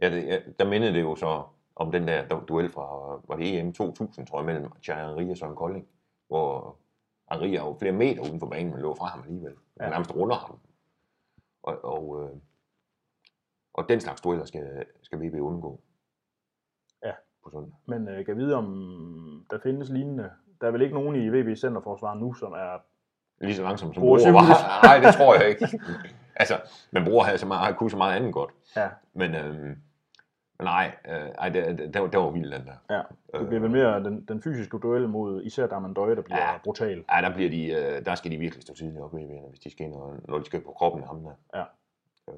Ja, 0.00 0.10
det, 0.10 0.26
ja, 0.26 0.38
der 0.58 0.64
mindede 0.68 0.92
det 0.92 1.00
jo 1.00 1.14
så 1.16 1.42
om 1.76 1.92
den 1.92 2.08
der 2.08 2.28
du- 2.28 2.42
duel 2.48 2.68
fra, 2.68 3.20
var 3.28 3.36
det 3.36 3.58
EM 3.60 3.72
2000, 3.72 4.26
tror 4.26 4.38
jeg, 4.38 4.46
mellem 4.46 4.70
Thierry 4.82 5.30
og 5.30 5.36
Søren 5.36 5.56
Kolding, 5.56 5.86
hvor 6.28 6.76
Henry 7.32 7.46
er 7.48 7.52
jo 7.60 7.76
flere 7.78 7.92
meter 7.92 8.22
uden 8.22 8.40
for 8.40 8.46
banen, 8.46 8.72
men 8.72 8.80
lå 8.82 8.94
fra 8.94 9.06
ham 9.06 9.22
alligevel. 9.26 9.52
Han 9.80 9.86
Ja. 9.86 9.90
nærmest 9.90 10.14
runder 10.16 10.36
ham. 10.36 10.58
Og, 11.62 11.84
og, 11.84 12.22
øh, 12.22 12.30
og 13.74 13.88
den 13.88 14.00
slags 14.00 14.20
dueller 14.20 14.44
skal, 14.44 14.84
skal 15.02 15.18
VB 15.18 15.34
undgå. 15.34 15.80
Ja. 17.04 17.12
På 17.44 17.50
søndag. 17.50 17.72
Men 17.86 18.08
øh, 18.08 18.24
kan 18.26 18.36
vide, 18.36 18.54
om 18.54 19.46
der 19.50 19.58
findes 19.62 19.88
lignende. 19.90 20.30
Der 20.60 20.66
er 20.66 20.70
vel 20.70 20.82
ikke 20.82 20.94
nogen 20.94 21.16
i 21.16 21.28
VB 21.28 21.56
Centerforsvar 21.58 22.14
nu, 22.14 22.32
som 22.34 22.52
er... 22.52 22.78
Lige 23.40 23.54
så 23.56 23.62
langsomt 23.62 23.94
som 23.94 24.00
Bror 24.00 24.32
var. 24.32 24.82
Nej, 24.86 24.98
det 24.98 25.14
tror 25.14 25.34
jeg 25.34 25.48
ikke. 25.48 25.80
altså, 26.36 26.54
men 26.90 27.04
Bror 27.04 27.22
havde 27.22 27.38
så 27.38 27.46
meget, 27.46 27.60
havde 27.64 27.76
kunne 27.76 27.90
så 27.90 27.96
meget 27.96 28.16
andet 28.16 28.32
godt. 28.34 28.50
Ja, 28.76 28.88
Men, 29.12 29.30
men 30.58 30.64
nej, 30.66 30.96
øh, 31.08 31.12
ej, 31.38 31.48
det, 31.48 31.78
det, 31.78 31.94
det, 31.94 32.02
var, 32.02 32.08
det 32.08 32.20
var 32.20 32.30
vild, 32.30 32.52
den 32.52 32.66
der. 32.66 32.76
ja. 32.90 33.02
Det 33.38 33.48
bliver 33.48 33.60
vel 33.60 33.70
mere 33.70 34.04
den, 34.04 34.24
den 34.24 34.42
fysiske 34.42 34.78
duel 34.78 35.08
mod 35.08 35.42
især 35.42 35.66
Darman 35.66 35.94
Døje, 35.94 36.16
der 36.16 36.22
bliver 36.22 36.38
Ja. 36.52 36.58
brutal. 36.64 37.04
Ja, 37.12 37.20
der, 37.22 37.34
bliver 37.34 37.50
de, 37.50 37.66
øh, 37.72 38.04
der 38.04 38.14
skal 38.14 38.30
de 38.30 38.36
virkelig 38.38 38.62
stå 38.62 38.74
tidligt 38.74 39.00
op 39.02 39.12
hvis 39.50 39.60
de 39.60 39.70
skal 39.70 39.86
ind, 39.86 39.94
og, 39.94 40.16
når 40.28 40.38
de 40.38 40.44
skal 40.44 40.60
på 40.64 40.72
kroppen 40.72 41.02
af 41.02 41.08
ham 41.08 41.22
der. 41.22 41.32
Ja. 41.54 41.64
Øh, 42.28 42.34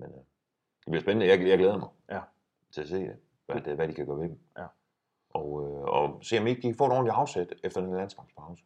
men 0.00 0.08
øh, 0.10 0.20
bliver 0.90 1.02
spændende. 1.02 1.26
Jeg, 1.26 1.46
jeg 1.48 1.58
glæder 1.58 1.78
mig 1.78 1.88
Ja. 2.10 2.20
til 2.72 2.80
at 2.82 2.88
se 2.88 2.96
det, 2.96 3.16
hvad, 3.46 3.60
det, 3.60 3.74
hvad 3.74 3.88
de 3.88 3.94
kan 3.94 4.06
gøre 4.06 4.16
ved 4.18 4.28
dem. 4.28 4.38
Ja. 4.58 4.64
Og, 5.30 5.62
øh, 5.62 5.82
og 5.82 6.18
se 6.22 6.38
om 6.38 6.46
ikke 6.46 6.62
de 6.62 6.66
kan 6.66 6.74
få 6.76 6.86
et 6.86 6.92
ordentligt 6.92 7.14
afsæt 7.16 7.54
efter 7.64 7.80
den 7.80 7.94
landskampspause. 7.96 8.64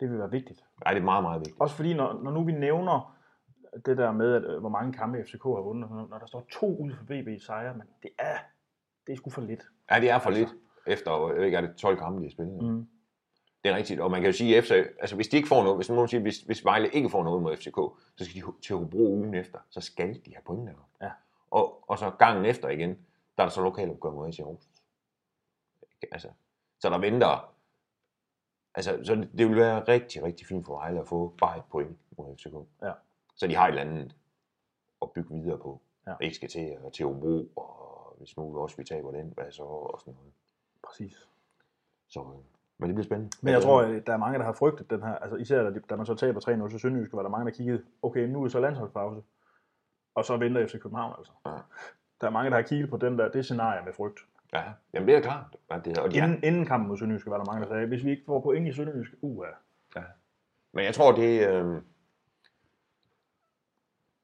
Det 0.00 0.10
vil 0.10 0.18
være 0.18 0.30
vigtigt. 0.30 0.64
Nej, 0.84 0.94
det 0.94 1.00
er 1.00 1.04
meget, 1.04 1.22
meget 1.22 1.40
vigtigt. 1.40 1.60
Også 1.60 1.76
fordi, 1.76 1.94
når, 1.94 2.20
når 2.22 2.30
nu 2.30 2.44
vi 2.44 2.52
nævner 2.52 3.16
det 3.86 3.96
der 3.98 4.12
med, 4.12 4.34
at, 4.34 4.44
øh, 4.44 4.60
hvor 4.60 4.68
mange 4.68 4.92
kampe 4.92 5.24
FCK 5.24 5.42
har 5.42 5.62
vundet, 5.62 5.90
når 5.90 6.18
der 6.18 6.26
står 6.26 6.46
to 6.52 6.76
ud 6.76 6.92
for 6.92 7.04
VB 7.04 7.40
sejre, 7.40 7.74
men 7.74 7.86
det 8.02 8.10
er, 8.18 8.36
det 9.06 9.12
er 9.12 9.16
sgu 9.16 9.30
for 9.30 9.40
lidt. 9.42 9.62
Ja, 9.90 10.00
det 10.00 10.10
er 10.10 10.18
for 10.18 10.30
lidt 10.30 10.48
efter, 10.86 11.26
jeg 11.28 11.36
ved 11.36 11.44
ikke, 11.44 11.56
er 11.56 11.60
det 11.60 11.76
12 11.76 11.98
kampe, 11.98 12.18
de 12.18 12.24
har 12.24 12.30
spillet. 12.30 12.62
Mm. 12.62 12.88
Det 13.64 13.72
er 13.72 13.76
rigtigt, 13.76 14.00
og 14.00 14.10
man 14.10 14.20
kan 14.20 14.30
jo 14.30 14.36
sige, 14.36 14.56
efter, 14.56 14.84
altså 15.00 15.16
hvis 15.16 15.28
de 15.28 15.36
ikke 15.36 15.48
får 15.48 15.62
noget, 15.62 15.78
hvis 15.78 15.90
nogen 15.90 16.08
siger, 16.08 16.20
hvis, 16.20 16.40
hvis 16.40 16.64
Vejle 16.64 16.88
ikke 16.88 17.10
får 17.10 17.24
noget 17.24 17.42
mod 17.42 17.56
FCK, 17.56 17.76
så 18.16 18.24
skal 18.24 18.42
de 18.42 18.46
til 18.62 18.76
Hobro 18.76 18.98
ugen 18.98 19.34
efter, 19.34 19.58
så 19.70 19.80
skal 19.80 20.14
de 20.14 20.34
have 20.34 20.42
point 20.44 20.66
deroppe. 20.66 20.84
Ja. 21.02 21.10
Og, 21.56 21.90
og 21.90 21.98
så 21.98 22.10
gangen 22.10 22.44
efter 22.44 22.68
igen, 22.68 22.90
der 23.36 23.42
er 23.42 23.46
der 23.46 23.48
så 23.48 23.62
lokalopgør 23.62 24.10
mod 24.10 24.28
AC 24.28 24.38
Aarhus. 24.38 24.68
Altså, 26.12 26.28
så 26.78 26.90
der 26.90 26.98
venter, 26.98 27.54
altså, 28.74 29.00
så 29.04 29.14
det, 29.14 29.30
det 29.38 29.48
vil 29.48 29.56
være 29.56 29.84
rigtig, 29.88 30.22
rigtig 30.22 30.46
fint 30.46 30.66
for 30.66 30.74
Vejle 30.74 31.00
at 31.00 31.08
få 31.08 31.34
bare 31.38 31.58
et 31.58 31.64
point 31.70 31.98
mod 32.18 32.36
FCK. 32.36 32.54
Ja. 32.82 32.92
Så 33.36 33.46
de 33.46 33.54
har 33.54 33.64
et 33.64 33.68
eller 33.68 33.82
andet 33.82 34.16
at 35.02 35.10
bygge 35.12 35.34
videre 35.34 35.58
på. 35.58 35.80
Ja. 36.06 36.14
Ikke 36.20 36.36
skal 36.36 36.48
til, 36.48 36.76
til 36.92 37.06
Hobro, 37.06 37.48
og 37.56 38.14
hvis 38.18 38.36
nu 38.36 38.58
også 38.58 38.76
vi 38.76 38.84
taber 38.84 39.10
den, 39.10 39.32
hvad 39.34 39.50
så, 39.50 39.62
og 39.62 40.00
sådan 40.00 40.14
noget. 40.14 40.32
Præcis. 40.82 41.28
Så, 42.08 42.20
øh, 42.20 42.26
men 42.78 42.88
det 42.88 42.94
bliver 42.94 43.04
spændende. 43.04 43.36
Men 43.42 43.54
jeg 43.54 43.62
tror, 43.62 43.82
at 43.82 44.06
der 44.06 44.12
er 44.12 44.16
mange, 44.16 44.38
der 44.38 44.44
har 44.44 44.52
frygtet 44.52 44.90
den 44.90 45.02
her, 45.02 45.14
altså 45.14 45.36
især 45.36 45.70
da, 45.70 45.96
man 45.96 46.06
så 46.06 46.14
taber 46.14 46.64
3-0 46.66 46.70
til 46.70 46.80
Sønderjyske, 46.80 47.16
var 47.16 47.22
der 47.22 47.30
mange, 47.30 47.50
der 47.50 47.56
kiggede, 47.56 47.84
okay, 48.02 48.28
nu 48.28 48.38
er 48.38 48.44
det 48.44 48.52
så 48.52 48.60
landsholdspause, 48.60 49.22
og 50.16 50.24
så 50.24 50.36
venter 50.36 50.66
FC 50.66 50.72
København 50.80 51.14
altså. 51.18 51.32
Ja. 51.46 51.50
Der 52.20 52.26
er 52.26 52.30
mange, 52.30 52.50
der 52.50 52.56
har 52.56 52.62
kigget 52.62 52.90
på 52.90 52.96
den 52.96 53.18
der, 53.18 53.28
det 53.30 53.44
scenarie 53.44 53.84
med 53.84 53.92
frygt. 53.92 54.20
Ja, 54.52 54.62
jamen 54.92 55.08
det 55.08 55.16
er 55.16 55.20
klart. 55.20 55.56
At 55.70 55.84
det, 55.84 55.98
og 55.98 56.10
de 56.10 56.16
Ja. 56.16 56.22
er, 56.22 56.26
Inden, 56.26 56.44
inden 56.44 56.66
kampen 56.66 56.88
mod 56.88 56.96
Sønderjyske 56.98 57.30
var 57.30 57.36
der 57.38 57.44
mange, 57.44 57.62
der 57.62 57.68
sagde, 57.68 57.86
hvis 57.86 58.04
vi 58.04 58.10
ikke 58.10 58.22
får 58.26 58.40
point 58.40 58.68
i 58.68 58.72
Sønderjyske, 58.72 59.16
uha. 59.20 59.50
men 60.72 60.84
jeg 60.84 60.94
tror, 60.94 61.12
det 61.12 61.42
er... 61.44 61.66
Øh, 61.66 61.82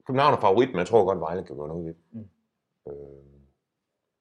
København 0.07 0.33
er 0.33 0.41
favorit, 0.41 0.69
men 0.69 0.77
jeg 0.79 0.87
tror 0.87 1.05
godt, 1.05 1.19
Vejle 1.19 1.43
kan 1.43 1.57
gøre 1.57 1.67
noget 1.67 1.85
ved. 1.85 1.95
Mm. 2.11 2.29
Øh, 2.87 2.95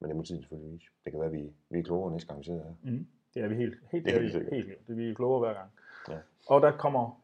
men 0.01 0.09
det 0.09 0.17
må 0.17 0.23
tiden 0.23 0.43
selvfølgelig 0.43 0.73
vise. 0.73 0.87
Det 1.05 1.13
kan 1.13 1.21
være, 1.21 1.29
at 1.29 1.35
vi, 1.35 1.53
vi 1.71 1.79
er 1.79 1.83
klogere 1.83 2.13
næste 2.13 2.29
gang, 2.29 2.39
vi 2.41 2.45
sidder 2.45 2.63
her. 2.65 2.75
Mm. 2.83 3.07
Det 3.35 3.43
er 3.43 3.49
vi 3.49 3.55
helt, 3.57 3.75
helt, 3.93 4.05
Det 4.05 4.15
er 4.17 4.21
vi 4.21 4.31
sikkert. 4.31 4.53
helt, 4.53 4.67
helt, 4.67 4.87
det 4.87 4.93
er 4.93 4.97
vi 4.97 5.11
er 5.11 5.15
klogere 5.15 5.39
hver 5.41 5.55
gang. 5.55 5.71
Ja. 6.09 6.19
Og 6.49 6.61
der 6.63 6.77
kommer 6.77 7.21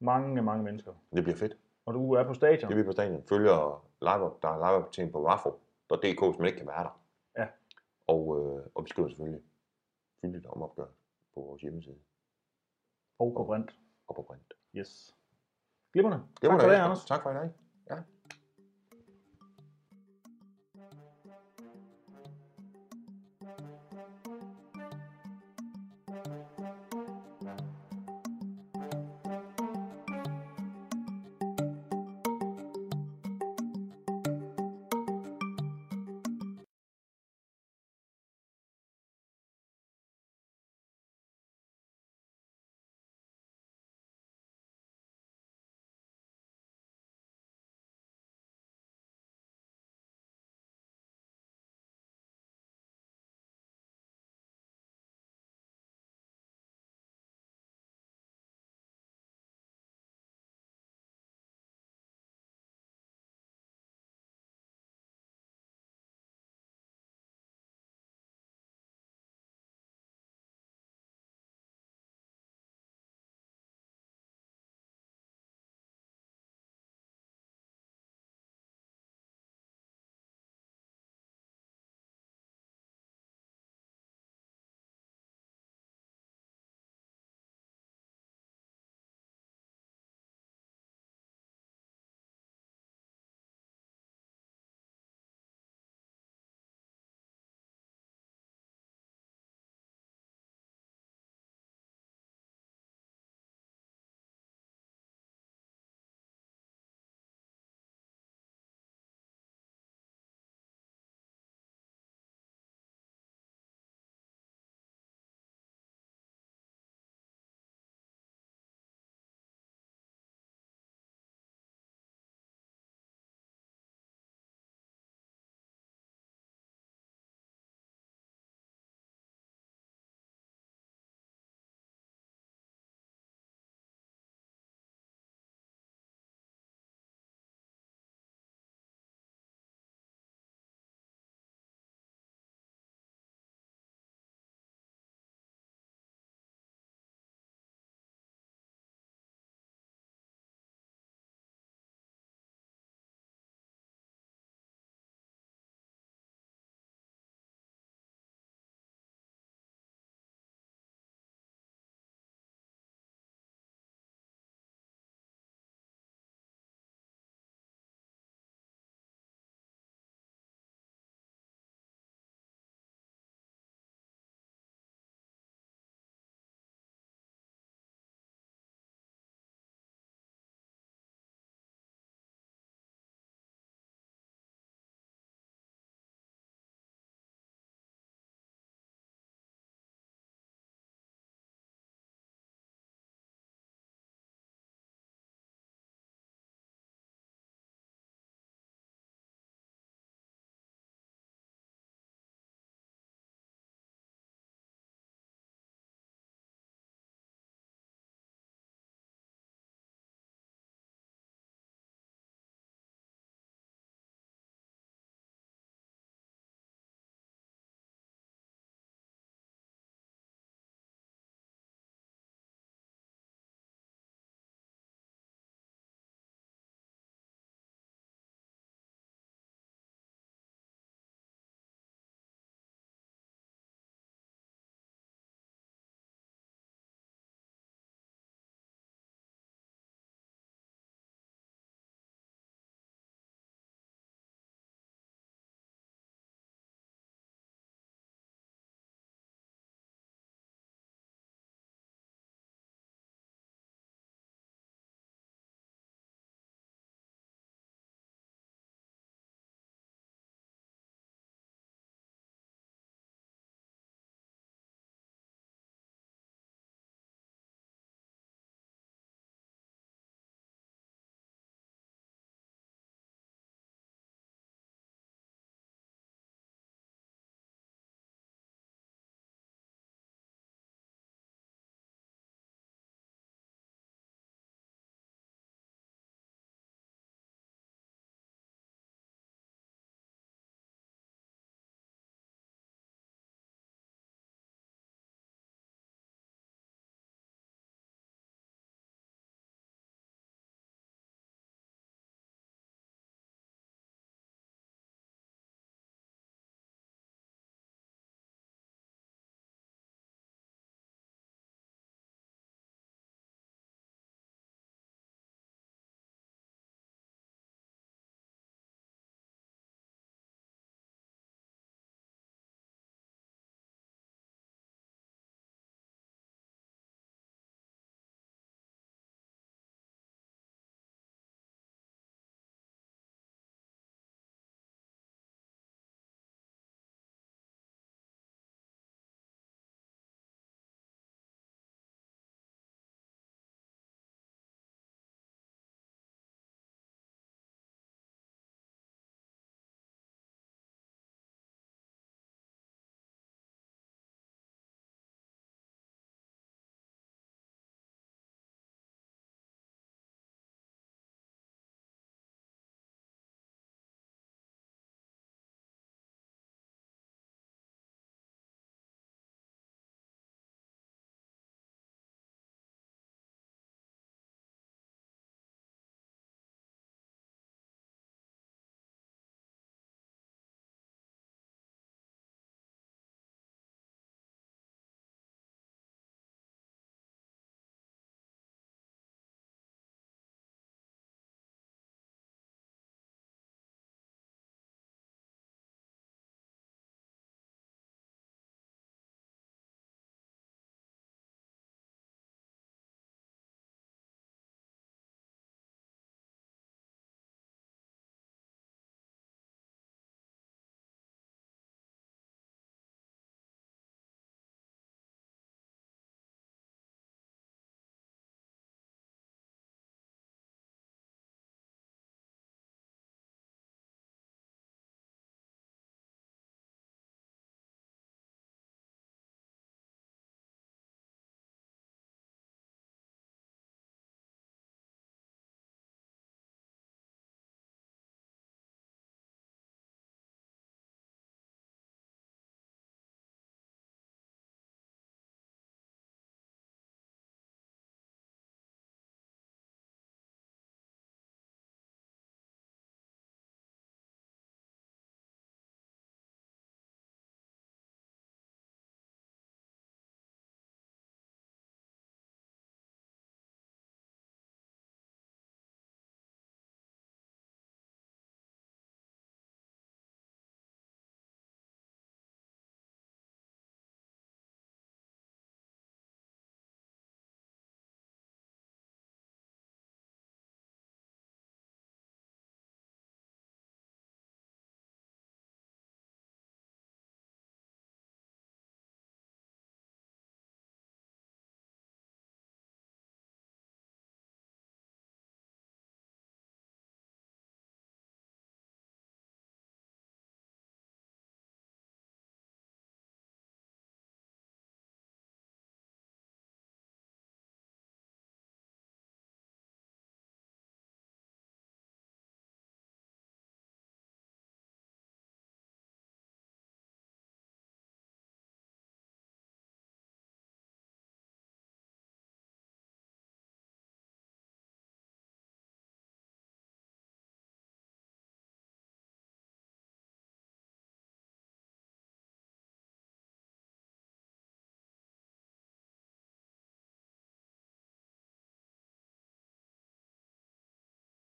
mange, 0.00 0.42
mange 0.42 0.64
mennesker. 0.64 0.92
Det 1.12 1.24
bliver 1.24 1.36
fedt. 1.36 1.56
Og 1.88 1.94
du 1.94 2.12
er 2.12 2.24
på 2.24 2.34
stadion. 2.34 2.70
Det 2.70 2.74
er 2.78 2.82
vi 2.82 2.86
på 2.86 2.92
stadion. 2.92 3.22
Følger 3.28 3.84
live 4.00 4.30
der 4.42 4.48
er 4.48 4.58
live 4.70 4.90
ting 4.92 5.12
på 5.12 5.22
wafo.dk, 5.24 6.20
hvis 6.28 6.38
man 6.38 6.46
ikke 6.46 6.58
kan 6.58 6.66
være 6.66 6.84
der. 6.84 7.00
Ja. 7.38 7.46
Og, 8.06 8.22
øh, 8.38 8.66
og 8.74 8.84
vi 8.84 8.88
skriver 8.88 9.08
selvfølgelig 9.08 9.42
fyldigt 10.20 10.46
om 10.46 10.62
opgør 10.62 10.86
på 11.34 11.40
vores 11.40 11.62
hjemmeside 11.62 11.98
Og 13.18 13.34
på 13.36 13.44
brint. 13.44 13.70
og 14.08 14.14
på 14.14 14.22
print. 14.22 14.52
Yes. 14.76 15.16
Var 15.94 16.50
Tak 16.50 16.60
for 16.60 16.68
det, 16.68 16.76
Anders. 16.76 17.04
Tak 17.04 17.22
for 17.22 17.30
i 17.30 17.34
dag. 17.34 17.42
Ja. 17.42 17.48